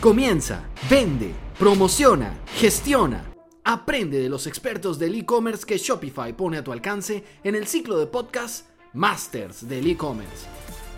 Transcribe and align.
Comienza, 0.00 0.62
vende, 0.90 1.32
promociona, 1.58 2.38
gestiona. 2.56 3.24
Aprende 3.64 4.20
de 4.20 4.28
los 4.28 4.46
expertos 4.46 4.98
del 4.98 5.14
e-commerce 5.14 5.64
que 5.64 5.78
Shopify 5.78 6.34
pone 6.34 6.58
a 6.58 6.62
tu 6.62 6.70
alcance 6.70 7.24
en 7.42 7.54
el 7.54 7.66
ciclo 7.66 7.98
de 7.98 8.06
podcast 8.06 8.68
Masters 8.92 9.66
del 9.66 9.86
e-commerce. 9.86 10.44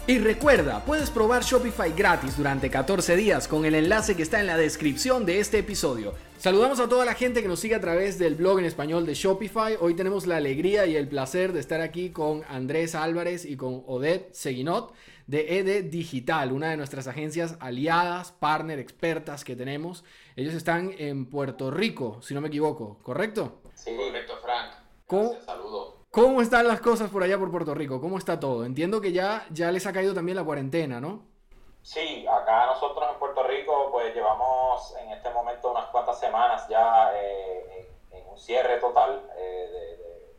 Y 0.08 0.18
recuerda, 0.18 0.84
puedes 0.84 1.10
probar 1.10 1.44
Shopify 1.44 1.92
gratis 1.92 2.36
durante 2.36 2.70
14 2.70 3.14
días 3.14 3.46
con 3.46 3.64
el 3.64 3.76
enlace 3.76 4.16
que 4.16 4.22
está 4.24 4.40
en 4.40 4.46
la 4.46 4.56
descripción 4.56 5.24
de 5.24 5.38
este 5.38 5.58
episodio. 5.58 6.14
Saludamos 6.38 6.80
a 6.80 6.88
toda 6.88 7.04
la 7.04 7.14
gente 7.14 7.40
que 7.40 7.48
nos 7.48 7.60
sigue 7.60 7.76
a 7.76 7.80
través 7.80 8.18
del 8.18 8.34
blog 8.34 8.58
en 8.58 8.64
español 8.64 9.06
de 9.06 9.14
Shopify. 9.14 9.76
Hoy 9.80 9.94
tenemos 9.94 10.26
la 10.26 10.38
alegría 10.38 10.86
y 10.86 10.96
el 10.96 11.08
placer 11.08 11.52
de 11.52 11.60
estar 11.60 11.80
aquí 11.80 12.10
con 12.10 12.42
Andrés 12.48 12.96
Álvarez 12.96 13.44
y 13.44 13.56
con 13.56 13.84
Odette 13.86 14.34
Seguinot 14.34 14.92
de 15.28 15.58
ED 15.58 15.84
Digital, 15.90 16.52
una 16.52 16.70
de 16.70 16.76
nuestras 16.78 17.06
agencias 17.06 17.56
aliadas, 17.60 18.32
partner, 18.32 18.78
expertas 18.78 19.44
que 19.44 19.54
tenemos. 19.54 20.02
Ellos 20.36 20.54
están 20.54 20.90
en 20.98 21.28
Puerto 21.28 21.70
Rico, 21.70 22.20
si 22.22 22.34
no 22.34 22.40
me 22.40 22.48
equivoco, 22.48 22.98
¿correcto? 23.02 23.60
Sí, 23.74 23.94
correcto, 23.94 24.38
Frank. 24.42 24.72
¿Cómo, 25.06 25.34
saludo. 25.44 25.98
¿Cómo 26.10 26.40
están 26.40 26.66
las 26.66 26.80
cosas 26.80 27.10
por 27.10 27.22
allá 27.22 27.38
por 27.38 27.50
Puerto 27.50 27.74
Rico? 27.74 28.00
¿Cómo 28.00 28.16
está 28.16 28.40
todo? 28.40 28.64
Entiendo 28.64 29.02
que 29.02 29.12
ya, 29.12 29.46
ya 29.50 29.70
les 29.70 29.86
ha 29.86 29.92
caído 29.92 30.14
también 30.14 30.34
la 30.34 30.44
cuarentena, 30.44 30.98
¿no? 30.98 31.26
Sí, 31.82 32.26
acá 32.26 32.66
nosotros 32.66 33.06
en 33.12 33.18
Puerto 33.18 33.42
Rico 33.44 33.90
pues 33.92 34.14
llevamos 34.14 34.96
en 34.96 35.10
este 35.12 35.30
momento 35.30 35.70
unas 35.70 35.86
cuantas 35.86 36.18
semanas 36.18 36.66
ya 36.68 37.12
eh, 37.14 37.90
en, 38.12 38.28
un 38.28 38.38
cierre 38.38 38.78
total, 38.78 39.30
eh, 39.36 40.34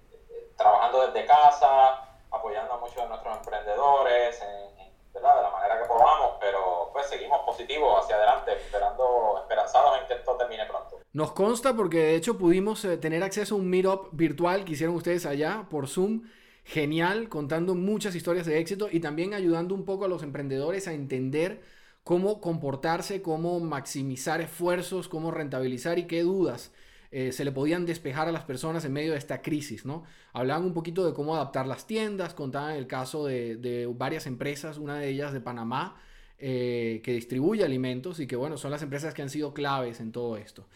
trabajando 0.57 1.07
desde 1.07 1.27
casa, 1.27 2.09
apoyando 2.31 2.73
a 2.73 2.77
muchos 2.77 2.97
de 2.97 3.07
nuestros 3.07 3.37
emprendedores 3.37 4.41
en, 4.41 4.78
de 5.27 5.43
la 5.43 5.51
manera 5.51 5.81
que 5.81 5.87
podamos, 5.87 6.37
pero 6.39 6.89
pues 6.93 7.07
seguimos 7.07 7.39
positivos 7.45 8.03
hacia 8.03 8.15
adelante, 8.15 8.53
esperando, 8.53 9.39
esperanzados 9.41 9.99
en 9.99 10.07
que 10.07 10.13
esto 10.13 10.35
termine 10.37 10.65
pronto. 10.65 10.99
Nos 11.13 11.31
consta 11.31 11.75
porque 11.75 11.97
de 11.97 12.15
hecho 12.15 12.37
pudimos 12.37 12.83
eh, 12.85 12.97
tener 12.97 13.23
acceso 13.23 13.55
a 13.55 13.57
un 13.57 13.69
meetup 13.69 14.09
virtual 14.11 14.65
que 14.65 14.73
hicieron 14.73 14.95
ustedes 14.95 15.25
allá 15.25 15.67
por 15.69 15.87
Zoom. 15.87 16.23
Genial, 16.63 17.29
contando 17.29 17.73
muchas 17.73 18.13
historias 18.13 18.45
de 18.45 18.59
éxito 18.59 18.89
y 18.91 18.99
también 18.99 19.33
ayudando 19.33 19.73
un 19.73 19.85
poco 19.85 20.05
a 20.05 20.07
los 20.07 20.21
emprendedores 20.21 20.87
a 20.87 20.93
entender 20.93 21.63
cómo 22.03 22.41
comportarse, 22.41 23.23
cómo 23.23 23.59
maximizar 23.59 24.39
esfuerzos, 24.39 25.07
cómo 25.07 25.31
rentabilizar 25.31 25.97
y 25.97 26.05
qué 26.05 26.21
dudas 26.21 26.71
eh, 27.11 27.31
se 27.31 27.43
le 27.43 27.51
podían 27.51 27.85
despejar 27.85 28.27
a 28.27 28.31
las 28.31 28.43
personas 28.43 28.85
en 28.85 28.93
medio 28.93 29.13
de 29.13 29.17
esta 29.17 29.41
crisis, 29.41 29.85
¿no? 29.85 30.03
Hablaban 30.31 30.63
un 30.65 30.73
poquito 30.73 31.05
de 31.07 31.13
cómo 31.13 31.35
adaptar 31.35 31.65
las 31.65 31.87
tiendas, 31.87 32.35
contaban 32.35 32.75
el 32.75 32.85
caso 32.85 33.25
de, 33.25 33.91
varias 33.95 34.27
empresas, 34.27 34.77
una 34.77 34.99
de 34.99 35.09
ellas 35.09 35.33
de 35.33 35.41
Panamá, 35.41 35.99
eh, 36.37 37.01
que 37.03 37.13
distribuye 37.13 37.63
alimentos 37.63 38.19
y 38.19 38.27
que, 38.27 38.35
bueno, 38.35 38.57
son 38.57 38.71
las 38.71 38.83
empresas 38.83 39.13
que 39.13 39.23
han 39.23 39.29
sido 39.29 39.53
claves 39.53 39.99
en 39.99 40.11
todo 40.11 40.37
esto. 40.37 40.67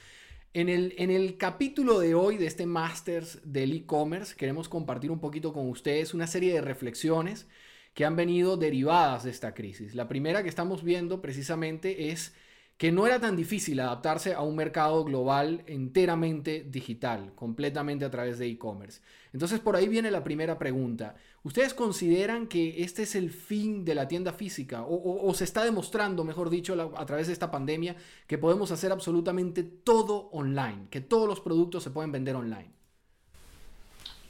En 0.56 0.70
el, 0.70 0.96
en 0.98 1.12
el 1.12 1.38
capítulo 1.38 2.00
de 2.00 2.16
hoy 2.16 2.38
de 2.38 2.48
este 2.48 2.66
Masters 2.66 3.40
del 3.44 3.72
e-commerce, 3.72 4.36
queremos 4.36 4.70
compartir 4.70 5.12
un 5.12 5.20
poquito 5.20 5.54
con 5.54 5.70
ustedes 5.70 6.14
una 6.14 6.28
serie 6.28 6.54
de 6.54 6.62
reflexiones 6.62 7.48
que 7.94 8.06
han 8.06 8.16
venido 8.16 8.58
derivadas 8.58 9.24
de 9.24 9.32
esta 9.32 9.54
crisis. 9.54 9.94
La 9.94 10.08
primera 10.08 10.42
que 10.42 10.50
estamos 10.50 10.84
viendo 10.84 11.22
precisamente 11.22 12.10
es 12.12 12.34
que 12.78 12.92
no 12.92 13.06
era 13.06 13.20
tan 13.20 13.36
difícil 13.36 13.80
adaptarse 13.80 14.34
a 14.34 14.42
un 14.42 14.56
mercado 14.56 15.04
global 15.04 15.64
enteramente 15.68 16.64
digital, 16.68 17.34
completamente 17.36 18.04
a 18.04 18.12
través 18.12 18.40
de 18.40 18.48
e-commerce. 18.48 19.02
Entonces 19.32 19.60
por 19.60 19.76
ahí 19.76 19.88
viene 19.88 20.12
la 20.12 20.24
primera 20.24 20.58
pregunta. 20.58 21.16
¿Ustedes 21.44 21.74
consideran 21.74 22.48
que 22.48 22.84
este 22.84 23.04
es 23.04 23.16
el 23.16 23.30
fin 23.30 23.86
de 23.86 23.96
la 23.96 24.08
tienda 24.08 24.34
física 24.34 24.86
o, 24.88 25.34
se 25.34 25.44
está 25.44 25.64
demostrando, 25.64 26.24
mejor 26.24 26.50
dicho, 26.50 26.94
a 26.96 27.06
través 27.06 27.28
de 27.28 27.34
esta 27.34 27.52
pandemia, 27.52 27.96
que 28.28 28.38
podemos 28.38 28.72
hacer 28.72 28.92
absolutamente 28.92 29.64
todo 29.64 30.30
online, 30.32 30.88
que 30.90 31.02
todos 31.02 31.28
los 31.28 31.42
productos 31.42 31.84
se 31.84 31.92
pueden 31.92 32.12
vender 32.12 32.36
online? 32.36 32.72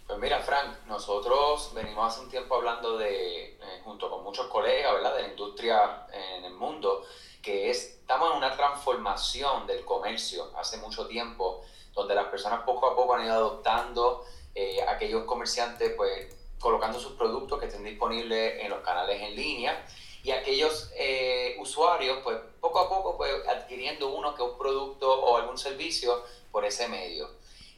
Pues 0.07 0.19
mira, 0.19 0.39
Frank, 0.41 0.85
nosotros 0.87 1.71
venimos 1.73 2.13
hace 2.13 2.23
un 2.23 2.29
tiempo 2.29 2.55
hablando 2.55 2.97
de, 2.97 3.53
eh, 3.53 3.59
junto 3.83 4.09
con 4.09 4.23
muchos 4.23 4.47
colegas, 4.47 4.93
¿verdad?, 4.93 5.15
de 5.15 5.21
la 5.23 5.29
industria 5.29 6.07
en 6.11 6.45
el 6.45 6.53
mundo, 6.53 7.03
que 7.43 7.69
es, 7.69 7.99
estamos 7.99 8.31
en 8.31 8.37
una 8.37 8.55
transformación 8.55 9.67
del 9.67 9.85
comercio 9.85 10.51
hace 10.57 10.77
mucho 10.77 11.05
tiempo, 11.07 11.61
donde 11.93 12.15
las 12.15 12.27
personas 12.27 12.61
poco 12.63 12.87
a 12.87 12.95
poco 12.95 13.13
han 13.13 13.25
ido 13.25 13.33
adoptando 13.33 14.25
eh, 14.55 14.81
aquellos 14.87 15.25
comerciantes, 15.25 15.93
pues 15.95 16.33
colocando 16.59 16.99
sus 16.99 17.13
productos 17.13 17.59
que 17.59 17.65
estén 17.65 17.83
disponibles 17.83 18.63
en 18.63 18.69
los 18.69 18.79
canales 18.79 19.21
en 19.21 19.35
línea 19.35 19.85
y 20.23 20.31
aquellos 20.31 20.89
eh, 20.95 21.57
usuarios, 21.59 22.19
pues 22.23 22.37
poco 22.61 22.79
a 22.79 22.87
poco, 22.87 23.17
pues 23.17 23.29
adquiriendo 23.49 24.07
uno 24.15 24.33
que 24.33 24.41
un 24.41 24.57
producto 24.57 25.11
o 25.11 25.35
algún 25.35 25.57
servicio 25.57 26.23
por 26.49 26.63
ese 26.63 26.87
medio. 26.87 27.29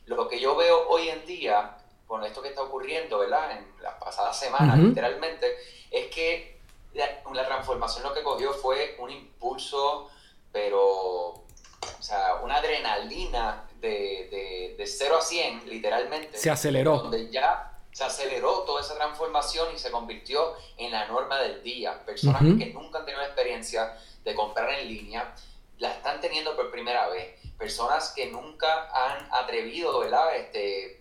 Lo 0.05 0.29
que 0.29 0.39
yo 0.39 0.55
veo 0.55 0.87
hoy 0.89 1.09
en 1.09 1.25
día, 1.25 1.77
con 2.05 2.23
esto 2.23 2.43
que 2.43 2.49
está 2.49 2.61
ocurriendo, 2.61 3.17
¿verdad? 3.17 3.57
En 3.57 3.73
las 3.81 3.95
pasadas 3.95 4.39
semanas, 4.39 4.77
literalmente, 4.77 5.57
es 5.89 6.13
que 6.13 6.54
la, 6.95 7.45
transformación 7.45 8.03
lo 8.03 8.13
que 8.13 8.23
cogió 8.23 8.53
fue 8.53 8.95
un 9.00 9.11
impulso, 9.11 10.09
pero, 10.51 11.29
o 11.29 11.45
sea, 12.00 12.35
una 12.44 12.56
adrenalina 12.56 13.67
de, 13.79 14.75
de, 14.78 14.88
0 14.88 15.17
a 15.17 15.22
100, 15.22 15.69
literalmente. 15.69 16.38
Se 16.38 16.50
aceleró. 16.50 16.97
Donde 17.00 17.29
ya 17.29 17.72
se 17.91 18.03
aceleró 18.03 18.63
toda 18.63 18.81
esa 18.81 18.95
transformación 18.95 19.73
y 19.73 19.79
se 19.79 19.89
convirtió 19.89 20.53
en 20.78 20.91
la 20.91 21.07
norma 21.07 21.39
del 21.39 21.63
día. 21.63 22.03
Personas 22.05 22.41
que 22.41 22.73
nunca 22.73 23.00
han 23.00 23.05
tenido 23.05 23.22
la 23.22 23.28
experiencia 23.28 23.97
de 24.23 24.35
comprar 24.35 24.69
en 24.69 24.88
línea, 24.88 25.34
la 25.78 25.94
están 25.94 26.19
teniendo 26.19 26.55
por 26.55 26.72
primera 26.72 27.07
vez. 27.07 27.39
Personas 27.57 28.11
que 28.13 28.28
nunca 28.28 28.89
han 28.94 29.29
atrevido, 29.31 30.00
¿verdad? 30.00 30.35
Este, 30.35 30.97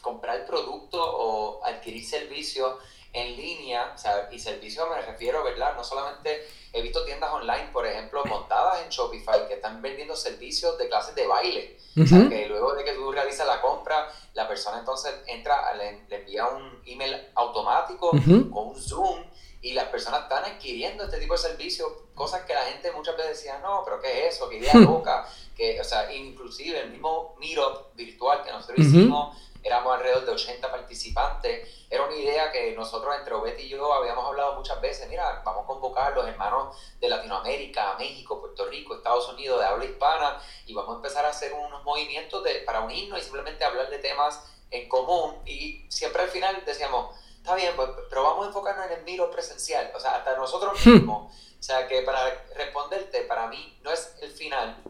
comprar 0.00 0.46
producto 0.46 1.02
o 1.02 1.64
adquirir 1.64 2.04
servicios 2.04 2.76
en 3.12 3.36
línea, 3.36 3.92
o 3.94 3.98
sea, 3.98 4.28
y 4.30 4.38
servicios 4.38 4.88
me 4.88 5.00
refiero, 5.02 5.42
¿verdad? 5.42 5.74
No 5.74 5.82
solamente 5.82 6.46
he 6.72 6.80
visto 6.80 7.04
tiendas 7.04 7.32
online, 7.32 7.70
por 7.72 7.86
ejemplo, 7.86 8.24
montadas 8.24 8.82
en 8.82 8.88
Shopify 8.88 9.48
que 9.48 9.54
están 9.54 9.82
vendiendo 9.82 10.14
servicios 10.14 10.78
de 10.78 10.88
clases 10.88 11.14
de 11.14 11.26
baile. 11.26 11.76
O 12.00 12.06
sea, 12.06 12.28
que 12.28 12.46
luego 12.46 12.74
de 12.74 12.84
que 12.84 12.92
tú 12.92 13.10
realizas 13.10 13.46
la 13.46 13.60
compra, 13.60 14.08
la 14.34 14.46
persona 14.46 14.78
entonces 14.78 15.12
entra, 15.26 15.74
le, 15.74 16.04
envía 16.08 16.46
un 16.46 16.80
email 16.86 17.16
automático 17.34 18.10
con 18.10 18.68
un 18.68 18.80
Zoom 18.80 19.24
y 19.60 19.72
las 19.72 19.86
personas 19.88 20.22
están 20.22 20.44
adquiriendo 20.44 21.04
este 21.04 21.18
tipo 21.18 21.34
de 21.34 21.38
servicios, 21.40 21.88
cosas 22.14 22.42
que 22.42 22.54
la 22.54 22.62
gente 22.62 22.92
muchas 22.92 23.16
veces 23.16 23.38
decía, 23.38 23.58
no, 23.58 23.82
pero 23.84 24.00
¿qué 24.00 24.28
es 24.28 24.36
eso? 24.36 24.48
¿Qué 24.48 24.58
idea 24.58 24.74
loca? 24.74 25.26
Que, 25.56 25.80
o 25.80 25.84
sea, 25.84 26.12
inclusive 26.14 26.80
el 26.80 26.90
mismo 26.90 27.36
Meetup 27.40 27.94
virtual 27.94 28.44
que 28.44 28.52
nosotros 28.52 28.78
hicimos 28.78 29.36
éramos 29.62 29.94
alrededor 29.94 30.24
de 30.24 30.32
80 30.32 30.70
participantes. 30.70 31.68
Era 31.88 32.04
una 32.04 32.14
idea 32.14 32.50
que 32.52 32.72
nosotros 32.72 33.14
entre 33.18 33.34
Obet 33.34 33.58
y 33.60 33.68
yo 33.68 33.92
habíamos 33.92 34.24
hablado 34.24 34.54
muchas 34.54 34.80
veces, 34.80 35.08
mira, 35.08 35.42
vamos 35.44 35.64
a 35.64 35.66
convocar 35.66 36.12
a 36.12 36.16
los 36.16 36.26
hermanos 36.26 36.76
de 37.00 37.08
Latinoamérica, 37.08 37.96
México, 37.98 38.40
Puerto 38.40 38.66
Rico, 38.66 38.94
Estados 38.94 39.28
Unidos, 39.28 39.60
de 39.60 39.66
habla 39.66 39.84
hispana, 39.84 40.40
y 40.66 40.74
vamos 40.74 40.92
a 40.92 40.96
empezar 40.96 41.24
a 41.24 41.30
hacer 41.30 41.52
unos 41.52 41.84
movimientos 41.84 42.42
de, 42.44 42.60
para 42.60 42.80
unirnos 42.80 43.18
y 43.18 43.22
simplemente 43.22 43.64
hablar 43.64 43.90
de 43.90 43.98
temas 43.98 44.42
en 44.70 44.88
común. 44.88 45.36
Y 45.44 45.86
siempre 45.90 46.22
al 46.22 46.28
final 46.28 46.62
decíamos, 46.64 47.16
está 47.36 47.54
bien, 47.54 47.72
pues, 47.76 47.90
pero 48.08 48.22
vamos 48.22 48.44
a 48.44 48.48
enfocarnos 48.48 48.86
en 48.86 48.98
el 48.98 49.04
miro 49.04 49.30
presencial, 49.30 49.90
o 49.94 50.00
sea, 50.00 50.16
hasta 50.16 50.36
nosotros 50.36 50.78
hmm. 50.84 50.90
mismos. 50.90 51.32
O 51.58 51.62
sea, 51.62 51.86
que 51.86 52.02
para 52.02 52.46
responderte, 52.56 53.22
para 53.22 53.46
mí 53.48 53.78
no 53.82 53.90
es 53.90 54.14
el 54.22 54.30
final, 54.30 54.82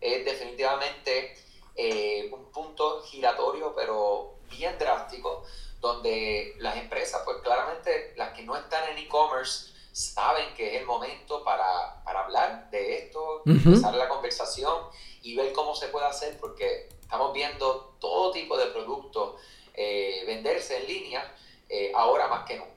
es 0.00 0.24
definitivamente 0.24 1.36
eh, 1.76 2.30
un 2.32 2.50
punto 2.50 3.02
giratorio, 3.02 3.74
pero 3.74 4.36
bien 4.50 4.78
drástico, 4.78 5.44
donde 5.80 6.54
las 6.58 6.76
empresas, 6.76 7.22
pues 7.24 7.38
claramente 7.42 8.14
las 8.16 8.32
que 8.32 8.42
no 8.42 8.56
están 8.56 8.88
en 8.90 8.98
e-commerce, 8.98 9.72
saben 9.92 10.54
que 10.54 10.74
es 10.74 10.80
el 10.80 10.86
momento 10.86 11.42
para, 11.42 12.02
para 12.04 12.24
hablar 12.24 12.70
de 12.70 12.98
esto, 12.98 13.42
empezar 13.46 13.94
la 13.94 14.08
conversación 14.08 14.88
y 15.22 15.34
ver 15.34 15.52
cómo 15.52 15.74
se 15.74 15.88
puede 15.88 16.06
hacer, 16.06 16.38
porque 16.38 16.88
estamos 17.00 17.32
viendo 17.32 17.96
todo 17.98 18.30
tipo 18.30 18.58
de 18.58 18.66
productos 18.66 19.40
eh, 19.72 20.24
venderse 20.26 20.78
en 20.78 20.86
línea 20.86 21.36
eh, 21.68 21.92
ahora 21.94 22.28
más 22.28 22.46
que 22.46 22.56
nunca. 22.56 22.75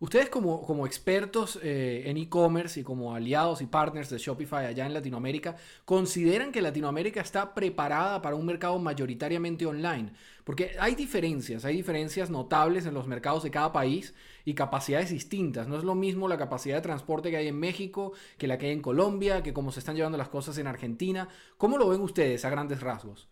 Ustedes 0.00 0.30
como, 0.30 0.62
como 0.62 0.86
expertos 0.86 1.58
eh, 1.62 2.04
en 2.06 2.16
e-commerce 2.16 2.80
y 2.80 2.82
como 2.82 3.14
aliados 3.14 3.60
y 3.60 3.66
partners 3.66 4.08
de 4.08 4.16
Shopify 4.16 4.64
allá 4.64 4.86
en 4.86 4.94
Latinoamérica, 4.94 5.56
¿consideran 5.84 6.52
que 6.52 6.62
Latinoamérica 6.62 7.20
está 7.20 7.52
preparada 7.52 8.22
para 8.22 8.34
un 8.34 8.46
mercado 8.46 8.78
mayoritariamente 8.78 9.66
online? 9.66 10.14
Porque 10.42 10.74
hay 10.80 10.94
diferencias, 10.94 11.66
hay 11.66 11.76
diferencias 11.76 12.30
notables 12.30 12.86
en 12.86 12.94
los 12.94 13.06
mercados 13.06 13.42
de 13.42 13.50
cada 13.50 13.74
país 13.74 14.14
y 14.46 14.54
capacidades 14.54 15.10
distintas. 15.10 15.68
No 15.68 15.76
es 15.76 15.84
lo 15.84 15.94
mismo 15.94 16.28
la 16.28 16.38
capacidad 16.38 16.76
de 16.76 16.82
transporte 16.82 17.30
que 17.30 17.36
hay 17.36 17.48
en 17.48 17.60
México, 17.60 18.12
que 18.38 18.46
la 18.46 18.56
que 18.56 18.66
hay 18.66 18.72
en 18.72 18.80
Colombia, 18.80 19.42
que 19.42 19.52
cómo 19.52 19.70
se 19.70 19.80
están 19.80 19.96
llevando 19.96 20.16
las 20.16 20.30
cosas 20.30 20.56
en 20.56 20.66
Argentina. 20.66 21.28
¿Cómo 21.58 21.76
lo 21.76 21.90
ven 21.90 22.00
ustedes 22.00 22.42
a 22.46 22.48
grandes 22.48 22.80
rasgos? 22.80 23.28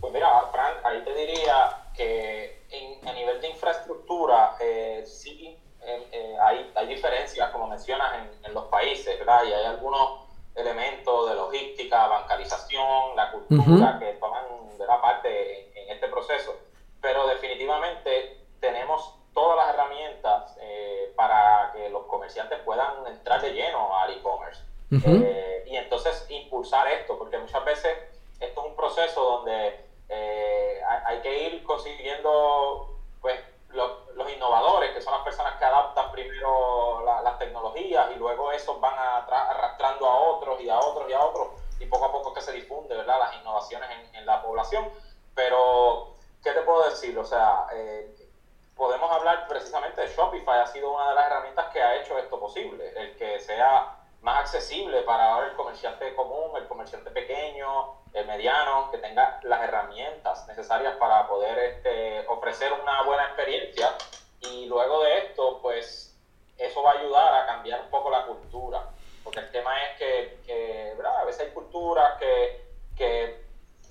Pues 0.00 0.12
mira, 0.12 0.28
Frank, 0.52 0.76
ahí 0.84 1.02
te 1.04 1.14
diría 1.16 1.90
que 1.96 2.57
a 3.06 3.12
nivel 3.12 3.40
de 3.40 3.48
infraestructura, 3.48 4.56
eh, 4.60 5.04
sí 5.06 5.58
eh, 5.80 6.36
hay, 6.42 6.70
hay, 6.74 6.86
diferencias, 6.86 7.50
como 7.50 7.66
mencionas, 7.66 8.12
en, 8.44 8.54
los 8.54 8.64
países, 8.64 9.18
¿verdad? 9.18 9.44
Y 9.44 9.52
hay 9.52 9.64
algunos 9.64 10.22
elementos 10.54 11.28
de 11.28 11.34
logística, 11.34 12.08
bancarización, 12.08 13.16
la 13.16 13.30
cultura 13.30 13.98
que 13.98 14.12
toman 14.14 14.44
parte 15.00 15.70
en, 15.80 15.90
este 15.90 16.08
proceso. 16.08 16.56
Pero 17.00 17.26
definitivamente 17.26 18.40
tenemos 18.60 19.14
todas 19.32 19.56
las 19.56 19.74
herramientas 19.74 20.56
eh, 20.60 21.12
para 21.16 21.70
que 21.72 21.88
los 21.90 22.04
comerciantes 22.06 22.58
puedan 22.60 23.06
entrar 23.06 23.40
de 23.40 23.52
lleno 23.52 23.96
al 23.96 24.12
e-commerce. 24.12 24.62
Eh, 24.90 25.64
y 25.66 25.76
entonces 25.76 26.26
impulsar 26.30 26.88
esto, 26.88 27.18
porque 27.18 27.38
muchas 27.38 27.64
veces 27.64 27.92
esto 28.40 28.60
es 28.60 28.66
un 28.66 28.76
proceso 28.76 29.22
donde 29.22 29.87
eh, 30.08 30.80
hay, 31.04 31.20
que 31.20 31.38
ir 31.38 31.62
consiguiendo 31.62 32.88
pues, 33.20 33.38
los 33.68 34.30
innovadores, 34.30 34.92
que 34.92 35.00
son 35.00 35.12
las 35.12 35.22
personas 35.22 35.58
que 35.58 35.64
adaptan 35.64 36.10
primero 36.10 37.02
las 37.22 37.38
tecnologías 37.38 38.10
y 38.10 38.14
luego 38.14 38.50
esos 38.50 38.80
van 38.80 38.98
arrastrando 38.98 40.06
a 40.06 40.16
otros 40.16 40.60
y 40.60 40.68
a 40.68 40.78
otros 40.78 41.08
y 41.08 41.12
a 41.12 41.20
otros 41.20 41.48
y 41.78 41.86
poco 41.86 42.06
a 42.06 42.12
poco 42.12 42.32
que 42.32 42.40
se 42.40 42.52
difunde 42.52 42.94
¿verdad? 42.94 43.18
las 43.18 43.34
innovaciones 43.34 43.88
en, 44.12 44.26
la 44.26 44.40
población. 44.40 44.88
Pero, 45.34 46.08
¿qué 46.42 46.52
te 46.52 46.62
puedo 46.62 46.84
decir? 46.84 47.16
O 47.18 47.24
sea, 47.24 47.66
eh, 47.72 48.10
podemos 48.74 49.10
hablar 49.10 49.46
precisamente 49.46 50.00
de 50.00 50.08
Shopify, 50.08 50.60
ha 50.60 50.66
sido 50.66 50.92
una 50.92 51.08
de 51.10 51.14
las 51.14 51.26
herramientas 51.26 51.66
que 51.66 51.80
ha 51.80 51.96
hecho 51.96 52.18
esto 52.18 52.38
posible, 52.38 52.92
el 52.96 53.14
que 53.16 53.38
sea 53.40 53.94
más 54.20 54.40
accesible 54.40 55.02
para 55.02 55.44
el 55.44 55.52
comerciante 55.68 56.14
común, 56.14 56.56
el 56.56 56.66
comerciante 56.66 57.10
pequeño, 57.10 58.00
el 58.14 58.26
mediano, 58.26 58.90
que 58.90 58.96
tenga 58.98 59.38
las 59.42 59.62
herramientas 59.62 60.46
necesarias 60.48 60.96
para 60.96 61.28
poder 61.28 61.58
este, 61.58 62.26
ofrecer 62.26 62.72
una 62.72 63.02
buena 63.02 63.24
experiencia. 63.24 63.94
Y 64.40 64.64
luego 64.64 65.02
de 65.02 65.18
esto, 65.18 65.58
pues 65.60 66.16
eso 66.56 66.82
va 66.82 66.92
a 66.92 66.98
ayudar 67.00 67.34
a 67.34 67.46
cambiar 67.46 67.82
un 67.82 67.90
poco 67.90 68.08
la 68.08 68.24
cultura. 68.24 68.82
Porque 69.22 69.40
el 69.40 69.50
tema 69.50 69.70
es 69.84 69.98
que, 69.98 70.40
que 70.46 70.96
a 71.04 71.24
veces 71.24 71.42
hay 71.42 71.52
culturas 71.52 72.18
que, 72.18 72.64
que 72.96 73.44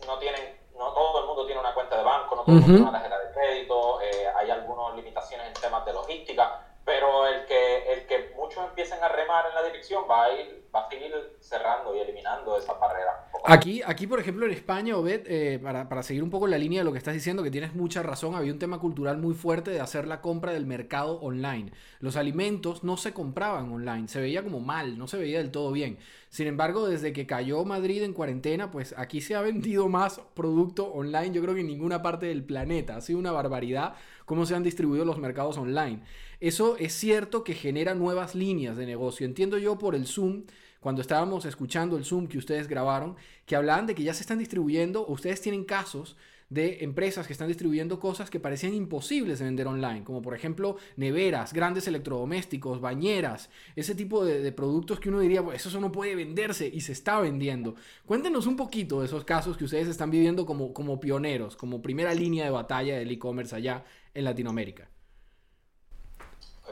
no 0.08 0.18
tienen 0.18 0.58
no 0.76 0.94
todo 0.94 1.22
el 1.22 1.26
mundo 1.26 1.46
tiene 1.46 1.60
una 1.60 1.74
cuenta 1.74 1.98
de 1.98 2.04
banco, 2.04 2.36
no 2.36 2.44
todo 2.44 2.56
el 2.56 2.62
mundo 2.62 2.68
tiene 2.68 2.90
una 2.90 3.00
tarjeta 3.00 3.20
de 3.20 3.34
crédito, 3.34 4.00
eh, 4.02 4.28
hay 4.36 4.52
algunas 4.52 4.96
limitaciones 4.96 5.48
en 5.48 5.54
temas 5.54 5.84
de 5.86 5.94
logística, 5.94 6.67
pero 6.88 7.28
el 7.28 7.46
que, 7.46 7.92
el 7.92 8.08
que 8.08 8.34
muchos 8.38 8.64
empiecen 8.64 9.04
a 9.04 9.10
remar 9.10 9.44
en 9.50 9.56
la 9.56 9.64
dirección 9.64 10.06
va 10.10 10.24
a 10.24 10.34
ir, 10.34 10.64
va 10.74 10.86
a 10.86 10.90
seguir 10.90 11.12
cerrando 11.42 11.94
y 11.94 12.00
eliminando 12.00 12.58
esas 12.58 12.80
barreras. 12.80 13.14
Aquí, 13.44 13.82
aquí, 13.86 14.08
por 14.08 14.22
ejemplo, 14.22 14.46
en 14.46 14.54
España, 14.54 14.96
Obed, 14.96 15.24
eh, 15.28 15.60
para, 15.62 15.90
para, 15.90 16.02
seguir 16.02 16.24
un 16.24 16.30
poco 16.30 16.48
la 16.48 16.58
línea 16.58 16.80
de 16.80 16.86
lo 16.86 16.94
que 16.94 16.98
estás 16.98 17.14
diciendo, 17.14 17.44
que 17.44 17.52
tienes 17.52 17.76
mucha 17.76 18.04
razón, 18.04 18.36
había 18.36 18.54
un 18.54 18.60
tema 18.60 18.80
cultural 18.80 19.18
muy 19.18 19.34
fuerte 19.34 19.70
de 19.70 19.82
hacer 19.82 20.08
la 20.08 20.22
compra 20.22 20.54
del 20.54 20.66
mercado 20.66 21.20
online. 21.20 21.74
Los 22.00 22.16
alimentos 22.16 22.86
no 22.86 22.96
se 22.96 23.14
compraban 23.14 23.70
online, 23.70 24.08
se 24.08 24.22
veía 24.22 24.42
como 24.42 24.62
mal, 24.62 24.98
no 24.98 25.10
se 25.10 25.18
veía 25.18 25.40
del 25.40 25.52
todo 25.52 25.74
bien. 25.74 26.00
Sin 26.30 26.48
embargo, 26.48 26.88
desde 26.88 27.12
que 27.12 27.28
cayó 27.28 27.66
Madrid 27.66 28.02
en 28.04 28.14
cuarentena, 28.14 28.72
pues 28.72 28.96
aquí 28.98 29.20
se 29.20 29.36
ha 29.36 29.42
vendido 29.52 29.90
más 29.90 30.22
producto 30.36 30.86
online, 30.86 31.32
yo 31.32 31.42
creo 31.42 31.54
que 31.54 31.62
en 31.62 31.68
ninguna 31.68 32.02
parte 32.02 32.28
del 32.28 32.46
planeta. 32.46 32.96
Ha 32.96 33.02
sido 33.02 33.20
una 33.20 33.34
barbaridad 33.34 33.96
cómo 34.26 34.46
se 34.46 34.56
han 34.56 34.64
distribuido 34.64 35.06
los 35.06 35.18
mercados 35.18 35.58
online. 35.58 36.02
Eso 36.40 36.78
es 36.78 36.94
cierto 36.94 37.44
que 37.44 37.56
genera 37.56 37.96
nuevas 37.96 38.36
líneas 38.36 38.78
de 38.78 38.86
negocio. 38.86 39.26
Entiendo 39.26 39.58
yo 39.58 39.78
por 39.80 39.96
el 39.96 40.06
Zoom, 40.06 40.44
cuando 40.80 41.02
estábamos 41.02 41.46
escuchando 41.46 41.98
el 41.98 42.06
Zoom 42.06 42.28
que 42.28 42.38
ustedes 42.38 42.68
grabaron, 42.68 43.16
que 43.46 43.56
hablaban 43.56 43.88
de 43.88 43.96
que 43.96 44.04
ya 44.04 44.14
se 44.14 44.22
están 44.22 44.38
distribuyendo, 44.38 45.02
o 45.02 45.14
ustedes 45.14 45.42
tienen 45.42 45.64
casos 45.64 46.16
de 46.50 46.84
empresas 46.84 47.28
que 47.28 47.34
están 47.34 47.48
distribuyendo 47.48 48.00
cosas 48.00 48.30
que 48.30 48.40
parecían 48.40 48.74
imposibles 48.74 49.40
de 49.40 49.46
vender 49.46 49.68
online, 49.68 50.04
como 50.04 50.22
por 50.22 50.34
ejemplo 50.34 50.78
neveras, 50.96 51.52
grandes 51.52 51.88
electrodomésticos, 51.88 52.80
bañeras, 52.80 53.50
ese 53.76 53.96
tipo 53.96 54.24
de, 54.24 54.52
productos 54.52 55.00
que 55.00 55.10
uno 55.10 55.20
diría, 55.20 55.44
eso 55.54 55.82
no 55.82 55.92
puede 55.92 56.16
venderse 56.16 56.70
y 56.72 56.82
se 56.82 56.94
está 56.94 57.20
vendiendo. 57.20 57.76
Cuéntenos 58.06 58.48
un 58.48 58.56
poquito 58.56 59.02
de 59.02 59.08
esos 59.08 59.26
casos 59.26 59.58
que 59.58 59.66
ustedes 59.66 59.88
están 59.88 60.10
viviendo 60.10 60.46
como, 60.46 60.72
como 60.74 61.00
pioneros, 61.00 61.58
como 61.58 61.82
primera 61.82 62.14
línea 62.14 62.46
de 62.46 62.52
batalla 62.52 62.98
del 62.98 63.12
e-commerce 63.12 63.56
allá 63.56 63.84
en 64.14 64.24
Latinoamérica. 64.24 64.90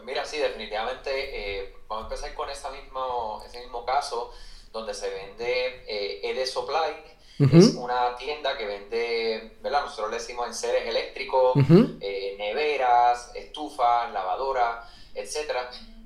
Mira, 0.06 0.24
sí, 0.24 0.38
definitivamente 0.38 1.10
eh, 1.12 1.76
vamos 1.88 2.06
a 2.06 2.08
empezar 2.08 2.34
con 2.36 2.50
ese 2.50 2.70
mismo, 2.70 3.42
ese 3.46 3.60
mismo 3.60 3.86
caso 3.86 4.32
donde 4.72 4.94
se 4.94 5.10
vende 5.10 5.84
eh, 5.88 6.22
ED 6.24 6.46
Supply, 6.46 7.16
es 7.38 7.76
una 7.76 8.16
tienda 8.16 8.58
que 8.58 8.66
vende, 8.66 9.58
¿verdad? 9.62 9.84
Nosotros 9.84 10.12
le 10.12 10.18
decimos 10.18 10.48
enseres 10.48 10.88
eléctricos, 10.88 11.58
eh, 12.00 12.36
neveras, 12.38 13.32
estufas, 13.36 14.12
lavadoras, 14.14 14.90
etc. 15.14 15.52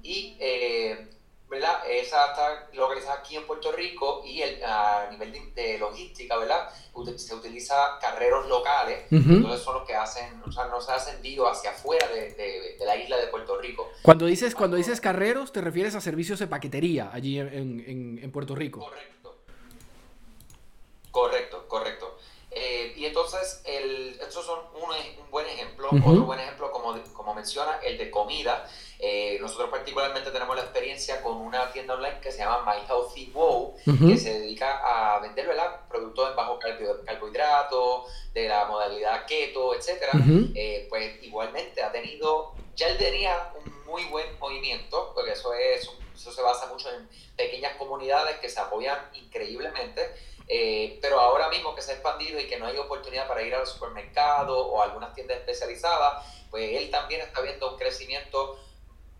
Y, 0.01 0.35
eh, 0.39 1.07
¿verdad? 1.49 1.79
Esa 1.89 2.27
está 2.27 2.69
localizada 2.73 3.19
aquí 3.19 3.35
en 3.35 3.47
Puerto 3.47 3.71
Rico 3.71 4.21
y 4.23 4.41
el, 4.41 4.63
a 4.63 5.07
nivel 5.09 5.53
de, 5.55 5.79
logística, 5.79 6.37
¿verdad? 6.37 6.69
Se 7.15 7.33
utiliza 7.33 7.97
carreros 7.99 8.47
locales, 8.47 9.05
entonces 9.09 9.61
son 9.61 9.75
los 9.75 9.87
que 9.87 9.95
hacen, 9.95 10.41
o 10.45 10.51
sea, 10.51 10.67
no 10.67 10.79
se 10.79 10.91
hacen 10.91 11.15
envío 11.15 11.49
hacia 11.49 11.71
afuera 11.71 12.07
de, 12.09 12.33
de, 12.77 12.85
la 12.85 12.95
isla 12.95 13.17
de 13.17 13.27
Puerto 13.27 13.59
Rico. 13.59 13.89
Cuando 14.03 14.25
dices, 14.25 14.53
cuando 14.53 14.77
dices 14.77 15.01
carreros, 15.01 15.51
te 15.51 15.61
refieres 15.61 15.95
a 15.95 16.01
servicios 16.01 16.39
de 16.39 16.47
paquetería 16.47 17.09
allí 17.11 17.39
en, 17.39 17.47
en, 17.47 18.19
en 18.21 18.31
Puerto 18.31 18.55
Rico. 18.55 18.81
Correcto. 18.81 19.19
Correcto, 21.11 21.67
correcto. 21.67 22.18
Eh, 22.51 22.93
y 22.95 23.05
entonces, 23.05 23.61
el, 23.65 24.19
estos 24.19 24.45
son 24.45 24.59
un, 24.73 24.89
un 24.91 25.31
buen 25.31 25.45
ejemplo. 25.45 25.89
Otro 25.89 26.23
buen 26.23 26.39
ejemplo, 26.39 26.71
como, 26.71 26.95
como 27.13 27.33
menciona, 27.33 27.79
el 27.83 27.97
de 27.97 28.09
comida. 28.09 28.67
Eh, 28.97 29.37
nosotros 29.39 29.69
particularmente 29.69 30.31
tenemos 30.31 30.55
la 30.55 30.63
experiencia 30.63 31.21
con 31.21 31.37
una 31.37 31.71
tienda 31.71 31.93
online 31.93 32.19
que 32.19 32.31
se 32.31 32.39
llama 32.39 32.65
My 32.65 32.85
Healthy 32.85 33.31
Wow, 33.31 33.75
que 34.07 34.17
se 34.17 34.39
dedica 34.39 34.81
a 34.83 35.19
vender 35.19 35.47
productos 35.87 36.31
en 36.31 36.35
bajo 36.35 36.59
carbohidratos, 37.05 38.07
de 38.33 38.49
la 38.49 38.65
modalidad 38.65 39.25
keto, 39.25 39.73
etc. 39.73 40.03
Eh, 40.55 40.87
pues 40.89 41.23
igualmente 41.23 41.81
ha 41.81 41.91
tenido, 41.91 42.53
ya 42.75 42.87
él 42.87 42.97
tenía 42.97 43.53
un 43.63 43.85
muy 43.85 44.05
buen 44.05 44.37
movimiento, 44.39 45.11
porque 45.15 45.31
eso, 45.31 45.53
es, 45.53 45.89
eso 46.13 46.31
se 46.31 46.41
basa 46.41 46.67
mucho 46.67 46.89
en 46.91 47.07
pequeñas 47.37 47.75
comunidades 47.77 48.37
que 48.39 48.49
se 48.49 48.59
apoyan 48.59 48.99
increíblemente 49.13 50.13
eh, 50.51 50.97
pero 50.99 51.19
ahora 51.19 51.47
mismo 51.49 51.75
que 51.75 51.81
se 51.83 51.91
ha 51.91 51.93
expandido 51.93 52.39
y 52.39 52.47
que 52.47 52.57
no 52.57 52.65
hay 52.65 52.75
oportunidad 52.77 53.27
para 53.27 53.43
ir 53.43 53.53
al 53.53 53.67
supermercado 53.67 54.57
o 54.67 54.81
a 54.81 54.85
algunas 54.85 55.13
tiendas 55.13 55.37
especializadas, 55.37 56.25
pues 56.49 56.75
él 56.75 56.89
también 56.89 57.21
está 57.21 57.41
viendo 57.41 57.71
un 57.71 57.77
crecimiento 57.77 58.59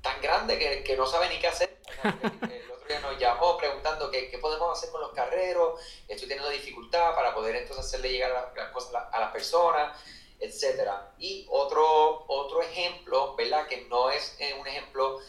tan 0.02 0.20
grande 0.22 0.58
que, 0.84 0.98
no 0.98 1.06
sabe 1.06 1.30
ni 1.30 1.38
qué 1.38 1.48
hacer. 1.48 1.78
El 2.04 2.72
otro 2.72 2.88
día 2.88 3.00
nos 3.02 3.20
llamó 3.20 3.58
preguntando 3.58 4.10
qué, 4.10 4.32
qué, 4.32 4.40
podemos 4.40 4.76
hacer 4.76 4.90
con 4.90 5.02
los 5.02 5.12
carreros, 5.12 5.80
estoy 6.08 6.28
teniendo 6.28 6.50
dificultad 6.50 7.14
para 7.14 7.36
poder 7.36 7.58
entonces 7.58 7.86
hacerle 7.86 8.10
llegar 8.10 8.52
las 8.56 8.70
cosas 8.70 9.04
a 9.12 9.20
las 9.20 9.32
personas, 9.32 9.96
etc. 10.40 10.90
Y 11.20 11.46
otro, 11.52 12.26
otro 12.28 12.64
ejemplo, 12.64 13.36
¿verdad? 13.36 13.68
Que 13.68 13.86
no 13.86 14.10
es 14.10 14.36
eh, 14.40 14.56
un 14.60 14.66
ejemplo 14.66 15.20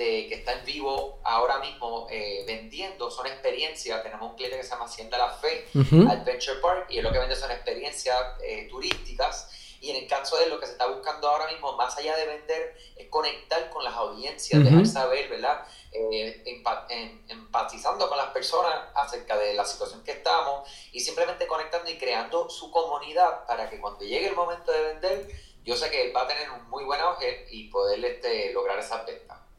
de 0.00 0.28
que 0.28 0.36
está 0.36 0.54
en 0.54 0.64
vivo 0.64 1.20
ahora 1.24 1.58
mismo 1.58 2.06
eh, 2.10 2.42
vendiendo 2.46 3.10
son 3.10 3.26
experiencias. 3.26 4.02
Tenemos 4.02 4.30
un 4.30 4.34
cliente 4.34 4.56
que 4.56 4.64
se 4.64 4.70
llama 4.70 4.86
Hacienda 4.86 5.18
La 5.18 5.28
Fe, 5.28 5.66
Adventure 5.74 6.58
Park, 6.62 6.86
y 6.88 6.98
es 6.98 7.04
lo 7.04 7.12
que 7.12 7.18
vende 7.18 7.36
son 7.36 7.50
experiencias 7.50 8.18
eh, 8.42 8.66
turísticas. 8.70 9.50
Y 9.82 9.90
en 9.90 9.96
el 9.96 10.06
caso 10.06 10.38
de 10.38 10.46
lo 10.46 10.58
que 10.58 10.64
se 10.64 10.72
está 10.72 10.86
buscando 10.86 11.28
ahora 11.28 11.48
mismo, 11.48 11.76
más 11.76 11.98
allá 11.98 12.16
de 12.16 12.24
vender, 12.24 12.78
es 12.96 13.08
conectar 13.08 13.68
con 13.68 13.84
las 13.84 13.94
audiencias, 13.94 14.64
dejar 14.64 14.86
saber, 14.86 15.28
¿verdad? 15.28 15.66
Eh, 15.92 16.62
empatizando 17.28 18.08
con 18.08 18.16
las 18.16 18.28
personas 18.28 18.74
acerca 18.94 19.36
de 19.36 19.52
la 19.52 19.66
situación 19.66 20.02
que 20.02 20.12
estamos 20.12 20.66
y 20.92 21.00
simplemente 21.00 21.46
conectando 21.46 21.90
y 21.90 21.98
creando 21.98 22.48
su 22.48 22.70
comunidad 22.70 23.46
para 23.46 23.68
que 23.68 23.78
cuando 23.78 24.00
llegue 24.00 24.28
el 24.28 24.34
momento 24.34 24.72
de 24.72 24.82
vender, 24.94 25.28
yo 25.62 25.76
sé 25.76 25.90
que 25.90 26.06
él 26.06 26.16
va 26.16 26.22
a 26.22 26.28
tener 26.28 26.50
un 26.50 26.70
muy 26.70 26.84
buen 26.84 27.00
auge 27.00 27.46
y 27.50 27.68
poder 27.68 28.02
este, 28.02 28.52
lograr 28.54 28.78
esa 28.78 29.02
ventas. 29.02 29.49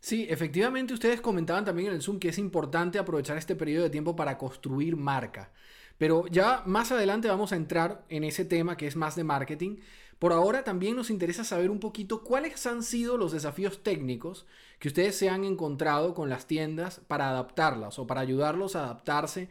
Sí, 0.00 0.26
efectivamente 0.28 0.94
ustedes 0.94 1.20
comentaban 1.20 1.64
también 1.64 1.88
en 1.88 1.94
el 1.94 2.02
Zoom 2.02 2.18
que 2.18 2.28
es 2.28 2.38
importante 2.38 2.98
aprovechar 2.98 3.36
este 3.36 3.56
periodo 3.56 3.84
de 3.84 3.90
tiempo 3.90 4.16
para 4.16 4.38
construir 4.38 4.96
marca. 4.96 5.50
Pero 5.98 6.26
ya 6.28 6.62
más 6.64 6.92
adelante 6.92 7.28
vamos 7.28 7.52
a 7.52 7.56
entrar 7.56 8.04
en 8.08 8.24
ese 8.24 8.44
tema 8.44 8.76
que 8.76 8.86
es 8.86 8.96
más 8.96 9.16
de 9.16 9.24
marketing. 9.24 9.76
Por 10.18 10.32
ahora 10.32 10.64
también 10.64 10.96
nos 10.96 11.10
interesa 11.10 11.44
saber 11.44 11.70
un 11.70 11.80
poquito 11.80 12.22
cuáles 12.24 12.66
han 12.66 12.82
sido 12.82 13.16
los 13.16 13.32
desafíos 13.32 13.82
técnicos 13.82 14.46
que 14.78 14.88
ustedes 14.88 15.16
se 15.16 15.28
han 15.28 15.44
encontrado 15.44 16.14
con 16.14 16.28
las 16.28 16.46
tiendas 16.46 17.00
para 17.06 17.30
adaptarlas 17.30 17.98
o 17.98 18.06
para 18.06 18.22
ayudarlos 18.22 18.76
a 18.76 18.84
adaptarse 18.84 19.48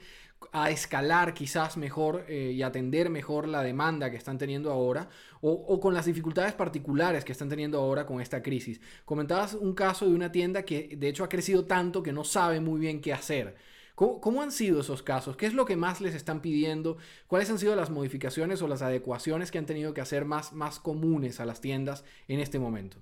a 0.52 0.70
escalar 0.70 1.34
quizás 1.34 1.78
mejor 1.78 2.26
eh, 2.28 2.52
y 2.54 2.64
atender 2.64 3.10
mejor 3.10 3.48
la 3.48 3.62
demanda 3.62 4.10
que 4.10 4.18
están 4.18 4.38
teniendo 4.38 4.72
ahora 4.72 5.10
o, 5.42 5.80
con 5.80 5.94
las 5.94 6.06
dificultades 6.06 6.54
particulares 6.54 7.24
que 7.24 7.32
están 7.32 7.50
teniendo 7.50 7.80
ahora 7.80 8.06
con 8.06 8.20
esta 8.20 8.42
crisis. 8.42 8.82
Comentabas 9.06 9.54
un 9.54 9.74
caso 9.74 10.06
de 10.06 10.14
una 10.14 10.32
tienda 10.32 10.64
que 10.64 10.96
de 10.98 11.08
hecho 11.08 11.24
ha 11.24 11.30
crecido 11.30 11.66
tanto 11.66 12.04
que 12.04 12.12
no 12.12 12.24
sabe 12.24 12.60
muy 12.60 12.80
bien 12.80 13.02
qué 13.02 13.14
hacer. 13.14 13.56
¿Cómo, 13.96 14.42
han 14.42 14.54
sido 14.54 14.80
esos 14.80 15.04
casos? 15.04 15.36
¿Qué 15.36 15.46
es 15.46 15.54
lo 15.54 15.66
que 15.66 15.76
más 15.76 16.00
les 16.00 16.16
están 16.16 16.40
pidiendo? 16.40 16.96
¿Cuáles 17.28 17.50
han 17.50 17.60
sido 17.60 17.76
las 17.76 17.90
modificaciones 17.90 18.62
o 18.62 18.68
las 18.70 18.82
adecuaciones 18.82 19.52
que 19.52 19.58
han 19.58 19.66
tenido 19.66 19.94
que 19.94 20.00
hacer 20.00 20.24
más, 20.24 20.54
más 20.54 20.80
comunes 20.80 21.42
a 21.42 21.46
las 21.46 21.60
tiendas 21.60 22.06
en 22.30 22.40
este 22.40 22.60
momento? 22.60 22.98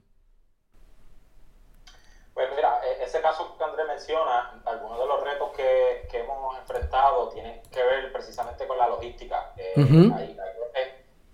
Pues 2.33 2.47
mira, 2.55 2.79
e, 2.83 3.03
ese 3.03 3.21
caso 3.21 3.55
que 3.59 3.63
Andrés 3.63 3.85
menciona, 3.87 4.59
algunos 4.65 4.99
de 4.99 5.05
los 5.05 5.23
que, 5.57 6.07
que, 6.09 6.19
hemos 6.19 6.57
enfrentado 6.57 7.29
tienen 7.29 7.61
que 7.63 7.83
ver 7.83 8.13
precisamente 8.13 8.65
con 8.65 8.77
la 8.77 8.87
logística. 8.87 9.53
Eh, 9.57 9.73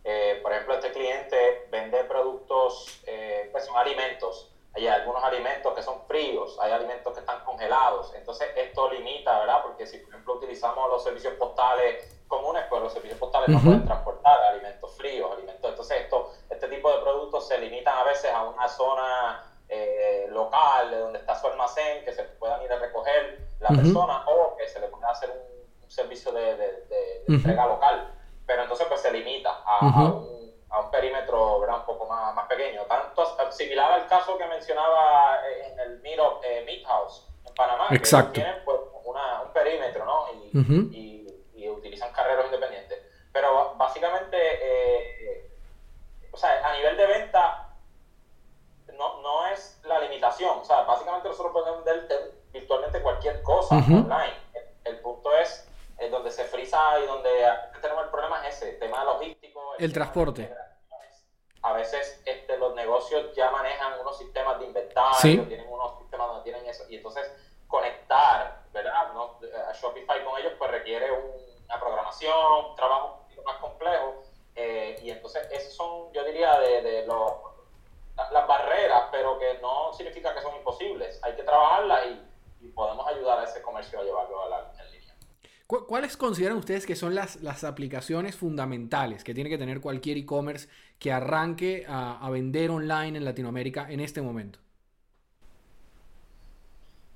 eh, 0.06 0.40
por 0.42 0.52
ejemplo, 0.52 0.74
este 0.74 0.92
cliente 0.92 1.68
vende 1.70 2.04
productos, 2.06 3.02
eh, 3.06 3.50
pues 3.52 3.66
son 3.66 3.78
alimentos. 3.78 4.50
Hay 4.74 4.88
algunos 4.88 5.24
alimentos 5.24 5.74
que 5.76 5.84
son 5.84 6.02
fríos, 6.08 6.58
hay 6.60 6.72
alimentos 6.72 7.14
que 7.14 7.20
están 7.20 7.44
congelados. 7.46 8.14
Entonces, 8.16 8.50
esto 8.56 8.90
limita, 8.92 9.40
¿verdad? 9.40 9.62
Porque 9.62 9.86
si, 9.86 10.00
por 10.00 10.10
ejemplo, 10.10 10.34
utilizamos 10.36 10.90
los 10.90 11.04
servicios 11.04 11.36
postales 11.36 12.24
comunes, 12.28 12.64
pues 12.70 12.82
los 12.82 12.92
servicios 12.92 13.20
postales 13.20 13.50
no 13.50 13.62
pueden 13.62 13.86
transportar 13.86 14.42
alimentos 14.42 14.98
fríos, 14.98 15.32
alimentos. 15.32 15.70
Entonces, 15.70 16.02
esto, 16.02 16.32
este 16.50 16.68
tipo 16.68 16.92
de 16.92 17.02
productos 17.04 17.48
se 17.48 17.60
limitan 17.60 17.96
a 17.96 18.04
veces 18.04 18.32
a 18.32 18.44
una 18.44 18.68
zona 18.68 19.44
eh, 19.70 20.28
local 20.30 20.92
de 20.92 20.98
donde 21.00 21.20
está 21.20 21.40
su 21.40 21.48
almacén, 21.48 22.04
que 22.04 22.14
se 22.14 22.24
puedan 22.24 22.62
ir 22.64 22.72
a 22.72 22.80
recoger 22.80 23.43
la 23.64 23.70
persona 23.70 24.24
o 24.28 24.56
que 24.56 24.68
se 24.68 24.80
le 24.80 24.88
pueda 24.88 25.10
hacer 25.10 25.30
un, 25.30 25.90
servicio 25.90 26.32
de, 26.32 26.56
de, 26.58 27.24
entrega 27.28 27.68
local. 27.68 28.10
Pero 28.48 28.64
entonces, 28.64 28.88
pues 28.88 29.00
se 29.00 29.12
limita 29.12 29.62
a, 29.64 29.86
un, 29.86 30.52
a 30.70 30.80
un, 30.80 30.90
perímetro 30.90 31.60
¿verdad? 31.60 31.80
un 31.82 31.86
poco 31.86 32.08
más, 32.08 32.34
más 32.34 32.48
pequeño. 32.48 32.82
Tanto 32.86 33.52
similar 33.52 33.92
al 33.92 34.08
caso 34.08 34.36
que 34.36 34.48
mencionaba 34.48 35.38
en 35.48 35.80
el 35.80 36.00
Miro 36.02 36.42
eh, 36.44 36.64
Meat 36.66 36.84
House 36.88 37.28
en 37.46 37.54
Panamá, 37.54 37.90
Exacto. 37.92 38.34
que 38.34 38.42
tienen 38.42 38.64
pues, 38.66 38.80
una, 39.06 39.44
un 39.44 39.54
perímetro, 39.54 40.04
¿no? 40.04 40.26
Y, 40.92 41.24
y 41.56 41.70
utilizan 41.70 42.12
carreros 42.12 42.46
independientes. 42.46 43.00
Pero 43.32 43.76
básicamente, 43.76 44.38
eh, 44.38 45.52
o 46.32 46.38
sea, 46.38 46.68
a 46.68 46.74
nivel 46.76 46.98
de 46.98 47.06
venta, 47.06 47.76
no, 48.98 49.22
no 49.22 49.48
es 49.48 49.80
la 49.84 50.00
limitación. 50.00 50.60
O 50.60 50.66
sea, 50.66 50.84
básicamente 50.84 51.30
nosotros 51.30 51.54
podemos 51.54 51.84
vender 51.84 52.33
virtualmente 52.64 53.02
cualquier 53.02 53.42
cosa 53.44 53.76
online. 53.76 54.34
El, 54.86 55.00
punto 55.00 55.32
es, 55.38 55.68
donde 56.10 56.32
se 56.32 56.46
frisa 56.46 57.00
y 57.02 57.06
donde 57.06 57.30
tenemos 57.82 58.06
el 58.06 58.10
problema 58.10 58.48
es 58.48 58.58
ese, 58.58 58.72
el 58.72 58.80
tema 58.80 59.04
logístico. 59.04 59.76
El, 59.78 59.94
transporte. 59.94 60.54
A 61.62 61.74
veces 61.74 62.22
este, 62.26 62.58
los 62.58 62.76
negocios 62.76 63.34
ya 63.36 63.50
manejan 63.52 64.00
unos 64.00 64.18
sistemas 64.18 64.60
de 64.60 64.66
inventario, 64.66 65.46
tienen 65.48 65.68
unos 65.70 65.98
sistemas 66.00 66.28
donde 66.28 66.44
tienen 66.44 66.66
eso. 66.66 66.84
Y 66.90 66.98
entonces 66.98 67.32
conectar, 67.68 68.64
¿verdad? 68.74 69.14
¿No? 69.14 69.40
A 69.70 69.72
Shopify 69.74 70.24
con 70.26 70.40
ellos 70.40 70.54
pues 70.58 70.72
requiere 70.72 71.12
un 71.12 71.54
la 71.68 71.80
programación, 71.80 72.66
un 72.70 72.76
trabajo 72.76 73.14
un 73.14 73.24
poquito 73.24 73.44
más 73.44 73.58
complejo. 73.58 74.24
Eh, 74.56 75.00
y 75.02 75.10
entonces, 75.10 75.48
esos 75.52 75.74
son, 75.74 76.12
yo 76.14 76.24
diría, 76.24 76.60
de, 76.60 76.82
de 76.82 77.08
los, 77.08 77.34
las 78.16 78.48
barreras, 78.48 79.04
pero 79.12 79.40
que 79.40 79.58
no 79.60 79.94
significa 79.94 80.34
que 80.34 80.42
son 80.42 80.56
imposibles. 80.56 81.20
Hay 81.24 81.36
que 81.36 81.44
trabajarlas 81.44 82.06
y, 82.08 82.22
podemos 82.70 83.08
ayudar 83.08 83.40
a 83.40 83.44
ese 83.44 83.62
comercio 83.62 84.00
a 84.00 84.04
llevarlo 84.04 84.44
a 84.44 84.50
la, 84.50 84.74
en 84.84 84.92
línea. 84.92 85.16
¿Cuáles 85.68 86.18
consideran 86.18 86.58
ustedes 86.58 86.86
que 86.86 86.96
son 86.96 87.16
las, 87.16 87.38
las 87.38 87.64
aplicaciones 87.64 88.36
fundamentales 88.36 89.24
que 89.24 89.34
tiene 89.34 89.50
que 89.50 89.58
tener 89.58 89.82
cualquier 89.82 90.18
e-commerce 90.18 90.70
que 91.00 91.12
arranque 91.12 91.86
a, 91.88 92.26
a 92.26 92.30
vender 92.30 92.70
online 92.70 93.18
en 93.18 93.26
Latinoamérica 93.26 93.90
en 93.90 94.00
este 94.00 94.22
momento? 94.22 94.60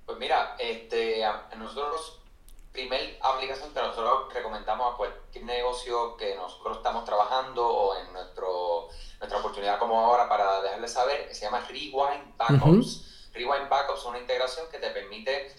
Pues 0.05 0.17
mira, 0.17 0.55
este, 0.57 1.21
nosotros 1.57 2.21
primer 2.77 3.17
aplicación 3.23 3.73
que 3.73 3.81
nosotros 3.81 4.31
recomendamos 4.31 4.93
a 4.93 4.97
cualquier 4.97 5.45
negocio 5.45 6.15
que 6.15 6.35
nosotros 6.35 6.77
estamos 6.77 7.05
trabajando 7.05 7.67
o 7.67 7.97
en 7.97 8.13
nuestro, 8.13 8.87
nuestra 9.17 9.39
oportunidad 9.39 9.79
como 9.79 9.99
ahora 9.99 10.29
para 10.29 10.61
dejarles 10.61 10.93
saber, 10.93 11.33
se 11.33 11.45
llama 11.45 11.65
Rewind 11.67 12.37
Backups. 12.37 13.16
Rewind 13.37 13.69
Backups 13.69 13.99
es 13.99 14.05
una 14.05 14.19
integración 14.19 14.65
que 14.71 14.79
te 14.79 14.89
permite 14.89 15.51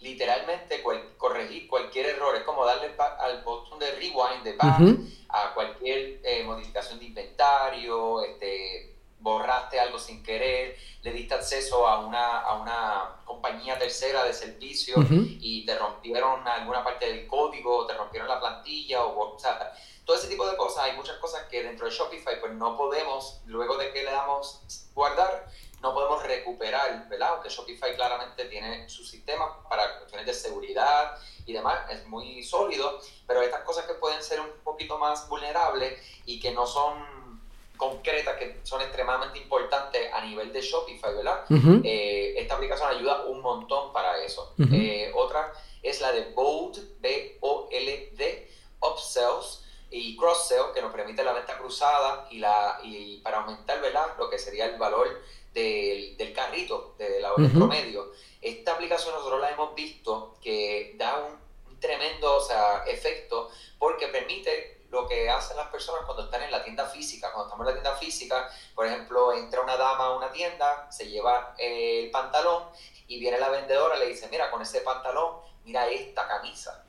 literalmente 0.00 0.82
corregir 1.16 1.68
cualquier 1.68 2.06
error. 2.06 2.34
Es 2.36 2.42
como 2.42 2.64
darle 2.64 2.94
al 2.98 3.42
botón 3.42 3.78
de 3.78 3.90
rewind 3.92 4.42
de 4.42 4.54
back 4.54 4.80
a 5.28 5.54
cualquier 5.54 6.20
eh, 6.24 6.42
modificación 6.44 6.98
de 6.98 7.06
inventario, 7.06 8.22
este, 8.22 8.96
borraste 9.22 9.78
algo 9.78 9.98
sin 9.98 10.22
querer, 10.22 10.76
le 11.02 11.12
diste 11.12 11.34
acceso 11.34 11.86
a 11.86 12.04
una, 12.04 12.40
a 12.40 12.60
una 12.60 13.22
compañía 13.24 13.78
tercera 13.78 14.24
de 14.24 14.34
servicio 14.34 14.96
y 15.08 15.64
te 15.64 15.78
rompieron 15.78 16.46
alguna 16.46 16.84
parte 16.84 17.06
del 17.06 17.26
código, 17.26 17.86
te 17.86 17.94
rompieron 17.94 18.28
la 18.28 18.40
plantilla, 18.40 19.04
o, 19.04 19.38
sea, 19.38 19.72
todo 20.04 20.16
ese 20.16 20.28
tipo 20.28 20.46
de 20.48 20.56
cosas. 20.56 20.84
Hay 20.84 20.96
muchas 20.96 21.16
cosas 21.18 21.44
que 21.48 21.62
dentro 21.62 21.86
de 21.86 21.92
Shopify 21.92 22.40
pues 22.40 22.52
no 22.52 22.76
podemos, 22.76 23.40
luego 23.46 23.76
de 23.76 23.92
que 23.92 24.02
le 24.02 24.10
damos 24.10 24.62
guardar, 24.94 25.48
no 25.82 25.92
podemos 25.92 26.22
recuperar, 26.22 27.08
¿verdad? 27.08 27.30
Aunque 27.34 27.48
Shopify 27.48 27.94
claramente 27.96 28.44
tiene 28.44 28.88
su 28.88 29.04
sistema 29.04 29.68
para 29.68 29.98
cuestiones 29.98 30.26
de 30.26 30.32
seguridad 30.34 31.18
y 31.44 31.52
demás, 31.52 31.90
es 31.90 32.06
muy 32.06 32.42
sólido, 32.44 33.00
pero 33.26 33.42
estas 33.42 33.62
cosas 33.62 33.84
que 33.86 33.94
pueden 33.94 34.22
ser 34.22 34.40
un 34.40 34.50
poquito 34.62 34.96
más 34.98 35.28
vulnerables 35.28 36.00
y 36.24 36.38
que 36.38 36.52
no 36.52 36.66
son 36.66 37.42
concretas 37.76 38.36
que 38.36 38.60
son 38.62 38.80
extremadamente 38.80 39.40
importantes 39.40 40.12
a 40.12 40.24
nivel 40.24 40.52
de 40.52 40.60
Shopify, 40.60 41.16
¿verdad? 41.16 41.44
Eh, 41.82 42.34
esta 42.36 42.54
aplicación 42.54 42.88
ayuda 42.88 43.24
un 43.24 43.40
montón 43.40 43.92
para 43.92 44.22
eso. 44.22 44.54
Eh, 44.72 45.10
otra 45.16 45.52
es 45.82 46.00
la 46.00 46.12
de 46.12 46.30
Bold, 46.32 47.00
B-O-L-D, 47.00 48.50
Upsells 48.80 49.64
y 49.90 50.16
Cross-Sell, 50.16 50.72
que 50.72 50.80
nos 50.80 50.92
permite 50.92 51.24
la 51.24 51.32
venta 51.32 51.58
cruzada 51.58 52.28
y, 52.30 52.38
la, 52.38 52.78
y 52.84 53.18
para 53.18 53.38
aumentar, 53.38 53.80
¿verdad? 53.80 54.16
Lo 54.16 54.30
que 54.30 54.38
sería 54.38 54.66
el 54.66 54.78
valor 54.78 55.20
del, 55.52 56.16
del 56.16 56.32
carrito, 56.32 56.94
de 56.98 57.20
la 57.20 57.32
orden 57.32 57.52
promedio. 57.52 58.12
Esta 58.40 58.72
aplicación 58.72 59.14
nosotros 59.14 59.40
la 59.40 59.50
hemos 59.50 59.74
visto 59.74 60.36
que 60.42 60.94
da 60.96 61.18
un, 61.18 61.42
tremendo 61.82 62.36
o 62.36 62.40
sea, 62.40 62.84
efecto 62.86 63.50
porque 63.78 64.08
permite 64.08 64.82
lo 64.90 65.06
que 65.06 65.28
hacen 65.28 65.56
las 65.56 65.68
personas 65.68 66.04
cuando 66.04 66.24
están 66.24 66.42
en 66.42 66.50
la 66.50 66.62
tienda 66.62 66.86
física. 66.86 67.32
Cuando 67.32 67.48
estamos 67.48 67.66
en 67.66 67.74
la 67.74 67.80
tienda 67.80 67.98
física, 67.98 68.50
por 68.74 68.86
ejemplo, 68.86 69.32
entra 69.32 69.60
una 69.62 69.76
dama 69.76 70.06
a 70.06 70.16
una 70.16 70.30
tienda, 70.30 70.90
se 70.90 71.08
lleva 71.08 71.54
el 71.58 72.10
pantalón 72.10 72.64
y 73.08 73.18
viene 73.18 73.38
la 73.38 73.48
vendedora 73.48 73.96
y 73.96 74.00
le 74.00 74.08
dice, 74.08 74.28
mira, 74.30 74.50
con 74.50 74.62
ese 74.62 74.82
pantalón, 74.82 75.36
mira 75.64 75.88
esta 75.88 76.28
camisa. 76.28 76.86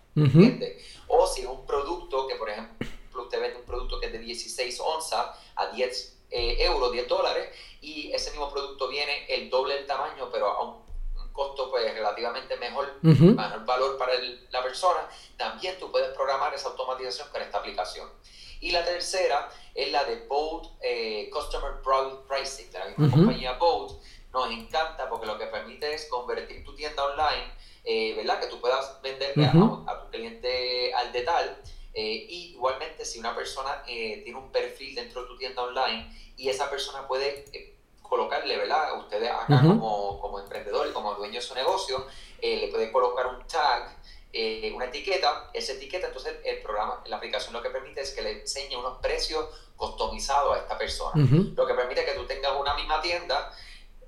O 1.08 1.26
si 1.26 1.42
es 1.42 1.48
un 1.48 1.66
producto 1.66 2.28
que, 2.28 2.36
por 2.36 2.50
ejemplo, 2.50 2.88
usted 3.24 3.42
vende 3.42 3.60
un 3.60 3.66
producto 3.66 4.00
que 4.00 4.08
es 4.08 4.12
de 4.12 4.20
16 4.20 4.80
onzas 4.82 5.38
a 5.56 5.68
10 5.68 6.23
eh, 6.34 6.64
euros, 6.66 6.92
10 6.92 7.08
dólares, 7.08 7.50
y 7.80 8.12
ese 8.12 8.32
mismo 8.32 8.52
producto 8.52 8.88
viene 8.88 9.26
el 9.30 9.50
doble 9.50 9.76
del 9.76 9.86
tamaño, 9.86 10.30
pero 10.32 10.48
a 10.48 10.64
un 10.64 10.84
costo 11.32 11.70
pues 11.70 11.94
relativamente 11.94 12.56
mejor, 12.58 12.94
mejor 13.02 13.66
valor 13.66 13.98
para 13.98 14.14
la 14.52 14.64
persona, 14.64 15.10
también 15.38 15.78
tú 15.80 15.92
puedes 15.92 16.10
programar 16.16 16.54
esa 16.54 16.70
automatización 16.70 17.28
con 17.30 17.42
esta 17.42 17.58
aplicación. 17.58 18.10
Y 18.62 18.72
la 18.72 18.86
tercera 18.86 19.50
es 19.76 19.92
la 19.92 20.06
de 20.06 20.26
Bold 20.28 20.70
eh, 20.82 21.30
Customer 21.34 21.74
Pricing, 22.28 22.72
de 22.72 22.80
la 22.80 22.86
misma 22.86 23.12
compañía 23.12 23.54
Bold. 23.54 24.00
Nos 24.32 24.50
encanta 24.52 25.10
porque 25.10 25.26
lo 25.26 25.38
que 25.38 25.48
permite 25.48 25.94
es 25.94 26.08
convertir 26.08 26.64
tu 26.64 26.74
tienda 26.74 27.04
online, 27.04 27.52
eh, 27.84 28.14
¿verdad? 28.16 28.40
Que 28.40 28.48
tú 28.48 28.62
puedas 28.62 29.02
venderle 29.02 29.46
a, 29.46 29.52
tu 29.52 30.10
cliente 30.12 30.94
al 30.94 31.12
detal. 31.12 31.62
Eh, 31.94 32.26
y 32.30 32.52
igualmente 32.54 33.06
si 33.06 33.20
una 33.20 33.36
persona 33.36 33.84
tiene 33.84 34.36
un 34.36 34.52
perfil 34.52 34.96
dentro 34.96 35.22
de 35.22 35.28
tu 35.28 35.38
tienda 35.38 35.62
online 35.62 36.12
y 36.38 36.50
esa 36.50 36.70
persona 36.70 37.08
puede 37.08 37.46
colocarle, 38.14 38.58
¿verdad? 38.58 39.00
Ustedes 39.00 39.32
acá 39.32 39.62
como, 39.62 40.20
como 40.22 40.40
emprendedor 40.40 40.88
y 40.88 40.92
como 40.92 41.16
dueño 41.16 41.36
de 41.36 41.42
su 41.42 41.56
negocio, 41.56 42.06
eh, 42.40 42.58
le 42.58 42.68
pueden 42.68 42.92
colocar 42.92 43.26
un 43.26 43.48
tag, 43.48 43.98
eh, 44.32 44.72
una 44.76 44.86
etiqueta, 44.86 45.50
esa 45.52 45.74
etiqueta, 45.74 46.08
entonces 46.08 46.36
el 46.44 46.62
programa, 46.62 47.02
la 47.08 47.18
aplicación 47.18 47.54
lo 47.54 47.64
que 47.64 47.72
permite 47.72 48.02
es 48.02 48.12
que 48.12 48.22
le 48.22 48.42
enseñe 48.42 48.76
unos 48.76 49.00
precios 49.00 49.50
customizados 49.76 50.56
a 50.56 50.60
esta 50.60 50.78
persona. 50.78 51.28
Lo 51.56 51.66
que 51.66 51.74
permite 51.74 52.06
que 52.06 52.12
tú 52.12 52.26
tengas 52.28 52.54
una 52.60 52.76
misma 52.76 53.02
tienda 53.02 53.52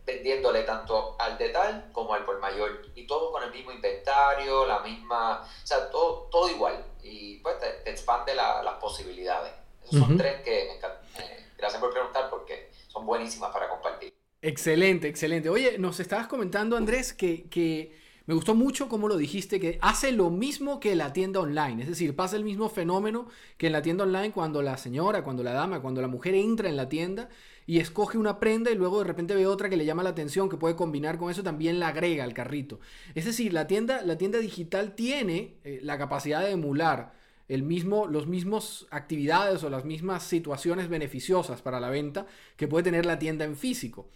vendiéndole 0.06 0.64
tanto 0.64 1.16
al 1.20 1.38
detal 1.38 1.90
como 1.92 2.14
al 2.14 2.26
por 2.26 2.40
mayor 2.40 2.82
y 2.94 3.08
todo 3.08 3.32
con 3.32 3.44
el 3.44 3.52
mismo 3.52 3.72
inventario, 3.72 4.66
la 4.66 4.80
misma, 4.80 5.42
o 5.42 5.68
sea, 5.68 5.90
todo, 5.90 6.28
todo 6.32 6.50
igual 6.50 6.86
y 7.02 7.38
pues 7.38 7.56
te, 7.60 7.90
expande 7.90 8.36
las 8.36 8.76
posibilidades. 8.80 9.52
Esos 9.84 10.00
son 10.00 10.18
tres 10.18 10.42
que 10.42 10.66
me 10.68 10.76
encantan. 10.78 11.06
Eh, 11.20 11.46
gracias 11.58 11.80
por 11.80 11.92
preguntar 11.92 12.30
porque 12.30 12.72
son 12.88 13.06
buenísimas 13.06 13.52
para 13.52 13.70
compartir. 13.70 14.14
Excelente, 14.42 15.08
excelente. 15.08 15.50
Oye, 15.50 15.78
nos 15.78 16.00
estabas 16.00 16.28
comentando, 16.28 16.78
Andrés, 16.78 17.14
que, 17.14 18.06
me 18.28 18.34
gustó 18.34 18.56
mucho 18.56 18.90
cómo 18.90 19.08
lo 19.08 19.18
dijiste, 19.18 19.60
que 19.60 19.78
hace 19.82 20.12
lo 20.12 20.32
mismo 20.32 20.80
que 20.80 20.96
la 20.96 21.14
tienda 21.14 21.40
online. 21.40 21.84
Es 21.84 21.90
decir, 21.90 22.16
pasa 22.16 22.36
el 22.36 22.44
mismo 22.44 22.70
fenómeno 22.70 23.28
que 23.58 23.68
en 23.68 23.74
la 23.74 23.84
tienda 23.84 24.04
online 24.04 24.32
cuando 24.32 24.64
la 24.64 24.78
señora, 24.78 25.24
cuando 25.24 25.44
la 25.44 25.54
dama, 25.54 25.82
cuando 25.82 26.02
la 26.02 26.08
mujer 26.08 26.34
entra 26.34 26.68
en 26.68 26.76
la 26.76 26.90
tienda 26.90 27.30
y 27.68 27.80
escoge 27.80 28.18
una 28.18 28.40
prenda 28.40 28.72
y 28.72 28.76
luego 28.76 29.00
de 29.00 29.06
repente 29.06 29.36
ve 29.36 29.48
otra 29.48 29.70
que 29.70 29.78
le 29.78 29.86
llama 29.86 30.04
la 30.04 30.10
atención, 30.10 30.50
que 30.50 30.58
puede 30.58 30.76
combinar 30.76 31.18
con 31.18 31.32
eso, 31.32 31.44
también 31.44 31.80
la 31.80 31.90
agrega 31.90 32.24
al 32.24 32.34
carrito. 32.34 32.80
Es 33.16 33.26
decir, 33.26 33.54
la 33.54 33.68
tienda, 33.68 34.02
la 34.04 34.18
tienda 34.18 34.40
digital 34.40 34.94
tiene 34.96 35.56
eh, 35.64 35.80
la 35.82 35.98
capacidad 35.98 36.42
de 36.42 36.52
emular 36.52 37.14
el 37.48 37.64
mismo, 37.64 38.08
los 38.08 38.28
mismos 38.28 38.88
actividades 38.90 39.64
o 39.64 39.70
las 39.70 39.86
mismas 39.86 40.24
situaciones 40.24 40.90
beneficiosas 40.90 41.62
para 41.62 41.80
la 41.80 41.90
venta 41.90 42.26
que 42.56 42.68
puede 42.68 42.84
tener 42.84 43.06
la 43.06 43.20
tienda 43.20 43.46
en 43.46 43.56
físico. 43.56 44.10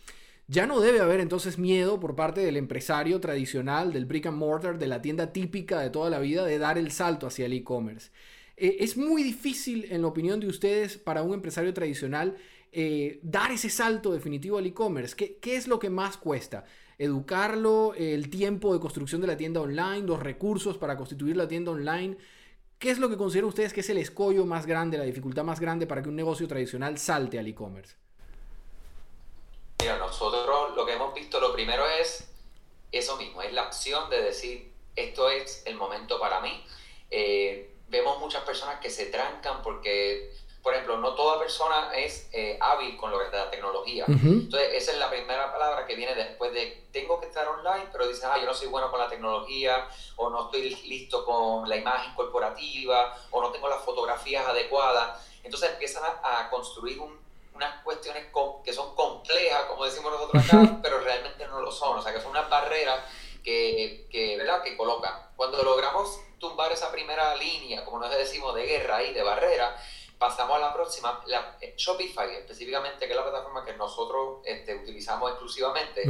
ya 0.48 0.66
no 0.66 0.80
debe 0.80 1.00
haber 1.00 1.20
entonces 1.20 1.60
miedo 1.60 2.00
por 2.00 2.16
parte 2.16 2.42
del 2.42 2.58
empresario 2.58 3.20
tradicional, 3.20 3.94
del 3.94 4.08
brick 4.08 4.26
and 4.26 4.38
mortar, 4.38 4.80
de 4.80 4.88
la 4.88 5.00
tienda 5.00 5.32
típica 5.32 5.80
de 5.80 5.92
toda 5.92 6.10
la 6.10 6.18
vida, 6.20 6.44
de 6.44 6.58
dar 6.58 6.80
el 6.80 6.92
salto 6.92 7.28
hacia 7.28 7.46
el 7.46 7.54
e-commerce. 7.54 8.10
Eh, 8.58 8.78
es 8.82 8.98
muy 8.98 9.22
difícil, 9.24 9.86
en 9.92 10.02
la 10.02 10.08
opinión 10.08 10.40
de 10.40 10.48
ustedes, 10.48 10.98
para 10.98 11.22
un 11.22 11.34
empresario 11.34 11.74
tradicional 11.74 12.36
eh, 12.72 13.20
dar 13.24 13.52
ese 13.52 13.70
salto 13.70 14.12
definitivo 14.12 14.58
al 14.58 14.66
e-commerce. 14.66 15.16
¿Qué, 15.16 15.38
¿Qué, 15.38 15.56
es 15.56 15.68
lo 15.68 15.80
que 15.80 15.90
más 15.90 16.18
cuesta? 16.18 16.66
¿Educarlo? 16.98 17.94
¿El 17.96 18.30
tiempo 18.30 18.74
de 18.74 18.80
construcción 18.80 19.22
de 19.22 19.28
la 19.28 19.38
tienda 19.38 19.62
online? 19.62 20.08
¿Los 20.08 20.20
recursos 20.20 20.78
para 20.78 20.98
constituir 20.98 21.38
la 21.38 21.48
tienda 21.48 21.72
online? 21.72 22.18
¿Qué 22.80 22.92
es 22.92 22.98
lo 22.98 23.10
que 23.10 23.18
consideran 23.18 23.50
ustedes 23.50 23.74
que 23.74 23.82
es 23.82 23.90
el 23.90 23.98
escollo 23.98 24.46
más 24.46 24.66
grande, 24.66 24.98
la 24.98 25.04
dificultad 25.04 25.44
más 25.44 25.60
grande 25.60 25.86
para 25.86 26.02
que 26.02 26.08
un 26.08 26.16
negocio 26.16 26.48
tradicional 26.48 26.98
salte 26.98 27.38
al 27.38 27.48
e-commerce? 27.48 27.96
Mira, 29.82 29.98
nosotros 29.98 30.76
lo 30.76 30.86
que 30.86 30.94
hemos 30.94 31.14
visto, 31.14 31.42
lo 31.42 31.54
primero 31.54 31.84
es 31.90 32.30
eso 32.92 33.18
mismo, 33.18 33.42
es 33.42 33.54
la 33.54 33.64
acción 33.64 34.10
de 34.10 34.22
decir, 34.22 34.72
esto 34.96 35.30
es 35.30 35.64
el 35.66 35.76
momento 35.76 36.20
para 36.20 36.40
mí. 36.40 36.64
Eh, 37.12 37.70
vemos 37.90 38.20
muchas 38.20 38.44
personas 38.44 38.80
que 38.80 38.90
se 38.90 39.08
trancan 39.08 39.62
porque, 39.62 40.32
por 40.62 40.74
ejemplo, 40.74 40.98
no 40.98 41.16
toda 41.16 41.40
persona 41.40 41.92
es 41.96 42.28
eh, 42.34 42.58
hábil 42.60 42.98
con 42.98 43.12
lo 43.12 43.20
que 43.20 43.26
es 43.26 43.32
la 43.32 43.50
tecnología. 43.50 44.06
Entonces, 44.08 44.70
esa 44.74 44.92
es 44.92 44.98
la 44.98 45.10
primera 45.10 45.52
palabra 45.52 45.86
que 45.86 45.96
viene 45.96 46.14
después 46.16 46.52
de, 46.54 46.88
tengo 46.92 47.20
que 47.20 47.28
estar 47.28 47.48
online, 47.48 47.88
pero 47.92 48.08
dices, 48.08 48.26
ah, 48.26 48.38
yo 48.38 48.46
no 48.46 48.54
soy 48.54 48.68
bueno 48.68 48.92
con 48.92 49.00
la 49.00 49.08
tecnología, 49.08 49.88
o 50.18 50.30
no 50.30 50.46
estoy 50.46 50.70
listo 50.88 51.24
con 51.24 51.68
la 51.70 51.78
imagen 51.78 52.14
corporativa, 52.14 53.18
o 53.32 53.42
no 53.42 53.52
tengo 53.52 53.70
las 53.70 53.82
fotografías 53.84 54.46
adecuadas. 54.46 55.26
Entonces 55.44 55.72
empiezan 55.72 56.04
a, 56.24 56.50
construir 56.50 57.00
unas 57.54 57.84
cuestiones 57.84 58.28
que 58.64 58.74
son 58.74 58.96
complejas, 58.96 59.64
como 59.64 59.86
decimos 59.86 60.12
nosotros 60.12 60.44
acá, 60.46 60.80
pero 60.82 61.00
realmente 61.00 61.48
no 61.48 61.62
lo 61.62 61.72
son. 61.72 61.98
O 61.98 62.02
sea, 62.02 62.14
que 62.14 62.20
son 62.20 62.32
unas 62.32 62.50
barreras 62.50 63.00
que, 63.44 64.08
que, 64.12 64.38
¿verdad? 64.38 64.62
que 64.62 64.76
colocan. 64.76 65.14
Cuando 65.38 65.64
logramos 65.64 66.20
tumbar 66.38 66.72
esa 66.72 66.92
primera 66.92 67.36
línea, 67.36 67.86
como 67.86 68.00
nos 68.00 68.10
decimos, 68.12 68.56
de 68.56 68.66
guerra 68.66 69.04
y 69.04 69.14
de 69.14 69.24
barrera, 69.24 69.76
pasamos 70.20 70.58
a 70.58 70.60
la 70.60 70.74
próxima. 70.74 71.24
La, 71.28 71.58
eh, 71.62 71.74
Shopify, 71.78 72.30
específicamente, 72.36 73.08
que 73.08 73.14
es 73.14 73.18
la 73.18 73.24
plataforma 73.24 73.64
que 73.64 73.74
nosotros 73.74 74.42
este, 74.44 74.76
utilizamos 74.76 75.32
exclusivamente, 75.32 76.04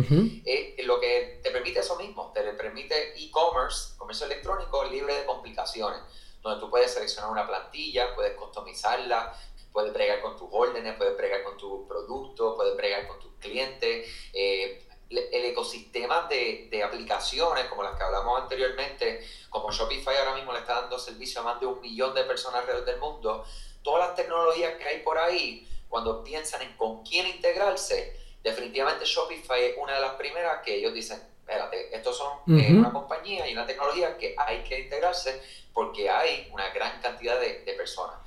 es 0.45 0.85
lo 0.85 0.99
que 0.99 1.39
te 1.43 1.51
permite 1.51 1.79
eso 1.79 1.95
mismo, 1.95 2.31
te 2.33 2.41
permite 2.53 3.13
e-commerce, 3.23 3.95
comercio 3.97 4.25
electrónico 4.25 4.83
libre 4.85 5.13
de 5.13 5.25
complicaciones, 5.25 5.99
donde 6.41 6.59
tú 6.59 6.69
puedes 6.69 6.91
seleccionar 6.91 7.31
una 7.31 7.47
plantilla, 7.47 8.15
puedes 8.15 8.35
customizarla, 8.35 9.39
puedes 9.71 9.93
bregar 9.93 10.21
con 10.21 10.35
tus 10.35 10.49
órdenes, 10.51 10.95
puedes 10.97 11.15
bregar 11.15 11.43
con 11.43 11.55
tus 11.55 11.87
productos, 11.87 12.55
puedes 12.55 12.75
bregar 12.75 13.07
con 13.07 13.19
tus 13.19 13.31
clientes. 13.39 14.09
Eh, 14.33 14.85
el 15.09 15.45
ecosistema 15.45 16.27
de, 16.29 16.67
de, 16.69 16.83
aplicaciones 16.83 17.65
como 17.65 17.81
las 17.81 17.97
que 17.97 18.03
hablamos 18.03 18.43
anteriormente, 18.43 19.25
como 19.49 19.71
Shopify 19.71 20.15
ahora 20.17 20.35
mismo 20.35 20.53
le 20.53 20.59
está 20.59 20.81
dando 20.81 20.99
servicio 20.99 21.41
a 21.41 21.45
más 21.45 21.59
de 21.59 21.65
un 21.65 21.81
millón 21.81 22.13
de 22.13 22.25
personas 22.25 22.61
alrededor 22.61 22.85
del 22.85 22.99
mundo, 22.99 23.43
todas 23.81 24.07
las 24.07 24.15
tecnologías 24.15 24.75
que 24.77 24.85
hay 24.85 24.99
por 24.99 25.17
ahí, 25.17 25.67
cuando 25.87 26.23
piensan 26.23 26.61
en 26.61 26.73
con 26.77 27.03
quién 27.03 27.27
integrarse, 27.27 28.15
definitivamente 28.43 29.05
Shopify 29.05 29.63
es 29.63 29.77
una 29.77 29.95
de 29.95 30.01
las 30.01 30.13
primeras 30.13 30.61
que 30.63 30.75
ellos 30.75 30.93
dicen, 30.93 31.21
espérate, 31.39 31.95
estos 31.95 32.17
son 32.17 32.59
eh, 32.59 32.71
una 32.71 32.91
compañía 32.91 33.49
y 33.49 33.53
una 33.53 33.65
tecnología 33.65 34.17
que 34.17 34.35
hay 34.37 34.63
que 34.63 34.79
integrarse 34.79 35.41
porque 35.73 36.09
hay 36.09 36.47
una 36.51 36.69
gran 36.69 37.01
cantidad 37.01 37.39
de, 37.39 37.61
de 37.61 37.73
personas. 37.73 38.17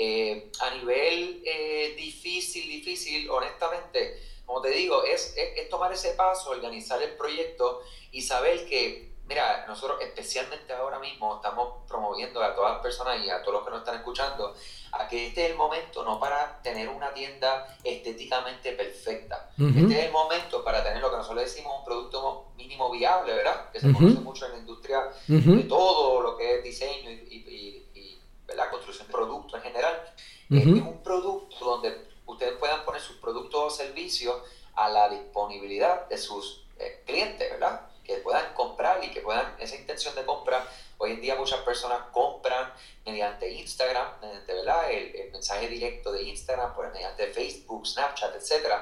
Eh, 0.00 0.52
a 0.60 0.70
nivel 0.70 1.42
eh, 1.44 1.94
difícil, 1.96 2.68
difícil, 2.68 3.28
honestamente, 3.30 4.22
como 4.46 4.60
te 4.60 4.70
digo, 4.70 5.02
es, 5.02 5.34
es, 5.36 5.68
tomar 5.68 5.92
ese 5.92 6.10
paso, 6.12 6.50
organizar 6.50 7.02
el 7.02 7.16
proyecto 7.16 7.82
y 8.12 8.22
saber 8.22 8.68
que, 8.68 9.08
mira, 9.28 9.66
nosotros 9.66 10.00
especialmente 10.00 10.72
ahora 10.72 10.98
mismo 10.98 11.36
estamos 11.36 11.84
promoviendo 11.86 12.42
a 12.42 12.54
todas 12.54 12.72
las 12.72 12.82
personas 12.82 13.24
y 13.24 13.28
a 13.28 13.42
todos 13.42 13.54
los 13.54 13.64
que 13.64 13.70
nos 13.70 13.80
están 13.80 13.96
escuchando 13.96 14.54
a 14.92 15.06
que 15.06 15.26
este 15.26 15.44
es 15.44 15.50
el 15.50 15.56
momento 15.56 16.02
no 16.02 16.18
para 16.18 16.60
tener 16.62 16.88
una 16.88 17.12
tienda 17.12 17.76
estéticamente 17.84 18.72
perfecta. 18.72 19.50
Este 19.58 19.98
es 19.98 20.06
el 20.06 20.12
momento 20.12 20.64
para 20.64 20.82
tener 20.82 21.02
lo 21.02 21.10
que 21.10 21.18
nosotros 21.18 21.44
decimos 21.44 21.78
un 21.78 21.84
producto 21.84 22.46
mínimo 22.56 22.90
viable, 22.90 23.34
¿verdad? 23.34 23.70
Que 23.70 23.80
se 23.80 23.92
conoce 23.92 24.20
mucho 24.20 24.46
en 24.46 24.52
la 24.52 24.58
industria 24.58 25.10
de 25.26 25.62
todo 25.64 26.22
lo 26.22 26.36
que 26.36 26.56
es 26.58 26.64
diseño 26.64 27.10
y, 27.10 27.84
y, 27.94 28.22
¿verdad? 28.46 28.70
construcción 28.70 29.06
de 29.06 29.12
productos 29.12 29.54
en 29.54 29.62
general. 29.62 30.14
Es 30.50 30.66
un 30.66 31.02
producto 31.02 31.64
donde 31.64 32.08
ustedes 32.24 32.56
puedan 32.58 32.82
poner 32.86 33.02
sus 33.02 33.16
productos 33.16 33.62
o 33.62 33.70
servicios 33.70 34.36
a 34.74 34.88
la 34.88 35.10
disponibilidad 35.10 36.08
de 36.08 36.16
sus 36.16 36.64
eh, 36.78 37.02
clientes, 37.04 37.50
¿verdad? 37.50 37.88
Que 38.08 38.16
puedan 38.16 38.52
comprar 38.54 39.04
y 39.04 39.10
que 39.10 39.20
puedan, 39.20 39.54
esa 39.60 39.76
intención 39.76 40.16
de 40.16 40.24
compra, 40.24 40.66
hoy 40.96 41.12
en 41.12 41.20
día 41.20 41.36
muchas 41.36 41.60
personas 41.60 42.00
compran 42.10 42.72
mediante 43.04 43.48
Instagram, 43.48 44.20
mediante 44.20 44.52
¿verdad? 44.52 44.90
El, 44.90 45.30
mensaje 45.30 45.68
directo 45.68 46.10
de 46.10 46.22
Instagram, 46.22 46.74
pues, 46.74 46.92
mediante 46.92 47.28
Facebook, 47.28 47.86
Snapchat, 47.86 48.34
etc. 48.34 48.72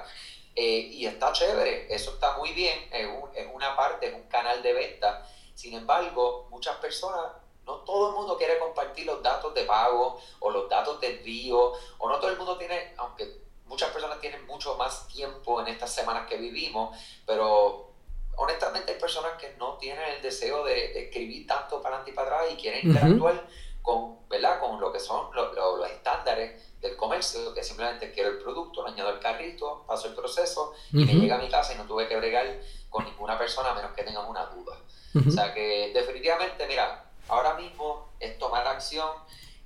Eh, 0.55 0.63
y 0.93 1.07
está 1.07 1.33
chévere, 1.33 1.93
eso 1.95 2.13
está 2.13 2.39
muy 2.39 2.53
bien, 2.53 2.89
es, 2.91 3.07
es 3.35 3.47
una 3.53 3.77
parte, 3.77 4.07
es 4.07 4.15
un 4.15 4.29
canal 4.29 4.63
de 4.63 4.73
venta. 4.73 5.29
Sin 5.55 5.75
embargo, 5.75 6.47
muchas 6.49 6.77
personas 6.77 7.33
no 7.67 7.79
todo 7.79 8.11
el 8.11 8.15
mundo 8.15 8.39
quiere 8.39 8.59
compartir 8.59 9.07
los 9.07 9.23
datos 9.23 9.53
de 9.53 9.65
pago 9.65 10.21
o 10.39 10.51
los 10.51 10.69
datos 10.69 11.01
de 11.01 11.19
envío, 11.19 11.73
o 11.99 12.09
no 12.09 12.19
todo 12.21 12.31
el 12.31 12.39
mundo 12.39 12.57
tiene, 12.57 12.95
aunque 12.97 13.45
muchas 13.67 13.91
personas 13.91 14.21
tienen 14.21 14.47
mucho 14.47 14.77
más 14.77 15.09
tiempo 15.09 15.61
en 15.61 15.69
estas 15.69 15.93
semanas 15.93 16.29
que 16.29 16.37
vivimos, 16.37 16.97
pero 17.27 17.91
honestamente 18.37 18.93
hay 18.93 18.99
personas 18.99 19.33
que 19.41 19.55
no 19.59 19.77
tienen 19.79 20.05
el 20.17 20.23
deseo 20.23 20.65
de, 20.65 21.05
escribir 21.05 21.47
tanto 21.47 21.83
para 21.83 21.97
adelante 21.97 22.11
y 22.11 22.15
para 22.15 22.37
atrás 22.37 22.53
y 22.53 22.57
quieren 22.57 22.89
interactuar 22.89 23.47
con, 23.83 24.29
¿verdad? 24.29 24.61
con 24.61 24.81
lo 24.81 24.93
que 24.93 25.01
son 25.01 25.35
los 25.35 25.91
estándares 25.91 26.81
del 26.81 26.97
comercio, 26.97 27.55
que 27.55 27.65
simplemente 27.65 28.13
quiero 28.13 28.31
el 28.31 28.39
producto, 28.39 28.83
lo 28.83 28.89
añado 28.89 29.09
al 29.09 29.21
carrito, 29.21 29.85
paso 29.87 30.09
el 30.09 30.15
proceso 30.15 30.75
y 30.93 31.05
me 31.05 31.15
llega 31.15 31.37
a 31.37 31.39
mi 31.39 31.49
casa 31.49 31.75
y 31.75 31.77
no 31.77 31.85
tuve 31.85 32.07
que 32.09 32.17
bregar 32.17 32.61
con 32.91 33.05
ninguna 33.05 33.39
persona 33.39 33.71
a 33.71 33.75
menos 33.75 33.93
que 33.93 34.03
tengan 34.03 34.27
una 34.27 34.47
duda. 34.47 34.77
O 35.27 35.31
sea 35.31 35.55
que 35.55 35.93
definitivamente, 35.95 36.67
mira, 36.67 37.07
Ahora 37.29 37.55
mismo 37.55 38.09
es 38.21 38.39
tomar 38.39 38.67
acción, 38.67 39.09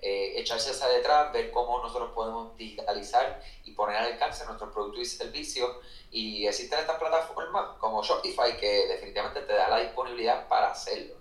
eh, 0.02 0.40
echarse 0.40 0.70
hacia 0.70 0.88
detrás, 0.88 1.32
ver 1.32 1.50
cómo 1.50 1.82
nosotros 1.82 2.12
podemos 2.14 2.56
digitalizar 2.56 3.42
y 3.64 3.72
poner 3.72 3.96
al 3.96 4.12
alcance 4.12 4.44
nuestros 4.46 4.72
productos 4.72 5.02
y 5.02 5.06
servicios. 5.06 5.70
Y 6.10 6.46
existen 6.46 6.78
estas 6.78 6.98
plataformas 6.98 7.76
como 7.78 8.02
Shopify 8.02 8.56
que 8.56 8.86
definitivamente 8.88 9.40
te 9.42 9.52
da 9.52 9.68
la 9.68 9.80
disponibilidad 9.80 10.48
para 10.48 10.70
hacerlo. 10.70 11.14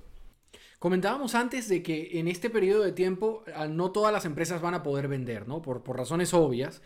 Comentábamos 0.79 1.35
antes 1.35 1.67
de 1.67 1.83
que 1.83 2.19
en 2.19 2.29
este 2.29 2.49
periodo 2.49 2.83
de 2.83 2.93
tiempo 2.93 3.43
ah, 3.53 3.67
no 3.67 3.91
todas 3.91 4.13
las 4.13 4.23
empresas 4.23 4.61
van 4.61 4.75
a 4.75 4.81
poder 4.81 5.09
vender, 5.09 5.45
¿no? 5.45 5.61
Por, 5.61 5.83
por 5.83 5.97
razones 5.97 6.33
obvias. 6.33 6.81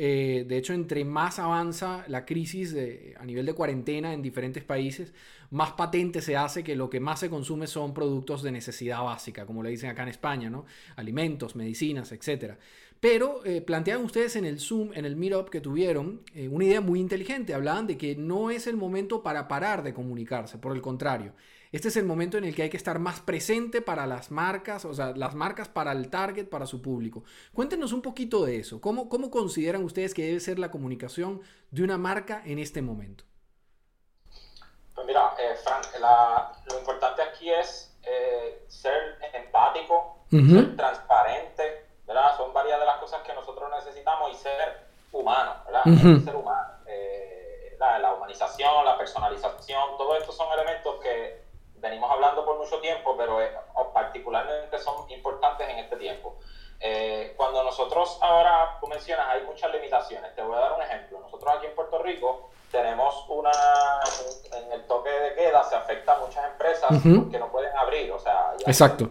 Eh, 0.00 0.44
de 0.46 0.56
hecho, 0.56 0.74
entre 0.74 1.04
más 1.04 1.40
avanza 1.40 2.04
la 2.06 2.24
crisis 2.24 2.72
a 3.18 3.24
nivel 3.24 3.44
de 3.46 3.52
cuarentena 3.52 4.12
en 4.12 4.22
diferentes 4.22 4.62
países, 4.62 5.12
más 5.50 5.72
patente 5.72 6.22
se 6.22 6.36
hace 6.36 6.62
que 6.62 6.76
lo 6.76 6.88
que 6.88 7.00
más 7.00 7.18
se 7.18 7.28
consume 7.28 7.66
son 7.66 7.92
productos 7.94 8.44
de 8.44 8.52
necesidad 8.52 9.02
básica, 9.02 9.44
como 9.44 9.60
le 9.60 9.70
dicen 9.70 9.90
acá 9.90 10.04
en 10.04 10.10
España, 10.10 10.50
¿no? 10.50 10.66
Alimentos, 10.94 11.56
medicinas, 11.56 12.12
etc. 12.12 12.54
Pero 13.00 13.44
eh, 13.44 13.60
plantean 13.60 14.04
ustedes 14.04 14.36
en 14.36 14.44
el 14.44 14.60
Zoom, 14.60 14.92
en 14.94 15.04
el 15.04 15.16
Meetup 15.16 15.48
que 15.50 15.60
tuvieron, 15.60 16.20
eh, 16.32 16.46
una 16.46 16.66
idea 16.66 16.80
muy 16.80 17.00
inteligente. 17.00 17.52
Hablaban 17.52 17.88
de 17.88 17.98
que 17.98 18.14
no 18.14 18.52
es 18.52 18.68
el 18.68 18.76
momento 18.76 19.24
para 19.24 19.48
parar 19.48 19.82
de 19.82 19.94
comunicarse, 19.94 20.58
por 20.58 20.76
el 20.76 20.80
contrario 20.80 21.32
este 21.70 21.88
es 21.88 21.96
el 21.96 22.06
momento 22.06 22.38
en 22.38 22.44
el 22.44 22.54
que 22.54 22.62
hay 22.62 22.70
que 22.70 22.76
estar 22.76 22.98
más 22.98 23.20
presente 23.20 23.82
para 23.82 24.06
las 24.06 24.30
marcas, 24.30 24.84
o 24.84 24.94
sea, 24.94 25.12
las 25.14 25.34
marcas 25.34 25.68
para 25.68 25.92
el 25.92 26.08
target, 26.08 26.48
para 26.48 26.66
su 26.66 26.80
público. 26.80 27.24
Cuéntenos 27.52 27.92
un 27.92 28.00
poquito 28.00 28.44
de 28.44 28.58
eso. 28.58 28.80
¿Cómo, 28.80 29.08
cómo 29.08 29.30
consideran 29.30 29.84
ustedes 29.84 30.14
que 30.14 30.24
debe 30.24 30.40
ser 30.40 30.58
la 30.58 30.70
comunicación 30.70 31.42
de 31.70 31.84
una 31.84 31.98
marca 31.98 32.42
en 32.44 32.58
este 32.58 32.80
momento? 32.80 33.24
Pues 34.94 35.06
mira, 35.06 35.34
eh, 35.38 35.54
Frank, 35.62 35.86
lo 36.66 36.78
importante 36.78 37.22
aquí 37.22 37.50
es 37.50 37.94
eh, 38.02 38.64
ser 38.68 39.18
empático, 39.34 40.24
ser 40.30 40.76
transparente, 40.76 41.86
¿verdad? 42.06 42.36
Son 42.36 42.52
varias 42.54 42.80
de 42.80 42.86
las 42.86 42.96
cosas 42.96 43.22
que 43.22 43.34
nosotros 43.34 43.70
necesitamos 43.70 44.32
y 44.32 44.34
ser 44.36 44.88
humano, 45.12 45.54
¿verdad? 45.66 46.24
Ser 46.24 46.34
humano. 46.34 46.68
Eh, 46.86 47.76
la, 47.78 47.98
la 47.98 48.14
humanización, 48.14 48.84
la 48.84 48.96
personalización, 48.96 49.96
todo 49.98 50.16
esto 50.16 50.32
son 50.32 50.50
elementos 50.52 50.96
que 51.00 51.47
venimos 51.80 52.10
hablando 52.10 52.44
por 52.44 52.58
mucho 52.58 52.80
tiempo, 52.80 53.16
pero 53.16 53.40
eh, 53.40 53.50
particularmente 53.92 54.78
son 54.78 55.10
importantes 55.10 55.68
en 55.68 55.78
este 55.78 55.96
tiempo. 55.96 56.36
Eh, 56.80 57.34
cuando 57.36 57.64
nosotros 57.64 58.18
ahora, 58.20 58.78
tú 58.80 58.86
mencionas, 58.86 59.26
hay 59.28 59.42
muchas 59.42 59.72
limitaciones. 59.72 60.34
Te 60.34 60.42
voy 60.42 60.56
a 60.56 60.60
dar 60.60 60.72
un 60.74 60.82
ejemplo. 60.82 61.20
Nosotros 61.20 61.54
aquí 61.56 61.66
en 61.66 61.74
Puerto 61.74 61.98
Rico 62.02 62.50
tenemos 62.70 63.24
una, 63.28 63.50
en 64.52 64.72
el 64.72 64.86
toque 64.86 65.10
de 65.10 65.34
queda 65.34 65.64
se 65.64 65.74
afecta 65.74 66.14
a 66.14 66.18
muchas 66.18 66.44
empresas 66.44 66.90
que 67.02 67.38
no 67.38 67.50
pueden 67.50 67.74
abrir, 67.76 68.12
o 68.12 68.18
sea, 68.18 68.52
Exacto. 68.66 69.08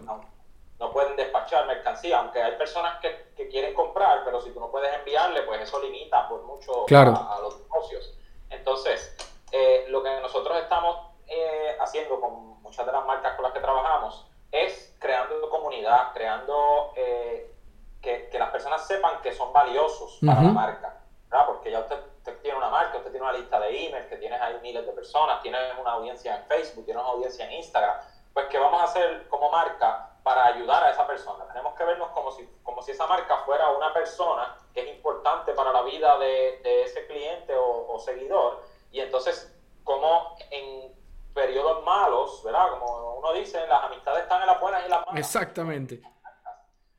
No, 0.78 0.92
pueden 0.92 1.16
despachar 1.16 1.66
mercancía, 1.66 2.20
aunque 2.20 2.40
hay 2.40 2.52
personas 2.52 3.00
que, 3.00 3.32
que, 3.36 3.48
quieren 3.48 3.74
comprar, 3.74 4.22
pero 4.24 4.40
si 4.40 4.50
tú 4.50 4.60
no 4.60 4.70
puedes 4.70 4.94
enviarle, 4.94 5.42
pues 5.42 5.60
eso 5.60 5.80
limita 5.82 6.28
por 6.28 6.44
mucho 6.44 6.86
a 6.88 7.38
los 7.42 7.58
negocios. 7.58 8.14
Entonces, 8.48 9.12
eh, 9.50 9.86
lo 9.88 10.04
que 10.04 10.20
nosotros 10.20 10.56
estamos 10.56 11.08
eh, 11.30 11.76
haciendo 11.78 12.18
con 12.20 12.62
muchas 12.62 12.86
de 12.86 12.92
las 12.92 13.04
marcas 13.04 13.34
con 13.34 13.42
las 13.42 13.52
que 13.52 13.60
trabajamos 13.60 14.26
es 14.50 14.96
creando 14.98 15.50
comunidad, 15.50 16.12
creando 16.14 16.92
eh, 16.96 17.54
que, 18.00 18.30
que, 18.30 18.38
las 18.38 18.48
personas 18.50 18.86
sepan 18.86 19.20
que 19.20 19.32
son 19.32 19.52
valiosos 19.52 20.18
para 20.24 20.40
la 20.40 20.48
marca, 20.48 21.00
¿verdad? 21.28 21.46
Porque 21.46 21.70
ya 21.70 21.80
usted, 21.80 21.98
tiene 22.40 22.56
una 22.56 22.70
marca, 22.70 22.96
usted 22.96 23.10
tiene 23.10 23.26
una 23.26 23.36
lista 23.36 23.60
de 23.60 23.86
emails, 23.86 24.06
que 24.06 24.16
tienes 24.16 24.40
ahí 24.40 24.58
miles 24.62 24.86
de 24.86 24.92
personas, 24.92 25.42
tienes 25.42 25.60
una 25.78 25.92
audiencia 25.92 26.36
en 26.36 26.44
Facebook, 26.46 26.86
tienes 26.86 27.02
una 27.02 27.12
audiencia 27.12 27.44
en 27.44 27.52
Instagram, 27.52 27.96
pues 28.32 28.46
¿qué 28.46 28.58
vamos 28.58 28.80
a 28.80 28.84
hacer 28.84 29.28
como 29.28 29.50
marca 29.50 30.10
para 30.22 30.46
ayudar 30.46 30.82
a 30.84 30.90
esa 30.92 31.06
persona? 31.06 31.46
Tenemos 31.48 31.74
que 31.74 31.84
vernos 31.84 32.08
como 32.12 32.32
si, 32.32 32.48
como 32.62 32.80
si 32.80 32.92
esa 32.92 33.06
marca 33.06 33.36
fuera 33.44 33.70
una 33.70 33.92
persona 33.92 34.56
que 34.72 34.80
es 34.80 34.96
importante 34.96 35.52
para 35.52 35.72
la 35.72 35.82
vida 35.82 36.16
de, 36.18 36.60
de 36.62 36.84
ese 36.84 37.06
cliente 37.06 37.54
o, 37.54 37.92
o 37.92 37.98
seguidor, 37.98 38.62
y 38.90 39.00
entonces 39.00 39.54
como 39.84 40.36
en 40.50 40.96
periodos 41.38 41.84
malos, 41.84 42.42
¿verdad? 42.42 42.70
Como 42.70 43.14
uno 43.14 43.32
dice, 43.32 43.64
las 43.68 43.84
amistades 43.84 44.24
están 44.24 44.40
en 44.40 44.48
las 44.48 44.60
buenas 44.60 44.82
y 44.82 44.84
en 44.84 44.90
las 44.90 45.06
malas. 45.06 45.17
Exactamente. 45.28 46.00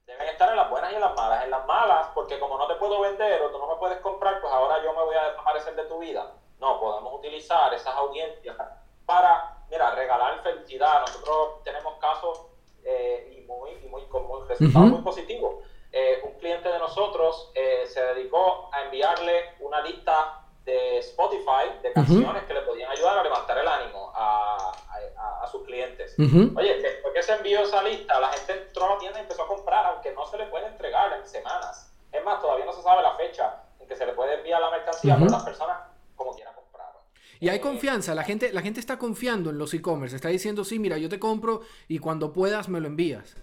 Deben 0.05 0.27
estar 0.27 0.49
en 0.49 0.55
las 0.55 0.69
buenas 0.69 0.91
y 0.91 0.95
en 0.95 1.01
las 1.01 1.15
malas. 1.15 1.43
En 1.43 1.49
las 1.49 1.65
malas, 1.65 2.07
porque 2.13 2.39
como 2.39 2.59
no 2.59 2.67
te 2.67 2.75
puedo 2.75 3.01
vender 3.01 3.41
o 3.41 3.49
tú 3.49 3.57
no 3.57 3.67
me 3.67 3.75
puedes 3.77 3.97
comprar, 4.01 4.39
pues 4.39 4.53
ahora 4.53 4.83
yo 4.83 4.93
me 4.93 5.03
voy 5.03 5.15
a 5.15 5.29
desaparecer 5.29 5.75
de 5.75 5.85
tu 5.85 5.97
vida. 5.97 6.31
No, 6.59 6.79
podemos 6.79 7.11
utilizar 7.15 7.73
esas 7.73 7.95
audiencias 7.95 8.55
para, 9.07 9.57
mira, 9.71 9.95
regalar 9.95 10.43
felicidad. 10.43 11.01
Nosotros 11.01 11.63
tenemos 11.63 11.95
casos 11.95 12.41
eh, 12.83 13.35
y, 13.35 13.47
muy, 13.47 13.71
y 13.83 13.87
muy, 13.87 14.03
con 14.05 14.27
muy 14.27 14.47
resultados 14.47 14.89
muy 14.89 15.01
positivos. 15.01 15.55
Eh, 15.91 16.21
un 16.23 16.33
cliente 16.33 16.69
de 16.69 16.77
nosotros 16.77 17.51
eh, 17.55 17.85
se 17.87 17.99
dedicó 18.13 18.69
a 18.71 18.83
enviarle 18.83 19.55
una 19.59 19.81
lista 19.81 20.43
de 20.65 20.99
Spotify 20.99 21.81
de 21.81 21.91
canciones 21.93 22.43
que 22.43 22.53
le 22.53 22.61
podían 22.61 22.91
ayudar 22.91 23.17
a 23.17 23.23
levantar 23.23 23.57
el 23.57 23.67
ánimo 23.67 24.11
a, 24.13 24.71
a, 25.41 25.47
sus 25.47 25.63
clientes. 25.63 26.15
Oye, 26.19 26.99
¿por 27.01 27.13
qué 27.13 27.23
se 27.23 27.33
envió 27.33 27.61
esa 27.61 27.81
lista? 27.81 28.19
La 28.19 28.29
gente 28.29 28.53
entró 28.67 28.85
a 28.85 28.89
la 28.91 28.97
tienda 28.99 29.19
y 29.19 29.21
empezó 29.23 29.43
a 29.43 29.47
comprar, 29.47 29.85
aunque 29.87 30.11
no 30.13 30.25
se 30.27 30.37
le 30.37 30.45
puede 30.45 30.67
entregar 30.67 31.11
en 31.13 31.18
semanas. 31.29 31.91
Es 32.11 32.23
más, 32.23 32.41
todavía 32.41 32.65
no 32.65 32.73
se 32.73 32.81
sabe 32.81 33.01
la 33.03 33.15
fecha 33.15 33.63
en 33.79 33.87
que 33.87 33.95
se 33.95 34.05
le 34.05 34.13
puede 34.13 34.35
enviar 34.35 34.61
la 34.61 34.71
mercancía, 34.71 35.15
pero 35.17 35.29
las 35.29 35.43
personas 35.43 35.79
como 36.15 36.33
quieran 36.33 36.53
comprar. 36.55 36.87
Y 37.39 37.49
hay 37.49 37.59
confianza, 37.59 38.15
la 38.15 38.23
gente, 38.23 38.51
la 38.51 38.61
gente 38.61 38.79
está 38.79 38.97
confiando 38.97 39.49
en 39.49 39.57
los 39.57 39.73
e-commerce, 39.73 40.15
está 40.15 40.29
diciendo, 40.29 40.63
sí, 40.63 40.79
mira, 40.79 40.97
yo 40.97 41.09
te 41.09 41.19
compro 41.19 41.61
y 41.87 41.99
cuando 41.99 42.33
puedas 42.33 42.67
me 42.67 42.79
lo 42.79 42.87
envías. 42.87 43.35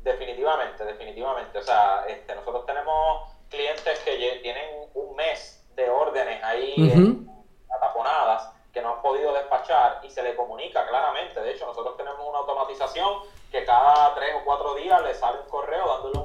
Definitivamente, 0.00 0.84
definitivamente. 0.84 1.58
O 1.58 1.62
sea, 1.62 2.04
este, 2.06 2.34
nosotros 2.34 2.64
tenemos 2.64 3.32
clientes 3.48 3.98
que 4.00 4.40
tienen 4.42 4.88
un 4.94 5.16
mes 5.16 5.64
de 5.74 5.90
órdenes 5.90 6.42
ahí 6.42 7.26
ataponadas 7.68 8.50
que 8.72 8.82
no 8.82 8.94
han 8.94 9.02
podido 9.02 9.32
despachar 9.32 10.00
y 10.04 10.10
se 10.10 10.22
le 10.22 10.36
comunica 10.36 10.86
claramente. 10.86 11.40
De 11.40 11.52
hecho, 11.52 11.66
nosotros 11.66 11.96
tenemos 11.96 12.20
una 12.28 12.38
automatización 12.38 13.20
que 13.50 13.64
cada 13.64 14.14
tres 14.14 14.34
o 14.40 14.44
cuatro 14.44 14.74
días 14.74 15.02
le 15.02 15.14
sale 15.14 15.40
un 15.40 15.48
correo 15.48 15.86
dándole 15.88 16.15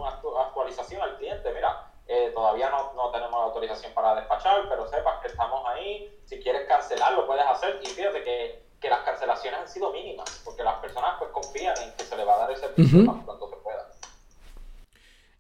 actualización 0.72 1.02
al 1.02 1.18
cliente. 1.18 1.54
Mira, 1.54 1.92
eh, 2.08 2.32
todavía 2.34 2.70
no, 2.70 2.94
no, 2.94 3.12
tenemos 3.12 3.40
la 3.40 3.46
autorización 3.46 3.94
para 3.94 4.16
despachar, 4.16 4.68
pero 4.70 4.88
sepas 4.88 5.22
que 5.22 5.28
estamos 5.28 5.62
ahí. 5.68 6.22
Si 6.26 6.40
quieres 6.40 6.68
cancelar, 6.68 7.14
lo 7.14 7.28
puedes 7.28 7.46
hacer. 7.46 7.80
Y 7.84 7.88
fíjate 7.88 8.24
que, 8.24 8.64
que 8.80 8.90
las 8.90 9.00
cancelaciones 9.02 9.60
han 9.60 9.68
sido 9.68 9.92
mínimas, 9.92 10.42
porque 10.44 10.64
las 10.64 10.76
personas 10.76 11.16
pues 11.20 11.32
confían 11.32 11.76
en 11.82 11.94
que 11.94 12.04
se 12.04 12.16
le 12.16 12.24
va 12.24 12.36
a 12.36 12.40
dar 12.40 12.52
el 12.52 12.58
servicio 12.58 13.06
pueda. 13.06 13.51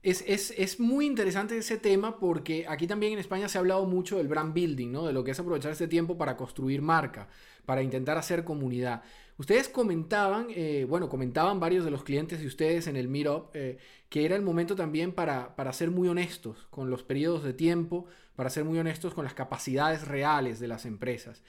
Es, 0.04 0.24
es, 0.28 0.52
es, 0.58 0.80
muy 0.80 1.06
interesante 1.06 1.56
ese 1.56 1.78
tema 1.78 2.18
porque 2.18 2.66
aquí 2.68 2.88
también 2.88 3.14
en 3.14 3.20
España 3.20 3.48
se 3.48 3.58
ha 3.58 3.62
hablado 3.62 3.86
mucho 3.86 4.18
del 4.18 4.28
brand 4.28 4.52
building, 4.52 4.92
¿no? 4.92 5.06
De 5.06 5.14
lo 5.14 5.24
que 5.24 5.32
es 5.32 5.40
aprovechar 5.40 5.72
este 5.72 5.88
tiempo 5.88 6.18
para 6.18 6.36
construir 6.36 6.82
marca, 6.82 7.28
para 7.68 7.84
intentar 7.84 8.18
hacer 8.18 8.44
comunidad. 8.44 9.04
Ustedes 9.38 9.70
comentaban, 9.70 10.48
eh, 10.50 10.86
bueno, 10.90 11.08
comentaban 11.08 11.60
varios 11.60 11.86
de 11.86 11.92
los 11.92 12.04
clientes 12.04 12.40
de 12.40 12.48
ustedes 12.48 12.88
en 12.88 12.96
el 12.96 13.08
Meetup 13.08 13.56
eh, 13.56 13.78
que 14.10 14.26
era 14.26 14.36
el 14.36 14.42
momento 14.42 14.76
también 14.76 15.14
para, 15.14 15.56
para 15.56 15.72
ser 15.72 15.90
muy 15.92 16.08
honestos 16.08 16.68
con 16.70 16.90
los 16.90 17.04
periodos 17.04 17.44
de 17.44 17.54
tiempo, 17.54 18.06
para 18.36 18.50
ser 18.50 18.66
muy 18.66 18.78
honestos 18.78 19.14
con 19.14 19.24
las 19.24 19.34
capacidades 19.34 20.08
reales 20.08 20.60
de 20.60 20.68
las 20.68 20.86
empresas. 20.86 21.44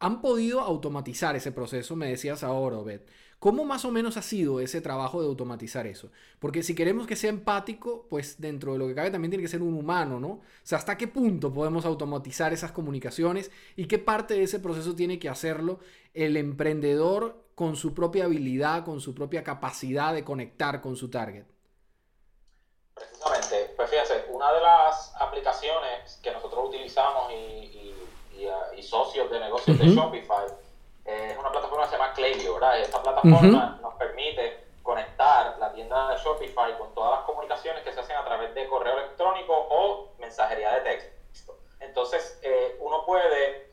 Han 0.00 0.20
podido 0.20 0.60
automatizar 0.60 1.36
ese 1.36 1.52
proceso, 1.52 1.94
me 1.94 2.08
decías 2.08 2.42
ahora, 2.42 2.78
Obed. 2.78 3.02
¿Cómo 3.38 3.64
más 3.64 3.84
o 3.84 3.92
menos 3.92 4.16
ha 4.16 4.22
sido 4.22 4.58
ese 4.58 4.80
trabajo 4.80 5.20
de 5.20 5.28
automatizar 5.28 5.86
eso? 5.86 6.10
Porque 6.40 6.64
si 6.64 6.74
queremos 6.74 7.06
que 7.06 7.14
sea 7.14 7.30
empático, 7.30 8.06
pues 8.10 8.40
dentro 8.40 8.72
de 8.72 8.78
lo 8.78 8.88
que 8.88 8.96
cabe 8.96 9.12
también 9.12 9.30
tiene 9.30 9.44
que 9.44 9.48
ser 9.48 9.62
un 9.62 9.74
humano, 9.74 10.18
¿no? 10.18 10.28
O 10.28 10.42
sea, 10.64 10.78
¿hasta 10.78 10.96
qué 10.96 11.06
punto 11.06 11.54
podemos 11.54 11.84
automatizar 11.84 12.52
esas 12.52 12.72
comunicaciones 12.72 13.52
y 13.76 13.86
qué 13.86 13.98
parte 14.00 14.34
de 14.34 14.42
ese 14.42 14.58
proceso 14.58 14.96
tiene 14.96 15.20
que 15.20 15.28
hacerlo 15.28 15.78
el 16.14 16.36
emprendedor 16.36 17.44
con 17.54 17.76
su 17.76 17.94
propia 17.94 18.24
habilidad, 18.24 18.84
con 18.84 19.00
su 19.00 19.14
propia 19.14 19.44
capacidad 19.44 20.12
de 20.12 20.24
conectar 20.24 20.80
con 20.80 20.96
su 20.96 21.08
target? 21.08 21.44
Precisamente, 22.96 23.72
pues 23.76 23.88
fíjense, 23.88 24.24
una 24.30 24.52
de 24.52 24.60
las 24.60 25.14
aplicaciones 25.20 26.18
que 26.24 26.32
nosotros 26.32 26.68
utilizamos 26.68 27.32
y, 27.32 27.68
socios 28.82 29.30
de 29.30 29.38
negocios 29.38 29.78
de 29.78 29.88
Shopify 29.88 30.46
es 31.08 31.38
una 31.38 31.50
plataforma 31.50 31.84
que 31.84 31.90
se 31.90 31.96
llama 31.96 32.12
Klaviyo, 32.12 32.54
¿verdad? 32.54 32.78
Y 32.78 32.82
esta 32.82 33.02
plataforma 33.02 33.78
nos 33.80 33.94
permite 33.94 34.68
conectar 34.82 35.56
la 35.58 35.72
tienda 35.72 36.10
de 36.10 36.16
Shopify 36.16 36.76
con 36.78 36.94
todas 36.94 37.18
las 37.18 37.20
comunicaciones 37.24 37.82
que 37.82 37.92
se 37.92 38.00
hacen 38.00 38.16
a 38.16 38.24
través 38.24 38.54
de 38.54 38.68
correo 38.68 38.98
electrónico 38.98 39.54
o 39.54 40.10
mensajería 40.18 40.74
de 40.74 40.80
texto. 40.82 41.56
Entonces, 41.80 42.38
eh, 42.42 42.76
uno 42.80 43.06
puede 43.06 43.70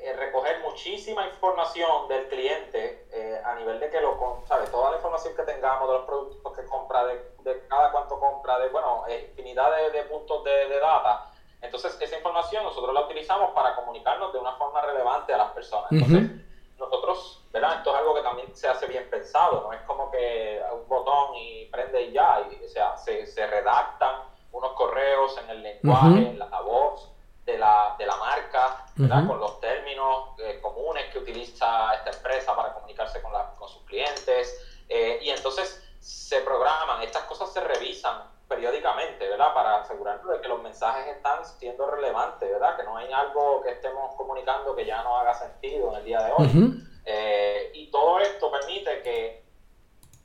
eh, 0.00 0.12
recoger 0.16 0.60
muchísima 0.60 1.26
información 1.26 2.06
del 2.06 2.28
cliente 2.28 3.06
eh, 3.12 3.42
a 3.44 3.56
nivel 3.56 3.80
de 3.80 3.90
que 3.90 4.00
lo, 4.00 4.44
¿sabe? 4.46 4.68
Toda 4.68 4.90
la 4.90 4.96
información 4.96 5.34
que 5.34 5.42
tengamos 5.42 5.88
de 5.88 5.94
los 5.94 6.06
productos 6.06 6.56
que 6.56 6.64
compra, 6.66 7.04
de, 7.04 7.32
de 7.40 7.66
cada 7.66 7.90
cuánto 7.90 8.20
compra, 8.20 8.60
de, 8.60 8.68
bueno, 8.68 9.04
infinidad 9.08 9.74
de, 9.76 9.90
de 9.90 10.02
puntos 10.04 10.44
de, 10.44 10.68
de 10.68 10.78
data 10.78 11.27
entonces, 11.60 11.96
esa 12.00 12.16
información 12.16 12.64
nosotros 12.64 12.94
la 12.94 13.02
utilizamos 13.02 13.50
para 13.50 13.74
comunicarnos 13.74 14.32
de 14.32 14.38
una 14.38 14.52
forma 14.52 14.80
relevante 14.80 15.34
a 15.34 15.38
las 15.38 15.50
personas. 15.50 15.90
Entonces, 15.90 16.30
nosotros, 16.78 17.44
¿verdad? 17.52 17.78
Esto 17.78 17.90
es 17.90 17.96
algo 17.96 18.14
que 18.14 18.22
también 18.22 18.56
se 18.56 18.68
hace 18.68 18.86
bien 18.86 19.08
pensado, 19.10 19.62
no 19.62 19.72
es 19.72 19.80
como 19.82 20.10
que 20.10 20.62
un 20.72 20.88
botón 20.88 21.34
y 21.34 21.64
prende 21.66 22.02
y 22.02 22.12
ya, 22.12 22.46
o 22.64 22.68
sea, 22.68 22.96
se, 22.96 23.26
se 23.26 23.46
redactan 23.46 24.22
unos 24.52 24.72
correos 24.72 25.36
en 25.38 25.50
el 25.50 25.62
lenguaje, 25.62 26.28
en 26.28 26.38
la 26.38 26.60
voz 26.60 27.10
de 27.44 27.58
la, 27.58 27.96
de 27.98 28.06
la 28.06 28.16
marca, 28.16 28.86
¿verdad? 28.94 29.26
Con 29.26 29.40
los 29.40 29.60
términos 29.60 30.38
eh, 30.38 30.60
comunes 30.60 31.06
que 31.12 31.18
utiliza 31.18 31.94
esta 31.94 32.10
empresa 32.10 32.54
para 32.54 32.72
comunicarse 32.74 33.20
con, 33.20 33.32
la, 33.32 33.54
con 33.58 33.68
sus 33.68 33.82
clientes. 33.82 34.84
Eh, 34.88 35.18
y 35.22 35.30
entonces 35.30 35.82
se 36.00 36.40
programan, 36.42 37.02
estas 37.02 37.24
cosas 37.24 37.52
se 37.52 37.60
revisan 37.60 38.22
periódicamente, 38.48 39.28
¿verdad? 39.28 39.52
Para 39.52 39.76
asegurarnos 39.82 40.32
de 40.32 40.40
que 40.40 40.48
los 40.48 40.62
mensajes 40.62 41.06
están 41.14 41.44
siendo 41.44 41.88
relevantes, 41.90 42.50
¿verdad? 42.50 42.76
Que 42.76 42.82
no 42.82 42.96
hay 42.96 43.12
algo 43.12 43.62
que 43.62 43.72
estemos 43.72 44.14
comunicando 44.16 44.74
que 44.74 44.86
ya 44.86 45.02
no 45.02 45.18
haga 45.18 45.34
sentido 45.34 45.90
en 45.90 45.98
el 45.98 46.04
día 46.04 46.22
de 46.22 46.32
hoy. 46.32 46.82
Eh, 47.04 47.70
y 47.74 47.90
todo 47.90 48.18
esto 48.20 48.50
permite 48.50 49.02
que, 49.02 49.44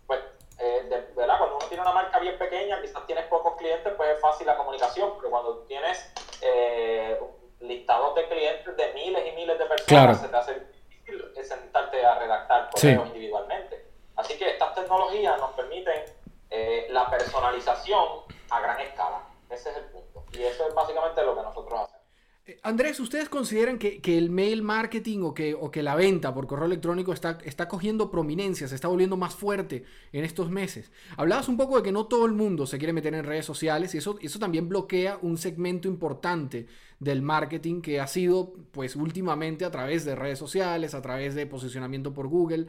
pues, 0.07 0.21
eh, 0.59 1.09
¿verdad? 1.15 1.37
Cuando 1.37 1.57
uno 1.57 1.65
tiene 1.67 1.83
una 1.83 1.91
marca 1.91 2.19
bien 2.19 2.37
pequeña, 2.37 2.81
quizás 2.81 3.05
tienes 3.05 3.25
pocos 3.25 3.57
clientes, 3.57 3.93
pues 3.97 4.09
es 4.11 4.21
fácil 4.21 4.47
la 4.47 4.57
comunicación, 4.57 5.13
pero 5.17 5.29
cuando 5.29 5.57
tienes 5.63 6.11
eh, 6.41 7.19
listados 7.59 8.15
de 8.15 8.27
clientes 8.29 8.77
de 8.77 8.93
miles 8.93 9.27
y 9.27 9.31
miles 9.35 9.59
de 9.59 9.65
personas, 9.65 10.21
se 10.21 10.27
te 10.29 10.37
hace 10.37 10.59
difícil 10.89 11.43
sentarte 11.43 12.05
a 12.05 12.19
redactar 12.19 12.69
correos 12.69 13.07
individualmente. 13.07 13.85
Así 14.15 14.37
que 14.37 14.49
estas 14.49 14.73
tecnologías 14.75 15.37
nos 15.39 15.51
permiten 15.51 16.03
eh, 16.49 16.87
la 16.89 17.09
personalización 17.09 18.07
a 18.49 18.59
gran 18.61 18.79
escala. 18.79 19.27
Ese 19.49 19.69
es 19.69 19.77
el 19.77 19.85
punto. 19.85 20.25
Y 20.33 20.43
eso 20.43 20.67
es 20.67 20.73
básicamente 20.73 21.23
lo 21.23 21.35
que 21.35 21.41
nosotros 21.43 21.81
hacemos. 21.81 22.03
Eh, 22.45 22.59
Andrés, 22.61 22.99
¿ustedes 22.99 23.29
consideran 23.29 23.79
que, 23.79 24.01
el 24.05 24.29
mail 24.29 24.63
marketing 24.63 25.19
o 25.21 25.33
que, 25.33 25.53
o 25.53 25.71
que, 25.71 25.81
la 25.81 25.95
venta 25.95 26.33
por 26.33 26.45
correo 26.45 26.65
electrónico 26.65 27.13
está, 27.13 27.37
está 27.45 27.69
cogiendo 27.69 28.11
prominencia, 28.11 28.67
se 28.67 28.75
está 28.75 28.89
volviendo 28.89 29.15
más 29.15 29.33
fuerte 29.33 29.85
en 30.11 30.25
estos 30.25 30.49
meses? 30.49 30.91
Hablabas 31.15 31.47
un 31.47 31.55
poco 31.55 31.77
de 31.77 31.83
que 31.83 31.93
no 31.93 32.07
todo 32.07 32.25
el 32.25 32.33
mundo 32.33 32.67
se 32.67 32.77
quiere 32.77 32.91
meter 32.91 33.13
en 33.13 33.23
redes 33.23 33.45
sociales 33.45 33.95
y 33.95 33.99
eso, 33.99 34.17
eso 34.21 34.39
también 34.39 34.67
bloquea 34.67 35.19
un 35.21 35.37
segmento 35.37 35.87
importante 35.87 36.67
del 36.99 37.21
marketing 37.21 37.81
que 37.81 38.01
ha 38.01 38.07
sido 38.07 38.53
pues 38.71 38.97
últimamente 38.97 39.63
a 39.63 39.71
través 39.71 40.03
de 40.03 40.15
redes 40.15 40.39
sociales, 40.39 40.93
a 40.93 41.01
través 41.01 41.35
de 41.35 41.45
posicionamiento 41.45 42.13
por 42.13 42.27
Google. 42.27 42.67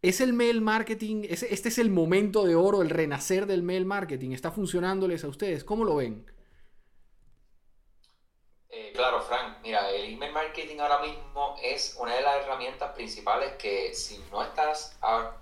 ¿Es 0.00 0.20
el 0.20 0.32
mail 0.32 0.60
marketing, 0.60 1.24
este 1.28 1.68
es 1.68 1.78
el 1.78 1.90
momento 1.90 2.44
de 2.44 2.54
oro, 2.54 2.82
el 2.82 2.90
renacer 2.90 3.46
del 3.46 3.62
mail 3.62 3.84
marketing? 3.84 4.30
¿Está 4.30 4.52
funcionándoles 4.52 5.24
a 5.24 5.28
ustedes? 5.28 5.64
¿Cómo 5.64 5.84
lo 5.84 5.96
ven? 5.96 6.24
Eh, 8.68 8.92
claro, 8.94 9.20
Frank, 9.22 9.58
mira, 9.62 9.90
el 9.90 10.14
email 10.14 10.32
marketing 10.32 10.78
ahora 10.78 11.00
mismo 11.00 11.56
es 11.62 11.96
una 11.98 12.14
de 12.14 12.22
las 12.22 12.44
herramientas 12.44 12.94
principales 12.94 13.54
que 13.54 13.92
si 13.92 14.22
no 14.30 14.44
estás 14.44 14.96
ahora, 15.00 15.36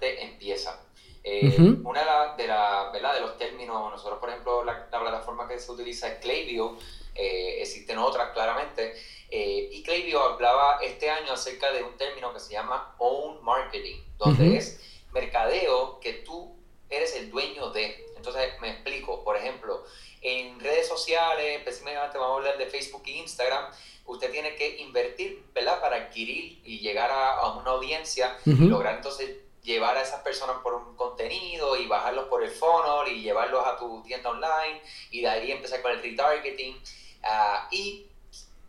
empieza. 0.00 0.80
Eh, 1.22 1.56
una 1.84 2.00
de, 2.00 2.06
la, 2.06 2.34
de, 2.36 2.46
la, 2.46 2.90
¿verdad? 2.92 3.14
de 3.14 3.20
los 3.20 3.36
términos, 3.36 3.90
nosotros 3.90 4.18
por 4.18 4.30
ejemplo, 4.30 4.64
la, 4.64 4.88
plataforma 4.88 5.46
que 5.46 5.58
se 5.58 5.70
utiliza 5.70 6.08
es 6.08 6.18
Klaviyo, 6.18 6.76
eh, 7.16 7.62
existen 7.62 7.98
otras 7.98 8.32
claramente. 8.32 8.94
Eh, 9.28 9.68
y 9.72 9.82
Klaviyo 9.82 10.22
hablaba 10.22 10.78
este 10.82 11.10
año 11.10 11.32
acerca 11.32 11.72
de 11.72 11.82
un 11.82 11.96
término 11.96 12.32
que 12.32 12.40
se 12.40 12.52
llama 12.52 12.94
own 12.98 13.42
marketing, 13.42 14.00
donde 14.18 14.56
es 14.56 14.80
mercadeo 15.12 15.98
que 16.00 16.12
tú 16.12 16.56
eres 16.88 17.14
el 17.16 17.30
dueño 17.30 17.70
de. 17.70 18.06
Entonces, 18.16 18.52
me 18.60 18.70
explico, 18.70 19.24
por 19.24 19.36
ejemplo, 19.36 19.84
en 20.22 20.58
redes 20.60 20.88
sociales, 20.88 21.58
específicamente 21.58 22.18
vamos 22.18 22.34
a 22.34 22.38
hablar 22.38 22.58
de 22.58 22.66
Facebook 22.66 23.02
e 23.06 23.12
Instagram, 23.12 23.66
usted 24.06 24.30
tiene 24.30 24.54
que 24.54 24.78
invertir, 24.78 25.44
¿verdad? 25.54 25.80
Para 25.80 25.96
adquirir 25.96 26.60
y 26.64 26.78
llegar 26.78 27.10
a, 27.10 27.52
una 27.52 27.70
audiencia 27.70 28.36
y 28.44 28.52
lograr 28.52 28.96
entonces 28.96 29.36
llevar 29.62 29.96
a 29.96 30.02
esas 30.02 30.20
personas 30.20 30.58
por 30.62 30.74
un 30.74 30.94
contenido 30.94 31.76
y 31.76 31.86
bajarlos 31.86 32.26
por 32.26 32.42
el 32.42 32.50
funnel 32.50 33.12
y 33.12 33.22
llevarlos 33.22 33.66
a 33.66 33.76
tu 33.76 34.02
tienda 34.02 34.30
online 34.30 34.80
y 35.10 35.22
de 35.22 35.28
ahí 35.28 35.50
empezar 35.50 35.82
con 35.82 35.90
el 35.90 36.00
retargeting 36.00 36.80
uh, 37.26 37.66
y 37.70 38.06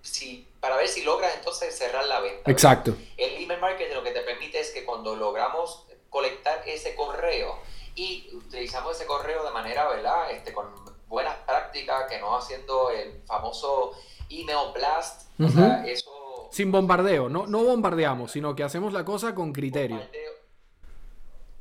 si, 0.02 0.48
para 0.60 0.78
ver 0.78 0.88
si 0.88 1.04
logras 1.04 1.36
entonces 1.36 1.78
cerrar 1.78 2.06
la 2.06 2.20
venta. 2.20 2.50
Exacto. 2.50 2.96
El 3.17 3.43
email 3.43 3.60
marketing 3.60 3.93
lo 3.93 4.04
que 4.04 4.12
te 4.12 4.22
permite 4.22 4.60
es 4.60 4.72
que 4.72 4.86
cuando 4.86 5.15
logramos 5.15 5.86
colectar 6.10 6.63
ese 6.65 6.96
correo 6.96 7.60
y 7.96 8.30
utilizamos 8.34 8.96
ese 8.96 9.06
correo 9.06 9.43
de 9.43 9.52
manera, 9.52 9.88
¿verdad? 9.89 10.32
Este, 10.32 10.54
con 10.54 10.67
buenas 11.08 11.36
prácticas, 11.46 12.10
que 12.10 12.20
no 12.20 12.36
haciendo 12.36 12.89
el 12.91 13.22
famoso 13.26 13.93
email 14.30 14.72
blast, 14.74 15.30
o 15.39 15.50
sea, 15.50 15.86
eso... 15.88 16.50
Sin 16.52 16.72
bombardeo, 16.72 17.30
no, 17.30 17.48
no 17.48 17.63
bombardeamos, 17.63 18.32
sino 18.32 18.56
que 18.56 18.63
hacemos 18.63 18.93
la 18.93 19.04
cosa 19.04 19.34
con 19.36 19.52
criterio. 19.52 20.02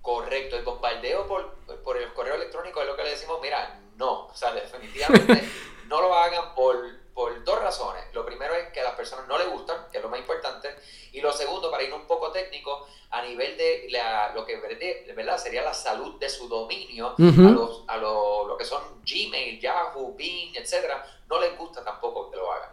Correcto, 0.02 0.56
el 0.56 0.64
bombardeo 0.64 1.26
por, 1.26 1.54
por 1.82 1.96
el 1.96 2.12
correo 2.12 2.34
electrónico 2.34 2.80
es 2.80 2.86
lo 2.86 2.96
que 2.96 3.04
le 3.04 3.10
decimos, 3.10 3.38
mira, 3.42 3.80
no, 3.96 4.26
o 4.26 4.34
sea, 4.34 4.52
definitivamente 4.52 5.42
no 5.88 6.00
lo 6.00 6.14
hagan 6.14 6.54
por, 6.54 6.76
por 7.12 7.44
dos 7.44 7.58
razones. 7.60 8.04
Lo 8.12 8.24
primero 8.24 8.54
es 8.54 8.68
que 8.72 8.80
a 8.80 8.84
las 8.84 8.94
personas 8.94 9.26
no 9.26 9.38
les 9.38 9.48
gustan, 9.48 9.88
que 9.90 9.98
es 9.98 10.02
lo 10.02 10.08
más 10.08 10.20
importante, 10.20 10.74
y 11.12 11.20
lo 11.20 11.32
segundo, 11.32 11.70
para 11.70 11.82
ir 11.82 11.92
un 11.92 12.06
poco 12.06 12.30
técnico, 12.30 12.86
a 13.10 13.22
nivel 13.22 13.56
de 13.56 13.86
la, 13.90 14.32
lo 14.34 14.44
que 14.44 14.56
¿verdad? 14.56 15.38
sería 15.38 15.62
la 15.62 15.74
salud 15.74 16.18
de 16.18 16.28
su 16.28 16.48
dominio, 16.48 17.14
a, 17.18 17.50
los, 17.50 17.84
a 17.86 17.96
lo 17.96 18.56
que 18.58 18.64
son 18.64 19.02
Gmail, 19.04 19.60
Yahoo, 19.60 20.14
Bing, 20.14 20.56
etcétera, 20.56 21.04
no 21.28 21.40
les 21.40 21.56
gusta 21.56 21.84
tampoco 21.84 22.30
que 22.30 22.36
lo 22.36 22.52
hagan. 22.52 22.70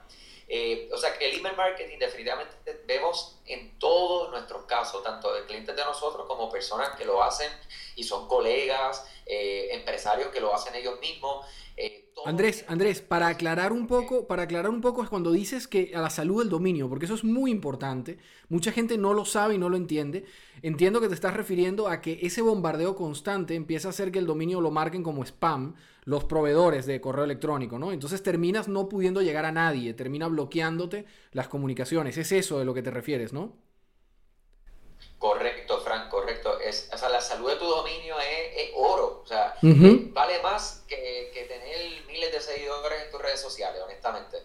Eh, 0.48 0.90
o 0.94 0.98
sea 0.98 1.18
que 1.18 1.30
el 1.30 1.40
email 1.40 1.56
marketing 1.56 1.98
definitivamente 1.98 2.84
vemos 2.86 3.40
en 3.46 3.80
todos 3.80 4.30
nuestros 4.30 4.64
casos, 4.64 5.02
tanto 5.02 5.34
de 5.34 5.46
clientes 5.46 5.76
de 5.76 5.84
nosotros 5.84 6.28
como 6.28 6.52
personas 6.52 6.90
que 6.98 7.06
lo 7.06 7.24
hacen 7.24 7.50
y 7.96 8.04
son 8.04 8.28
colegas, 8.28 9.08
eh, 9.26 9.70
empresarios 9.72 10.30
que 10.30 10.42
lo 10.42 10.54
hacen 10.54 10.76
ellos 10.76 11.00
mismos. 11.00 11.46
Eh, 11.76 12.04
Andrés, 12.26 12.64
Andrés, 12.68 13.02
para 13.02 13.28
aclarar 13.28 13.74
un 13.74 13.88
poco, 13.88 14.28
para 14.28 14.44
aclarar 14.44 14.70
un 14.70 14.80
poco 14.80 15.04
es 15.04 15.10
cuando 15.10 15.32
dices 15.32 15.68
que 15.68 15.92
a 15.94 16.00
la 16.00 16.10
salud 16.10 16.40
del 16.40 16.50
dominio, 16.50 16.88
porque 16.88 17.06
eso 17.06 17.16
es 17.16 17.24
muy 17.24 17.52
importante. 17.52 18.18
Mucha 18.48 18.72
gente 18.72 18.98
no 18.98 19.14
lo 19.14 19.26
sabe 19.26 19.56
y 19.56 19.58
no 19.58 19.68
lo 19.68 19.76
entiende. 19.76 20.26
Entiendo 20.62 21.02
que 21.02 21.10
te 21.10 21.16
estás 21.16 21.34
refiriendo 21.34 21.88
a 21.88 22.00
que 22.00 22.20
ese 22.22 22.42
bombardeo 22.42 22.96
constante 22.96 23.56
empieza 23.56 23.90
a 23.90 23.92
hacer 23.92 24.12
que 24.12 24.20
el 24.20 24.26
dominio 24.26 24.62
lo 24.62 24.72
marquen 24.72 25.04
como 25.04 25.24
spam 25.24 25.76
los 26.06 26.24
proveedores 26.26 26.86
de 26.86 27.02
correo 27.02 27.24
electrónico, 27.26 27.80
¿no? 27.80 27.92
Entonces 27.92 28.24
terminas 28.24 28.68
no 28.68 28.88
pudiendo 28.90 29.22
llegar 29.22 29.46
a 29.46 29.52
nadie, 29.52 29.94
termina 29.94 30.28
bloqueándote 30.28 31.06
las 31.32 31.48
comunicaciones. 31.48 32.18
Es 32.18 32.32
eso 32.32 32.60
de 32.60 32.66
lo 32.66 32.74
que 32.74 32.84
te 32.84 32.92
refieres, 32.92 33.34
¿no? 33.34 33.54
Correcto, 35.18 35.80
Frank, 35.80 36.10
correcto. 36.10 36.60
Es, 36.60 36.90
o 36.94 36.98
sea, 36.98 37.08
la 37.08 37.22
salud 37.22 37.50
de 37.50 37.56
tu 37.56 37.64
dominio 37.64 38.16
es, 38.20 38.72
oro. 38.76 39.22
O 39.24 39.26
sea, 39.26 39.56
vale 39.62 40.42
más 40.42 40.84
que, 40.86 41.32
de 42.34 42.42
seguidores 42.42 43.04
en 43.04 43.12
tus 43.12 43.22
redes 43.22 43.42
sociales, 43.42 43.82
honestamente. 43.84 44.38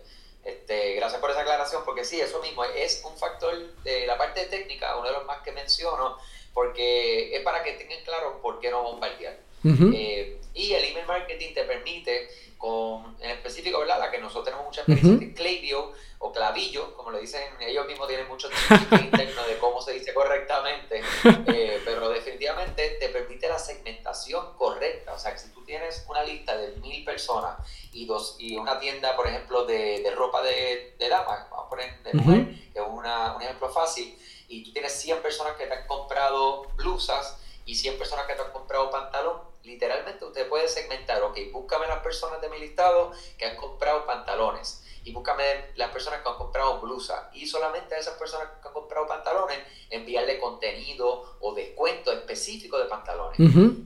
Este, 0.44 0.94
gracias 0.94 1.20
por 1.20 1.30
esa 1.30 1.40
aclaración, 1.40 1.82
porque 1.84 2.04
sí, 2.04 2.20
eso 2.20 2.40
mismo 2.40 2.64
es 2.64 3.02
un 3.04 3.16
factor 3.16 3.54
de 3.82 4.06
la 4.06 4.16
parte 4.16 4.46
técnica, 4.46 4.96
uno 4.96 5.08
de 5.08 5.14
los 5.14 5.26
más 5.26 5.42
que 5.42 5.52
menciono, 5.52 6.16
porque 6.54 7.36
es 7.36 7.42
para 7.42 7.62
que 7.62 7.72
tengan 7.72 8.02
claro 8.04 8.40
por 8.40 8.60
qué 8.60 8.70
no 8.70 8.82
bombardear. 8.82 9.36
Eh, 9.64 10.40
y 10.54 10.72
el 10.72 10.84
email 10.84 11.06
marketing 11.06 11.52
te 11.52 11.64
permite, 11.64 12.28
con, 12.56 13.16
en 13.20 13.30
específico, 13.30 13.80
¿verdad? 13.80 13.98
La 13.98 14.10
que 14.10 14.18
nosotros 14.18 14.44
tenemos 14.44 14.66
mucha 14.66 14.80
experiencia, 14.82 15.34
Klaviyo 15.34 15.92
o 16.20 16.32
clavillo, 16.32 16.96
como 16.96 17.12
le 17.12 17.20
dicen, 17.20 17.42
ellos 17.60 17.86
mismos 17.86 18.08
tienen 18.08 18.26
mucho 18.26 18.48
interno 18.90 19.42
de 19.44 19.58
cómo 19.58 19.80
se 19.80 19.92
dice 19.92 20.12
correctamente, 20.12 21.00
eh, 21.46 21.80
pero 21.84 22.08
definitivamente 22.10 22.96
te 23.00 23.08
permite 23.08 23.48
la 23.48 23.58
segmentación 23.58 24.54
correcta. 24.56 25.14
O 25.14 25.18
sea, 25.18 25.32
que 25.32 25.38
si 25.38 25.50
tú 25.50 25.64
tienes 25.64 26.04
una 26.08 26.24
lista 26.24 26.56
de 26.56 26.72
mil 26.78 27.04
personas 27.04 27.58
y, 27.92 28.06
dos, 28.06 28.36
y 28.38 28.56
una 28.56 28.80
tienda, 28.80 29.14
por 29.14 29.28
ejemplo, 29.28 29.64
de, 29.64 30.00
de 30.02 30.10
ropa 30.10 30.42
de, 30.42 30.96
de 30.98 31.08
dama, 31.08 31.46
vamos 31.50 31.66
a 31.66 31.70
poner 31.70 32.02
de 32.02 32.12
mujer, 32.14 32.46
que 32.72 32.80
es 32.80 32.86
una, 32.88 33.36
un 33.36 33.42
ejemplo 33.42 33.68
fácil, 33.70 34.18
y 34.48 34.64
tú 34.64 34.72
tienes 34.72 34.92
100 35.00 35.22
personas 35.22 35.56
que 35.56 35.66
te 35.66 35.74
han 35.74 35.86
comprado 35.86 36.64
blusas 36.74 37.38
y 37.64 37.76
100 37.76 37.96
personas 37.98 38.26
que 38.26 38.34
te 38.34 38.42
han 38.42 38.50
comprado 38.50 38.90
pantalón, 38.90 39.40
literalmente 39.62 40.24
usted 40.24 40.48
puede 40.48 40.66
segmentar, 40.66 41.22
ok, 41.22 41.38
búscame 41.52 41.86
las 41.86 42.00
personas 42.00 42.40
de 42.40 42.48
mi 42.48 42.58
listado 42.58 43.12
que 43.36 43.44
han 43.44 43.56
comprado 43.56 44.06
pantalones 44.06 44.82
y 45.08 45.12
búscame 45.12 45.42
las 45.76 45.90
personas 45.90 46.20
que 46.20 46.28
han 46.28 46.36
comprado 46.36 46.80
blusas 46.80 47.34
y 47.34 47.46
solamente 47.46 47.94
a 47.94 47.98
esas 47.98 48.18
personas 48.18 48.48
que 48.60 48.68
han 48.68 48.74
comprado 48.74 49.06
pantalones 49.06 49.58
enviarle 49.88 50.38
contenido 50.38 51.38
o 51.40 51.54
descuento 51.54 52.12
específico 52.12 52.78
de 52.78 52.84
pantalones. 52.84 53.38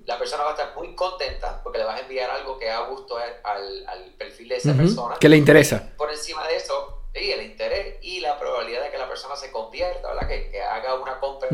La 0.04 0.18
persona 0.18 0.42
va 0.42 0.50
a 0.50 0.52
estar 0.54 0.74
muy 0.74 0.96
contenta 0.96 1.62
porque 1.62 1.78
le 1.78 1.84
vas 1.84 2.00
a 2.00 2.02
enviar 2.02 2.28
algo 2.28 2.58
que 2.58 2.68
haga 2.68 2.88
gusto 2.88 3.16
al, 3.16 3.86
al 3.86 4.14
perfil 4.18 4.48
de 4.48 4.56
esa 4.56 4.74
persona. 4.74 5.16
Que 5.20 5.28
le 5.28 5.36
interesa. 5.36 5.92
por 5.96 6.10
encima 6.10 6.44
de 6.48 6.56
eso, 6.56 7.04
sí, 7.14 7.30
el 7.30 7.42
interés 7.42 7.98
y 8.02 8.18
la 8.18 8.36
probabilidad 8.36 8.82
de 8.82 8.90
que 8.90 8.98
la 8.98 9.08
persona 9.08 9.36
se 9.36 9.52
convierta, 9.52 10.08
¿verdad? 10.08 10.26
Que, 10.26 10.50
que 10.50 10.60
haga 10.60 10.94
una 10.94 11.20
compra 11.20 11.50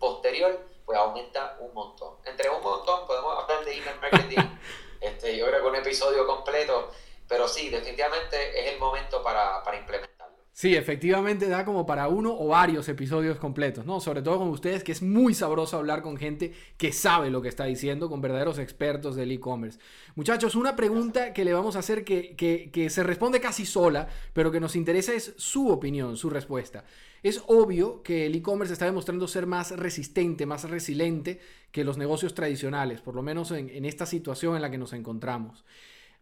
posterior, 0.00 0.60
pues 0.84 0.98
aumenta 0.98 1.56
un 1.60 1.72
montón. 1.72 2.16
Entre 2.24 2.50
un 2.50 2.62
montón 2.62 3.06
podemos 3.06 3.38
hablar 3.40 3.64
de 3.64 3.78
email 3.78 4.00
marketing. 4.00 4.42
este, 5.00 5.36
yo 5.36 5.46
creo 5.46 5.60
que 5.60 5.68
un 5.68 5.76
episodio 5.76 6.26
completo 6.26 6.90
pero 7.34 7.48
sí, 7.48 7.68
definitivamente 7.68 8.36
es 8.60 8.72
el 8.74 8.78
momento 8.78 9.20
para, 9.20 9.60
para 9.64 9.76
implementarlo. 9.76 10.36
Sí, 10.52 10.76
efectivamente 10.76 11.48
da 11.48 11.64
como 11.64 11.84
para 11.84 12.06
uno 12.06 12.32
o 12.32 12.46
varios 12.46 12.88
episodios 12.88 13.38
completos, 13.38 13.84
¿no? 13.84 13.98
Sobre 13.98 14.22
todo 14.22 14.38
con 14.38 14.50
ustedes, 14.50 14.84
que 14.84 14.92
es 14.92 15.02
muy 15.02 15.34
sabroso 15.34 15.76
hablar 15.76 16.00
con 16.00 16.16
gente 16.16 16.52
que 16.78 16.92
sabe 16.92 17.30
lo 17.30 17.42
que 17.42 17.48
está 17.48 17.64
diciendo, 17.64 18.08
con 18.08 18.20
verdaderos 18.20 18.60
expertos 18.60 19.16
del 19.16 19.32
e-commerce. 19.32 19.80
Muchachos, 20.14 20.54
una 20.54 20.76
pregunta 20.76 21.32
que 21.32 21.44
le 21.44 21.52
vamos 21.52 21.74
a 21.74 21.80
hacer 21.80 22.04
que, 22.04 22.36
que, 22.36 22.70
que 22.70 22.88
se 22.88 23.02
responde 23.02 23.40
casi 23.40 23.66
sola, 23.66 24.06
pero 24.32 24.52
que 24.52 24.60
nos 24.60 24.76
interesa 24.76 25.12
es 25.12 25.34
su 25.36 25.70
opinión, 25.70 26.16
su 26.16 26.30
respuesta. 26.30 26.84
Es 27.24 27.42
obvio 27.48 28.04
que 28.04 28.26
el 28.26 28.36
e-commerce 28.36 28.74
está 28.74 28.84
demostrando 28.84 29.26
ser 29.26 29.46
más 29.48 29.72
resistente, 29.72 30.46
más 30.46 30.70
resiliente 30.70 31.40
que 31.72 31.82
los 31.82 31.98
negocios 31.98 32.32
tradicionales, 32.32 33.00
por 33.00 33.16
lo 33.16 33.22
menos 33.22 33.50
en, 33.50 33.70
en 33.70 33.84
esta 33.84 34.06
situación 34.06 34.54
en 34.54 34.62
la 34.62 34.70
que 34.70 34.78
nos 34.78 34.92
encontramos. 34.92 35.64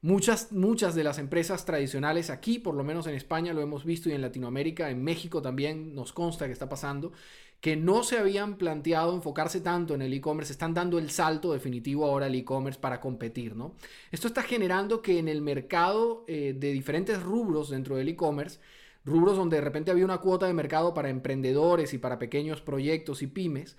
Muchas, 0.04 0.50
muchas 0.50 0.96
de 0.96 1.04
las 1.04 1.18
empresas 1.18 1.64
tradicionales 1.64 2.28
aquí, 2.28 2.58
por 2.58 2.74
lo 2.74 2.82
menos 2.82 3.06
en 3.06 3.14
España 3.14 3.52
lo 3.52 3.62
hemos 3.62 3.84
visto 3.84 4.08
y 4.08 4.12
en 4.12 4.20
Latinoamérica, 4.20 4.90
en 4.90 5.04
México 5.04 5.40
también 5.40 5.94
nos 5.94 6.12
consta 6.12 6.46
que 6.46 6.52
está 6.52 6.68
pasando, 6.68 7.12
que 7.60 7.76
no 7.76 8.02
se 8.02 8.18
habían 8.18 8.56
planteado 8.56 9.14
enfocarse 9.14 9.60
tanto 9.60 9.94
en 9.94 10.02
el 10.02 10.12
e-commerce, 10.12 10.52
están 10.52 10.74
dando 10.74 10.98
el 10.98 11.10
salto 11.10 11.52
definitivo 11.52 12.04
ahora 12.04 12.26
al 12.26 12.34
e-commerce 12.34 12.80
para 12.80 13.00
competir, 13.00 13.54
¿no? 13.54 13.76
Esto 14.10 14.26
está 14.26 14.42
generando 14.42 15.02
que 15.02 15.20
en 15.20 15.28
el 15.28 15.40
mercado 15.40 16.24
eh, 16.26 16.52
de 16.58 16.72
diferentes 16.72 17.22
rubros 17.22 17.70
dentro 17.70 17.94
del 17.94 18.08
e-commerce, 18.08 18.58
rubros 19.04 19.36
donde 19.36 19.58
de 19.58 19.62
repente 19.62 19.92
había 19.92 20.04
una 20.04 20.18
cuota 20.18 20.46
de 20.46 20.52
mercado 20.52 20.94
para 20.94 21.10
emprendedores 21.10 21.94
y 21.94 21.98
para 21.98 22.18
pequeños 22.18 22.60
proyectos 22.60 23.22
y 23.22 23.28
pymes, 23.28 23.76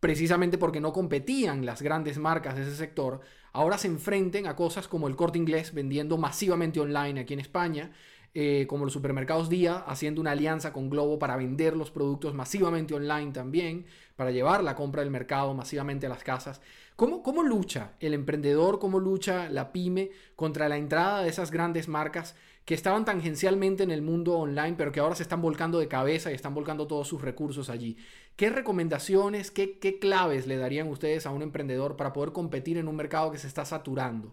precisamente 0.00 0.58
porque 0.58 0.80
no 0.80 0.92
competían 0.92 1.66
las 1.66 1.82
grandes 1.82 2.18
marcas 2.18 2.56
de 2.56 2.62
ese 2.62 2.74
sector, 2.74 3.20
ahora 3.52 3.78
se 3.78 3.88
enfrenten 3.88 4.46
a 4.46 4.56
cosas 4.56 4.88
como 4.88 5.06
el 5.08 5.16
corte 5.16 5.38
inglés 5.38 5.74
vendiendo 5.74 6.16
masivamente 6.16 6.80
online 6.80 7.20
aquí 7.20 7.34
en 7.34 7.40
España, 7.40 7.92
eh, 8.32 8.66
como 8.68 8.84
los 8.84 8.92
supermercados 8.92 9.48
Día 9.48 9.78
haciendo 9.78 10.20
una 10.20 10.30
alianza 10.30 10.72
con 10.72 10.88
Globo 10.88 11.18
para 11.18 11.36
vender 11.36 11.76
los 11.76 11.90
productos 11.90 12.32
masivamente 12.32 12.94
online 12.94 13.32
también, 13.32 13.86
para 14.14 14.30
llevar 14.30 14.62
la 14.62 14.76
compra 14.76 15.02
del 15.02 15.10
mercado 15.10 15.52
masivamente 15.52 16.06
a 16.06 16.10
las 16.10 16.22
casas. 16.22 16.60
¿Cómo, 16.94 17.22
¿Cómo 17.22 17.42
lucha 17.42 17.92
el 17.98 18.14
emprendedor, 18.14 18.78
cómo 18.78 19.00
lucha 19.00 19.48
la 19.48 19.72
pyme 19.72 20.10
contra 20.36 20.68
la 20.68 20.76
entrada 20.76 21.22
de 21.22 21.28
esas 21.28 21.50
grandes 21.50 21.88
marcas 21.88 22.36
que 22.64 22.74
estaban 22.74 23.04
tangencialmente 23.04 23.82
en 23.82 23.90
el 23.90 24.02
mundo 24.02 24.38
online, 24.38 24.74
pero 24.78 24.92
que 24.92 25.00
ahora 25.00 25.16
se 25.16 25.24
están 25.24 25.42
volcando 25.42 25.80
de 25.80 25.88
cabeza 25.88 26.30
y 26.30 26.34
están 26.34 26.54
volcando 26.54 26.86
todos 26.86 27.08
sus 27.08 27.20
recursos 27.20 27.68
allí? 27.68 27.96
¿Qué 28.36 28.50
recomendaciones, 28.50 29.50
qué, 29.50 29.78
qué 29.78 29.98
claves 29.98 30.46
le 30.46 30.56
darían 30.56 30.88
ustedes 30.88 31.26
a 31.26 31.30
un 31.30 31.42
emprendedor 31.42 31.96
para 31.96 32.12
poder 32.12 32.32
competir 32.32 32.78
en 32.78 32.88
un 32.88 32.96
mercado 32.96 33.30
que 33.30 33.38
se 33.38 33.46
está 33.46 33.64
saturando? 33.64 34.32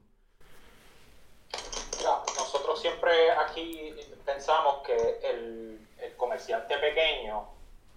nosotros 2.38 2.80
siempre 2.80 3.32
aquí 3.32 3.94
pensamos 4.26 4.78
que 4.86 5.20
el, 5.24 5.88
el, 6.02 6.16
comerciante 6.16 6.78
pequeño 6.78 7.46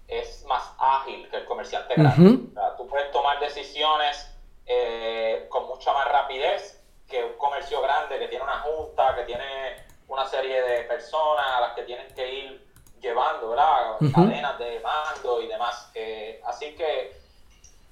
es 0.09 0.45
más 0.47 0.73
ágil 0.79 1.29
que 1.29 1.37
el 1.37 1.45
comerciante 1.45 1.95
grande. 1.95 2.51
tú 2.77 2.87
puedes 2.89 3.11
tomar 3.13 3.39
decisiones 3.39 4.31
eh, 4.67 5.47
con 5.49 5.67
mucha 5.67 5.93
más 5.93 6.11
rapidez 6.11 6.83
que 7.09 7.25
un 7.25 7.35
comercio 7.35 7.81
grande 7.83 8.19
que 8.19 8.29
tiene 8.29 8.45
una 8.45 8.61
junta, 8.61 9.15
que 9.17 9.25
tiene 9.25 9.77
una 10.09 10.27
serie 10.27 10.63
de 10.63 10.85
personas 10.85 11.47
a 11.57 11.61
las 11.61 11.75
que 11.75 11.83
tienen 11.83 12.13
que 12.15 12.35
ir 12.35 12.71
llevando, 13.01 13.51
¿verdad? 13.51 13.97
Cadenas 14.15 14.59
de 14.59 14.81
mando 14.81 15.43
y 15.43 15.49
demás. 15.71 15.91
Eh, 15.95 16.41
así 16.47 16.75
que 16.77 17.21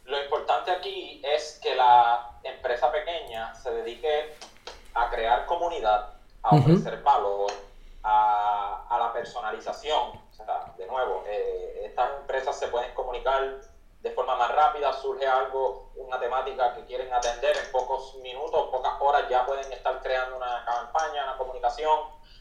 lo 0.05 0.23
importante 0.23 0.71
aquí 0.71 1.23
es 1.25 1.59
que 1.63 1.75
la 1.75 2.31
empresa 2.43 2.91
pequeña 2.91 3.55
se 3.55 3.71
dedique 3.71 4.35
a 4.95 5.11
crear 5.11 5.47
comunidad, 5.47 6.15
a 6.43 6.57
ofrecer 6.57 7.03
valor, 7.03 7.53
a, 8.03 8.87
a, 8.89 8.99
la 8.99 9.13
personalización. 9.13 10.13
O 10.31 10.33
sea, 10.33 10.73
de 10.77 10.87
nuevo, 10.87 11.25
eh, 11.27 11.83
estas 11.85 12.11
empresas 12.21 12.59
se 12.59 12.69
pueden 12.69 12.93
comunicar 12.95 13.61
de 14.01 14.11
forma 14.13 14.37
más 14.37 14.55
rápida, 14.55 14.93
surge 14.93 15.27
algo, 15.27 15.91
una 15.97 16.19
temática 16.19 16.75
que 16.75 16.85
quieren 16.85 17.13
atender 17.13 17.57
en 17.57 17.71
pocos 17.73 18.15
minutos, 18.23 18.69
pocas 18.71 18.95
horas 19.01 19.29
ya 19.29 19.45
pueden 19.45 19.71
estar 19.73 20.01
creando 20.01 20.37
una 20.37 20.65
campaña, 20.65 21.25
una 21.25 21.37
comunicación, 21.37 21.99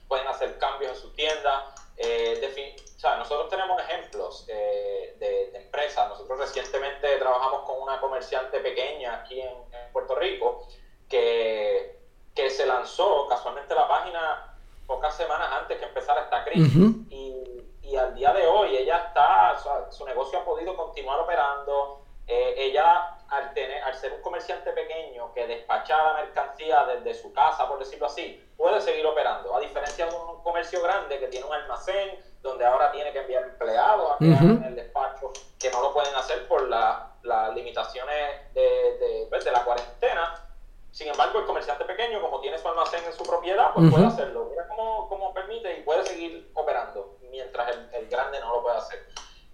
pueden 0.07 0.27
hacer 0.27 0.57
cambios 0.59 0.91
en 0.91 0.97
su 1.01 1.13
tienda. 1.13 1.65
Eh, 1.97 2.75
o 2.95 2.99
sea, 2.99 3.17
nosotros 3.17 3.49
tenemos 3.49 3.81
ejemplos 3.81 4.45
eh, 4.47 5.15
de, 5.19 5.57
empresas. 5.57 6.09
Nosotros 6.09 6.39
recientemente 6.39 7.17
trabajamos 7.17 7.61
con 7.61 7.81
una 7.81 7.99
comerciante 7.99 8.59
pequeña 8.59 9.15
aquí 9.15 9.41
en, 9.41 9.55
Puerto 9.91 10.15
Rico 10.15 10.67
que, 11.09 11.99
que, 12.35 12.49
se 12.51 12.65
lanzó 12.65 13.25
casualmente 13.27 13.73
la 13.73 13.87
página 13.87 14.55
pocas 14.85 15.15
semanas 15.15 15.49
antes 15.61 15.79
que 15.79 15.85
empezara 15.85 16.23
esta 16.23 16.43
crisis. 16.43 16.95
y, 17.09 17.63
y, 17.81 17.95
al 17.95 18.13
día 18.13 18.31
de 18.33 18.45
hoy 18.45 18.77
ella 18.77 18.97
está, 19.07 19.53
o 19.53 19.59
sea, 19.59 19.91
su 19.91 20.05
negocio 20.05 20.39
ha 20.39 20.45
podido 20.45 20.75
continuar 20.75 21.19
operando. 21.19 22.03
Eh, 22.27 22.53
ella, 22.57 23.16
al, 23.29 23.53
tener, 23.53 23.83
al 23.83 23.95
ser 23.95 24.13
un 24.13 24.21
comerciante 24.21 24.71
pequeño 24.71 25.33
que 25.33 25.47
despacha 25.47 25.97
la 26.01 26.13
mercancía 26.13 26.85
desde 26.85 27.13
su 27.13 27.33
casa, 27.33 27.67
por 27.67 27.79
decirlo 27.79 28.05
así, 28.05 28.43
puede 28.55 28.79
seguir 28.81 29.05
operando. 29.05 29.55
A 29.55 29.59
diferencia 29.59 30.05
de 30.05 30.15
un 30.15 30.41
comercio 30.41 30.81
grande 30.81 31.19
que 31.19 31.27
tiene 31.27 31.45
un 31.45 31.53
almacén, 31.53 32.19
donde 32.41 32.65
ahora 32.65 32.91
tiene 32.91 33.11
que 33.11 33.19
enviar 33.19 33.43
empleados 33.43 34.11
a 34.11 34.23
en 34.23 34.63
el 34.63 34.75
despacho, 34.75 35.33
que 35.59 35.69
no 35.71 35.81
lo 35.81 35.93
pueden 35.93 36.15
hacer 36.15 36.47
por 36.47 36.67
las 36.67 37.55
limitaciones 37.55 38.53
de, 38.53 38.61
de, 38.61 39.27
pues, 39.29 39.43
de, 39.43 39.51
la 39.51 39.63
cuarentena. 39.63 40.43
Sin 40.91 41.09
embargo, 41.09 41.39
el 41.39 41.45
comerciante 41.45 41.83
pequeño, 41.85 42.21
como 42.21 42.39
tiene 42.39 42.57
su 42.57 42.67
almacén 42.67 43.03
en 43.05 43.13
su 43.13 43.23
propiedad, 43.23 43.73
pues 43.73 43.91
puede 43.91 44.05
hacerlo. 44.05 44.47
Mira 44.49 44.67
cómo, 44.67 45.09
cómo, 45.09 45.33
permite 45.33 45.79
y 45.79 45.81
puede 45.83 46.05
seguir 46.05 46.49
operando, 46.53 47.17
mientras 47.29 47.69
el, 47.75 47.89
el 47.93 48.07
grande 48.07 48.39
no 48.39 48.55
lo 48.55 48.61
puede 48.63 48.77
hacer. 48.77 49.07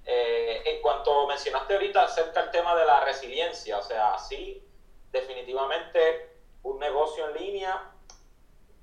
Eh, 0.06 0.62
en 0.66 0.82
cuanto 0.82 1.26
mencionaste 1.28 1.74
ahorita 1.74 2.04
acerca 2.04 2.42
del 2.42 2.52
tema 2.52 2.76
de 2.76 2.86
la 2.86 3.00
resiliencia, 3.14 3.78
o 3.78 3.84
sea, 3.84 4.18
sí, 4.18 4.64
definitivamente 5.12 6.30
un 6.64 6.80
negocio 6.80 7.30
en 7.30 7.36
línea 7.36 7.90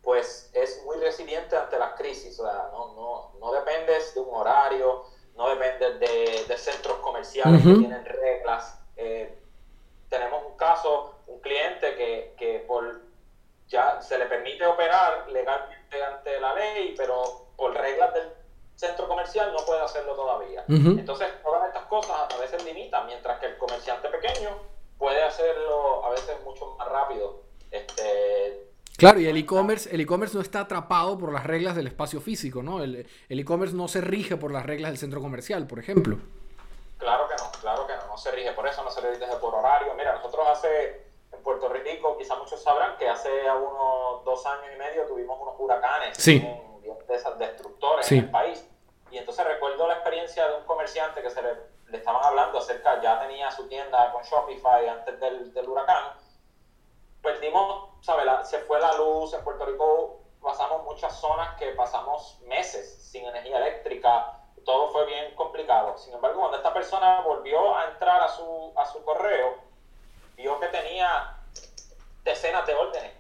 pues 0.02 0.50
es 0.54 0.82
muy 0.84 0.96
resiliente 0.96 1.56
ante 1.56 1.78
las 1.78 1.94
crisis. 1.94 2.38
O 2.40 2.44
sea, 2.44 2.68
no, 2.72 2.94
no, 2.94 3.32
no 3.38 3.52
dependes 3.52 4.14
de 4.14 4.20
un 4.20 4.34
horario, 4.34 5.04
no 5.36 5.48
dependes 5.50 6.00
de, 6.00 6.56
centros 6.56 6.96
comerciales 6.98 7.62
que 7.62 7.74
tienen 7.74 8.04
reglas. 8.04 8.78
Eh, 8.96 9.38
tenemos 10.08 10.44
un 10.46 10.56
caso, 10.56 11.16
un 11.26 11.40
cliente 11.40 11.94
que, 11.96 12.34
que 12.38 12.60
por 12.60 13.00
ya 13.68 14.02
se 14.02 14.18
le 14.18 14.26
permite 14.26 14.66
operar 14.66 15.28
legalmente 15.30 16.02
ante 16.02 16.40
la 16.40 16.54
ley, 16.54 16.94
pero 16.96 17.46
por 17.56 17.72
reglas 17.72 18.12
del 18.14 18.32
centro 18.80 19.06
comercial 19.06 19.52
no 19.52 19.64
puede 19.64 19.82
hacerlo 19.82 20.14
todavía. 20.14 20.64
Entonces, 20.68 21.28
todas 21.42 21.68
estas 21.68 21.84
cosas 21.84 22.16
a 22.34 22.38
veces 22.38 22.64
limitan, 22.64 23.06
mientras 23.06 23.38
que 23.38 23.46
el 23.46 23.58
comerciante 23.58 24.08
pequeño 24.08 24.50
puede 24.98 25.22
hacerlo 25.22 26.04
a 26.04 26.10
veces 26.10 26.36
mucho 26.44 26.76
más 26.78 26.88
rápido. 26.88 27.42
Este, 27.70 28.66
Claro, 28.96 29.18
y 29.18 29.26
el 29.26 29.36
e-commerce 29.38 29.88
el 29.94 30.00
e-commerce 30.02 30.34
no 30.34 30.42
está 30.42 30.60
atrapado 30.60 31.16
por 31.18 31.32
las 31.32 31.46
reglas 31.46 31.74
del 31.74 31.86
espacio 31.86 32.20
físico, 32.20 32.62
¿no? 32.62 32.82
El 32.82 33.06
e-commerce 33.28 33.74
no 33.74 33.88
se 33.88 34.00
rige 34.00 34.36
por 34.36 34.52
las 34.52 34.66
reglas 34.66 34.90
del 34.90 34.98
centro 34.98 35.20
comercial, 35.20 35.66
por 35.66 35.78
ejemplo. 35.78 36.18
Claro 36.98 37.26
que 37.28 37.34
no, 37.42 37.50
claro 37.62 37.86
que 37.86 37.94
no, 37.96 38.08
no 38.08 38.18
se 38.18 38.30
rige 38.30 38.52
por 38.52 38.66
eso, 38.66 38.84
no 38.84 38.90
se 38.90 39.00
rige 39.00 39.24
por 39.40 39.54
horario. 39.54 39.94
Mira, 39.94 40.16
nosotros 40.16 40.46
hace, 40.48 41.06
en 41.32 41.42
Puerto 41.42 41.70
Rico, 41.70 42.18
quizá 42.18 42.36
muchos 42.36 42.62
sabrán 42.62 42.98
que 42.98 43.08
hace 43.08 43.30
unos 43.50 44.22
dos 44.24 44.44
años 44.44 44.66
y 44.74 44.78
medio 44.78 45.06
tuvimos 45.06 45.38
unos 45.40 45.54
huracanes 45.58 46.16
sí. 46.18 46.40
de 47.08 47.14
esas 47.14 47.38
destructores 47.38 48.10
en 48.12 48.18
el 48.18 48.30
país. 48.30 48.69
Y 49.10 49.18
entonces 49.18 49.44
recuerdo 49.44 49.86
la 49.86 49.94
experiencia 49.94 50.48
de 50.48 50.56
un 50.56 50.64
comerciante 50.64 51.22
que 51.22 51.30
se 51.30 51.42
le, 51.42 51.50
le 51.88 51.98
estaban 51.98 52.24
hablando 52.24 52.58
acerca, 52.58 53.00
ya 53.00 53.18
tenía 53.20 53.50
su 53.50 53.66
tienda 53.68 54.12
con 54.12 54.22
Shopify 54.22 54.88
antes 54.88 55.18
del, 55.18 55.52
del 55.52 55.68
huracán, 55.68 56.14
perdimos, 57.22 57.90
¿sabes? 58.00 58.26
se 58.48 58.58
fue 58.60 58.80
la 58.80 58.94
luz, 58.94 59.34
en 59.34 59.44
Puerto 59.44 59.64
Rico 59.66 60.20
pasamos 60.40 60.84
muchas 60.84 61.14
zonas 61.20 61.56
que 61.58 61.66
pasamos 61.72 62.38
meses 62.42 63.02
sin 63.10 63.26
energía 63.26 63.58
eléctrica, 63.58 64.38
todo 64.64 64.88
fue 64.90 65.06
bien 65.06 65.34
complicado. 65.34 65.96
Sin 65.98 66.14
embargo, 66.14 66.40
cuando 66.40 66.56
esta 66.56 66.72
persona 66.72 67.20
volvió 67.20 67.76
a 67.76 67.90
entrar 67.90 68.22
a 68.22 68.28
su, 68.28 68.72
a 68.76 68.84
su 68.86 69.02
correo, 69.04 69.56
vio 70.36 70.58
que 70.60 70.68
tenía 70.68 71.36
decenas 72.22 72.66
de 72.66 72.74
órdenes. 72.74 73.12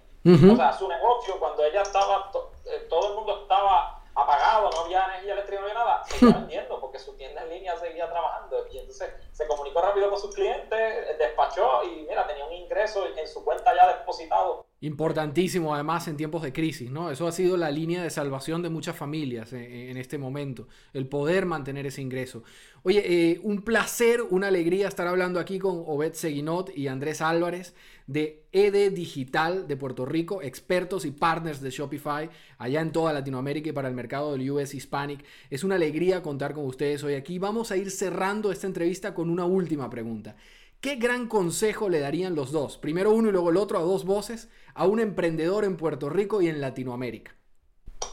O 0.52 0.56
sea, 0.56 0.72
su 0.72 0.86
negocio, 0.86 1.38
cuando 1.38 1.64
ella 1.64 1.80
estaba, 1.80 2.30
eh, 2.66 2.86
todo 2.90 3.08
el 3.08 3.14
mundo 3.14 3.42
estaba 3.42 3.99
apagado, 4.22 4.70
no 4.70 4.80
había 4.80 5.04
energía 5.06 5.32
eléctrica, 5.32 5.60
no 5.60 5.68
había 5.68 5.78
nada, 5.78 6.04
seguía 6.04 6.34
vendiendo 6.38 6.80
porque 6.80 6.98
su 6.98 7.16
tienda 7.16 7.42
en 7.42 7.50
línea 7.50 7.76
seguía 7.76 8.08
trabajando. 8.08 8.66
Y 8.70 8.78
entonces 8.78 9.12
se 9.40 9.46
comunicó 9.46 9.80
rápido 9.80 10.10
con 10.10 10.20
sus 10.20 10.34
clientes, 10.34 10.78
despachó 11.18 11.82
y 11.84 12.02
mira, 12.06 12.26
tenía 12.26 12.44
un 12.44 12.52
ingreso 12.52 13.06
en 13.16 13.26
su 13.26 13.42
cuenta 13.42 13.74
ya 13.74 13.96
depositado. 13.96 14.66
Importantísimo 14.82 15.74
además 15.74 16.08
en 16.08 16.16
tiempos 16.16 16.42
de 16.42 16.52
crisis, 16.52 16.90
¿no? 16.90 17.10
Eso 17.10 17.26
ha 17.26 17.32
sido 17.32 17.56
la 17.58 17.70
línea 17.70 18.02
de 18.02 18.08
salvación 18.08 18.62
de 18.62 18.70
muchas 18.70 18.96
familias 18.96 19.52
en, 19.52 19.96
este 19.98 20.16
momento, 20.16 20.68
el 20.94 21.06
poder 21.06 21.44
mantener 21.44 21.86
ese 21.86 22.00
ingreso. 22.00 22.42
Oye, 22.82 23.02
eh, 23.04 23.40
un 23.42 23.62
placer, 23.62 24.22
una 24.22 24.48
alegría 24.48 24.88
estar 24.88 25.06
hablando 25.06 25.38
aquí 25.38 25.58
con 25.58 25.84
Obed 25.86 26.14
Seguinot 26.14 26.74
y 26.74 26.88
Andrés 26.88 27.20
Álvarez 27.20 27.74
de 28.06 28.42
ED 28.52 28.92
Digital 28.92 29.68
de 29.68 29.76
Puerto 29.76 30.04
Rico, 30.04 30.42
expertos 30.42 31.04
y 31.04 31.12
partners 31.12 31.60
de 31.60 31.70
Shopify 31.70 32.28
allá 32.58 32.80
en 32.80 32.90
toda 32.90 33.12
Latinoamérica 33.12 33.68
y 33.68 33.72
para 33.72 33.88
el 33.88 33.94
mercado 33.94 34.32
del 34.32 34.50
US 34.50 34.74
Hispanic. 34.74 35.24
Es 35.48 35.62
una 35.62 35.76
alegría 35.76 36.20
contar 36.20 36.54
con 36.54 36.64
ustedes 36.64 37.04
hoy 37.04 37.14
aquí. 37.14 37.38
Vamos 37.38 37.70
a 37.70 37.76
ir 37.76 37.90
cerrando 37.90 38.50
esta 38.50 38.66
entrevista 38.66 39.14
con 39.14 39.29
una 39.30 39.44
última 39.44 39.88
pregunta. 39.88 40.36
¿Qué 40.80 40.96
gran 40.96 41.28
consejo 41.28 41.88
le 41.88 42.00
darían 42.00 42.34
los 42.34 42.52
dos, 42.52 42.78
primero 42.78 43.10
uno 43.10 43.28
y 43.28 43.32
luego 43.32 43.50
el 43.50 43.58
otro, 43.58 43.78
a 43.78 43.82
dos 43.82 44.04
voces, 44.04 44.48
a 44.74 44.86
un 44.86 44.98
emprendedor 44.98 45.64
en 45.64 45.76
Puerto 45.76 46.08
Rico 46.08 46.40
y 46.40 46.48
en 46.48 46.60
Latinoamérica? 46.60 47.34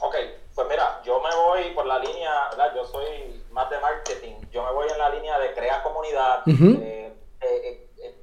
Ok, 0.02 0.16
pues 0.54 0.68
mira, 0.70 1.02
yo 1.06 1.22
me 1.22 1.34
voy 1.34 1.74
por 1.74 1.86
la 1.86 2.00
línea, 2.00 2.50
¿verdad? 2.50 2.74
yo 2.76 2.86
soy 2.86 3.42
más 3.52 3.70
de 3.70 3.80
marketing, 3.80 4.36
yo 4.52 4.66
me 4.66 4.72
voy 4.74 4.88
en 4.90 4.98
la 4.98 5.10
línea 5.10 5.40
de 5.40 5.54
crear 5.54 5.82
comunidad, 5.82 6.44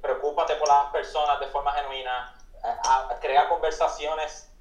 preocúpate 0.01 0.55
por 0.55 0.67
las 0.67 0.91
personas 0.91 1.39
de 1.39 1.47
forma 1.47 1.71
genuina, 1.71 2.37
crea 3.19 3.49
conversaciones, 3.49 4.51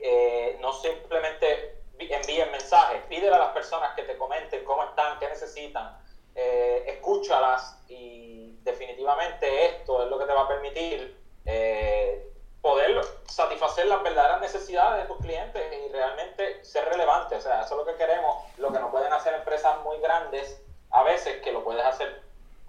eh, 0.00 0.56
no 0.62 0.72
simplemente 0.72 1.82
envíen 1.98 2.50
mensajes, 2.50 3.02
pídele 3.08 3.34
a 3.34 3.38
las 3.38 3.52
personas 3.52 3.94
que 3.94 4.02
te 4.02 4.16
comenten 4.16 4.64
cómo 4.64 4.84
están, 4.84 5.18
qué 5.18 5.28
necesitan, 5.28 5.97
eh, 6.40 6.84
escúchalas 6.86 7.82
y 7.88 8.60
definitivamente 8.62 9.66
esto 9.66 10.04
es 10.04 10.08
lo 10.08 10.20
que 10.20 10.24
te 10.24 10.32
va 10.32 10.42
a 10.42 10.48
permitir 10.48 11.20
eh, 11.44 12.32
poder 12.60 13.00
satisfacer 13.26 13.86
las 13.86 14.04
verdaderas 14.04 14.40
necesidades 14.40 15.02
de 15.02 15.08
tus 15.08 15.18
clientes 15.18 15.60
y 15.72 15.90
realmente 15.90 16.64
ser 16.64 16.88
relevante. 16.88 17.34
O 17.34 17.40
sea, 17.40 17.62
eso 17.62 17.74
es 17.74 17.84
lo 17.84 17.92
que 17.92 17.98
queremos, 17.98 18.36
lo 18.56 18.72
que 18.72 18.78
no 18.78 18.88
pueden 18.92 19.12
hacer 19.12 19.34
empresas 19.34 19.82
muy 19.82 19.98
grandes 19.98 20.62
a 20.92 21.02
veces 21.02 21.42
que 21.42 21.50
lo 21.50 21.64
puedes 21.64 21.84
hacer 21.84 22.22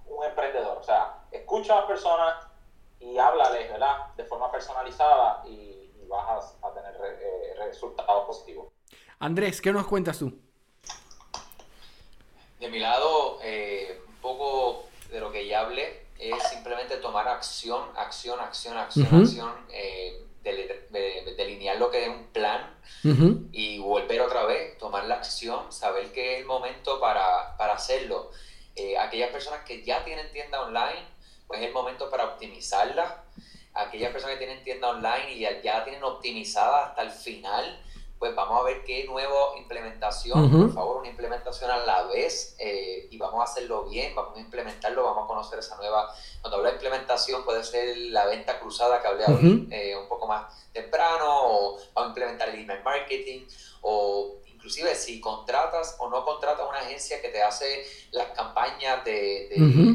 un 0.08 0.25
emprendedor. 0.25 0.79
O 0.79 0.84
sea, 0.84 1.19
escucha 1.32 1.73
a 1.73 1.82
las 1.82 1.86
personas 1.86 2.47
y 2.99 3.19
háblales, 3.19 3.71
¿verdad? 3.71 4.08
De 4.15 4.25
forma 4.25 4.51
personalizada 4.51 5.43
y, 5.45 5.75
vas 6.08 6.58
a, 6.63 6.73
tener 6.73 6.95
eh, 7.03 7.53
resultados 7.60 8.26
positivos. 8.26 8.74
Andrés, 9.20 9.61
¿qué 9.61 9.72
nos 9.72 9.86
cuentas 9.86 10.17
tú? 10.17 10.49
De 12.60 12.68
mi 12.70 12.80
lado, 12.80 13.39
eh, 13.41 14.01
un 14.07 14.16
poco 14.16 14.89
de 15.10 15.20
lo 15.20 15.32
que 15.32 15.47
ya 15.47 15.62
hablé 15.62 16.07
es 16.20 16.43
simplemente 16.49 16.97
tomar 16.97 17.28
acción, 17.28 17.84
acción, 17.95 18.39
acción, 18.39 18.78
acción, 18.78 19.07
acción, 19.22 19.51
eh, 19.72 20.26
delinear 20.43 21.78
lo 21.78 21.89
que 21.89 22.03
es 22.03 22.10
un 22.10 22.26
plan 22.28 22.76
y 23.51 23.80
volver 23.80 24.22
otra 24.22 24.43
vez, 24.43 24.78
tomar 24.78 25.05
la 25.05 25.16
acción, 25.16 25.72
saber 25.72 26.12
que 26.12 26.34
es 26.34 26.39
el 26.39 26.45
momento 26.45 26.99
para, 26.99 27.55
para 27.57 27.74
hacerlo. 27.74 28.32
Eh, 28.76 28.97
aquellas 28.97 29.30
personas 29.32 29.64
que 29.66 29.84
ya 29.84 30.03
tienen 30.03 30.32
tienda 30.32 30.62
online, 30.62 31.05
pues 31.47 31.62
es 31.62 31.68
el 31.68 31.74
momento 31.74 32.10
para 32.10 32.26
optimizarla. 32.26 33.24
Aquellas 33.74 34.12
personas 34.12 34.38
que 34.38 34.45
tienen 34.45 34.64
tienda 34.64 34.89
online 34.89 35.34
y 35.34 35.39
ya, 35.39 35.84
tienen 35.84 36.03
optimizada 36.03 36.88
hasta 36.88 37.03
el 37.03 37.12
final, 37.12 37.82
pues 38.20 38.36
vamos 38.36 38.59
a 38.59 38.63
ver 38.65 38.84
qué 38.84 39.05
nueva 39.05 39.57
implementación, 39.57 40.51
por 40.51 40.74
favor, 40.74 40.97
una 40.97 41.07
implementación 41.07 41.72
a 41.72 41.78
la 41.86 42.03
vez, 42.03 42.53
eh, 42.59 43.07
y 43.09 43.17
vamos 43.17 43.39
a 43.39 43.45
hacerlo 43.45 43.86
bien, 43.86 44.13
vamos 44.13 44.38
a 44.38 44.41
implementarlo, 44.41 45.05
vamos 45.05 45.24
a 45.24 45.28
conocer 45.28 45.59
esa 45.59 45.78
nueva, 45.78 46.13
cuando 46.41 46.57
hablo 46.57 46.67
de 46.67 46.76
implementación 46.76 47.45
puede 47.45 47.63
ser 47.63 47.95
la 47.97 48.26
venta 48.26 48.59
cruzada 48.59 49.01
que 49.01 49.07
hablé 49.07 49.24
eh, 49.72 49.95
un 49.95 50.09
poco 50.09 50.28
más 50.28 50.53
temprano, 50.74 51.28
o 51.30 51.80
vamos 51.93 52.07
a 52.07 52.07
implementar 52.07 52.49
el 52.49 52.59
email 52.59 52.84
marketing, 52.84 53.47
o 53.82 54.36
inclusive 54.47 54.93
si 54.95 55.22
contratas 55.22 55.95
o 55.99 56.09
no 56.09 56.26
contratas 56.26 56.67
una 56.67 56.80
agencia 56.80 57.22
que 57.22 57.30
te 57.30 57.41
hace 57.41 57.86
las 58.11 58.32
campañas 58.32 59.05
de, 59.05 59.47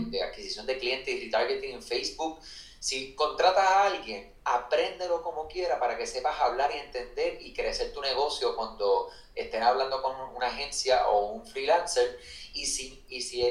de 0.09 0.23
adquisición 0.23 0.65
de 0.65 0.79
clientes 0.79 1.15
y 1.15 1.27
retargeting 1.27 1.75
en 1.75 1.83
Facebook, 1.83 2.41
si 2.85 3.15
contratas 3.15 3.65
a 3.65 3.85
alguien, 3.87 4.35
apréndelo 4.45 5.23
como 5.23 5.49
quiera 5.49 5.81
para 5.81 5.97
que 5.97 6.07
sepas 6.07 6.39
hablar 6.39 6.71
y 6.71 6.81
entender 6.81 7.41
y 7.41 7.55
crecer 7.55 7.95
tu 7.95 8.03
negocio 8.03 8.55
cuando 8.57 9.09
estés 9.35 9.63
hablando 9.63 10.03
con 10.03 10.15
una 10.37 10.49
agencia 10.49 11.09
o 11.09 11.29
un 11.29 11.47
freelancer. 11.47 12.21
Y 12.53 12.67
si, 12.67 13.03
y 13.09 13.23
si 13.23 13.43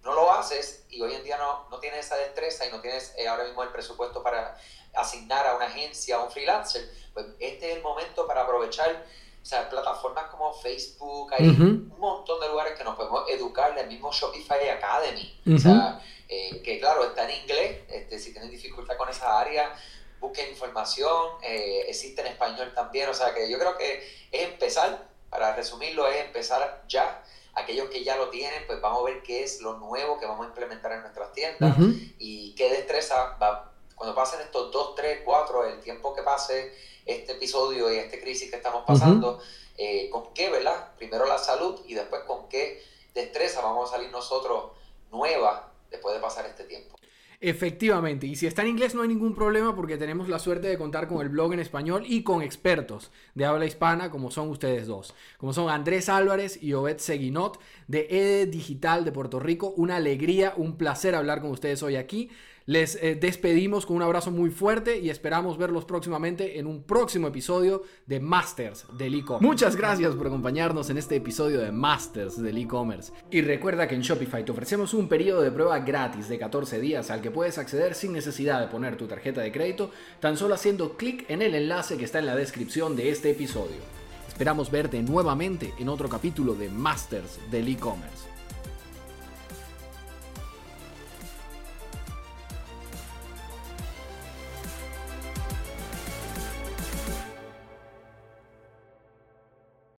no 0.00 0.14
lo 0.14 0.32
haces 0.32 0.86
y 0.88 1.02
hoy 1.02 1.12
en 1.12 1.22
día 1.22 1.36
no, 1.36 1.68
no 1.68 1.78
tienes 1.80 2.06
esa 2.06 2.16
destreza 2.16 2.64
y 2.64 2.70
no 2.70 2.80
tienes 2.80 3.12
eh, 3.18 3.28
ahora 3.28 3.44
mismo 3.44 3.62
el 3.62 3.68
presupuesto 3.68 4.22
para 4.22 4.58
asignar 4.94 5.46
a 5.46 5.56
una 5.56 5.66
agencia 5.66 6.18
o 6.18 6.24
un 6.24 6.30
freelancer, 6.30 6.90
pues 7.12 7.26
este 7.40 7.70
es 7.70 7.76
el 7.76 7.82
momento 7.82 8.26
para 8.26 8.44
aprovechar 8.44 9.04
sea, 9.48 9.68
plataformas 9.70 10.24
como 10.26 10.52
Facebook, 10.52 11.32
hay 11.32 11.48
un 11.48 11.94
montón 11.98 12.38
de 12.38 12.48
lugares 12.48 12.76
que 12.76 12.84
nos 12.84 12.96
podemos 12.96 13.28
educar, 13.30 13.76
el 13.78 13.88
mismo 13.88 14.12
Shopify 14.12 14.68
Academy, 14.68 15.40
o 15.54 15.58
sea, 15.58 16.02
eh, 16.28 16.60
que 16.62 16.78
claro, 16.78 17.02
está 17.04 17.24
en 17.24 17.40
inglés, 17.42 17.80
este, 17.88 18.18
si 18.18 18.32
tienen 18.32 18.50
dificultad 18.50 18.98
con 18.98 19.08
esa 19.08 19.40
área, 19.40 19.74
busquen 20.20 20.50
información, 20.50 21.28
eh, 21.42 21.86
existe 21.88 22.20
en 22.20 22.26
español 22.26 22.72
también, 22.74 23.08
o 23.08 23.14
sea 23.14 23.32
que 23.32 23.50
yo 23.50 23.58
creo 23.58 23.78
que 23.78 24.26
es 24.30 24.42
empezar, 24.42 25.08
para 25.30 25.56
resumirlo, 25.56 26.06
es 26.08 26.26
empezar 26.26 26.84
ya. 26.86 27.22
Aquellos 27.54 27.88
que 27.88 28.04
ya 28.04 28.16
lo 28.16 28.28
tienen, 28.28 28.66
pues 28.66 28.80
vamos 28.82 29.00
a 29.00 29.04
ver 29.06 29.22
qué 29.22 29.42
es 29.42 29.62
lo 29.62 29.78
nuevo 29.78 30.18
que 30.20 30.26
vamos 30.26 30.44
a 30.44 30.48
implementar 30.48 30.92
en 30.92 31.00
nuestras 31.00 31.32
tiendas 31.32 31.74
y 32.18 32.54
qué 32.54 32.68
destreza 32.68 33.36
va, 33.42 33.67
cuando 34.08 34.22
pasen 34.22 34.40
estos 34.40 34.72
dos, 34.72 34.94
tres, 34.94 35.20
cuatro, 35.22 35.66
el 35.66 35.80
tiempo 35.80 36.14
que 36.14 36.22
pase 36.22 36.72
este 37.04 37.32
episodio 37.32 37.92
y 37.92 37.98
esta 37.98 38.18
crisis 38.18 38.50
que 38.50 38.56
estamos 38.56 38.84
pasando, 38.86 39.38
eh, 39.76 40.08
con 40.10 40.32
qué, 40.32 40.48
¿verdad? 40.48 40.92
Primero 40.96 41.26
la 41.26 41.36
salud 41.36 41.80
y 41.86 41.92
después 41.92 42.22
con 42.22 42.48
qué 42.48 42.82
destreza 43.14 43.60
vamos 43.60 43.90
a 43.90 43.96
salir 43.96 44.10
nosotros 44.10 44.72
nueva 45.10 45.72
después 45.90 46.14
de 46.14 46.22
pasar 46.22 46.46
este 46.46 46.64
tiempo. 46.64 46.96
Efectivamente, 47.40 48.26
y 48.26 48.34
si 48.34 48.46
está 48.46 48.62
en 48.62 48.68
inglés 48.68 48.94
no 48.94 49.02
hay 49.02 49.08
ningún 49.08 49.34
problema 49.34 49.76
porque 49.76 49.96
tenemos 49.96 50.28
la 50.28 50.38
suerte 50.38 50.66
de 50.68 50.78
contar 50.78 51.06
con 51.06 51.20
el 51.20 51.28
blog 51.28 51.52
en 51.52 51.60
español 51.60 52.04
y 52.06 52.24
con 52.24 52.42
expertos 52.42 53.12
de 53.34 53.44
habla 53.44 53.64
hispana 53.66 54.10
como 54.10 54.30
son 54.30 54.48
ustedes 54.48 54.86
dos, 54.86 55.14
como 55.36 55.52
son 55.52 55.70
Andrés 55.70 56.08
Álvarez 56.08 56.60
y 56.60 56.72
Obed 56.72 56.98
Seguinot 56.98 57.60
de 57.86 58.08
EDE 58.10 58.46
Digital 58.46 59.04
de 59.04 59.12
Puerto 59.12 59.38
Rico. 59.38 59.72
Una 59.76 59.96
alegría, 59.96 60.54
un 60.56 60.78
placer 60.78 61.14
hablar 61.14 61.40
con 61.40 61.50
ustedes 61.50 61.82
hoy 61.82 61.94
aquí. 61.94 62.30
Les 62.68 62.96
eh, 62.96 63.14
despedimos 63.14 63.86
con 63.86 63.96
un 63.96 64.02
abrazo 64.02 64.30
muy 64.30 64.50
fuerte 64.50 64.98
y 64.98 65.08
esperamos 65.08 65.56
verlos 65.56 65.86
próximamente 65.86 66.58
en 66.58 66.66
un 66.66 66.82
próximo 66.82 67.28
episodio 67.28 67.82
de 68.04 68.20
Masters 68.20 68.84
del 68.98 69.14
e-commerce. 69.14 69.46
Muchas 69.46 69.74
gracias 69.74 70.14
por 70.14 70.26
acompañarnos 70.26 70.90
en 70.90 70.98
este 70.98 71.16
episodio 71.16 71.60
de 71.60 71.72
Masters 71.72 72.36
del 72.36 72.58
e-commerce. 72.58 73.10
Y 73.30 73.40
recuerda 73.40 73.88
que 73.88 73.94
en 73.94 74.02
Shopify 74.02 74.44
te 74.44 74.52
ofrecemos 74.52 74.92
un 74.92 75.08
periodo 75.08 75.40
de 75.40 75.50
prueba 75.50 75.78
gratis 75.78 76.28
de 76.28 76.38
14 76.38 76.78
días 76.78 77.10
al 77.10 77.22
que 77.22 77.30
puedes 77.30 77.56
acceder 77.56 77.94
sin 77.94 78.12
necesidad 78.12 78.60
de 78.60 78.66
poner 78.66 78.98
tu 78.98 79.06
tarjeta 79.06 79.40
de 79.40 79.50
crédito, 79.50 79.90
tan 80.20 80.36
solo 80.36 80.52
haciendo 80.52 80.98
clic 80.98 81.24
en 81.30 81.40
el 81.40 81.54
enlace 81.54 81.96
que 81.96 82.04
está 82.04 82.18
en 82.18 82.26
la 82.26 82.36
descripción 82.36 82.96
de 82.96 83.08
este 83.08 83.30
episodio. 83.30 83.78
Esperamos 84.28 84.70
verte 84.70 85.00
nuevamente 85.00 85.72
en 85.78 85.88
otro 85.88 86.10
capítulo 86.10 86.52
de 86.52 86.68
Masters 86.68 87.40
del 87.50 87.66
e-commerce. 87.66 88.27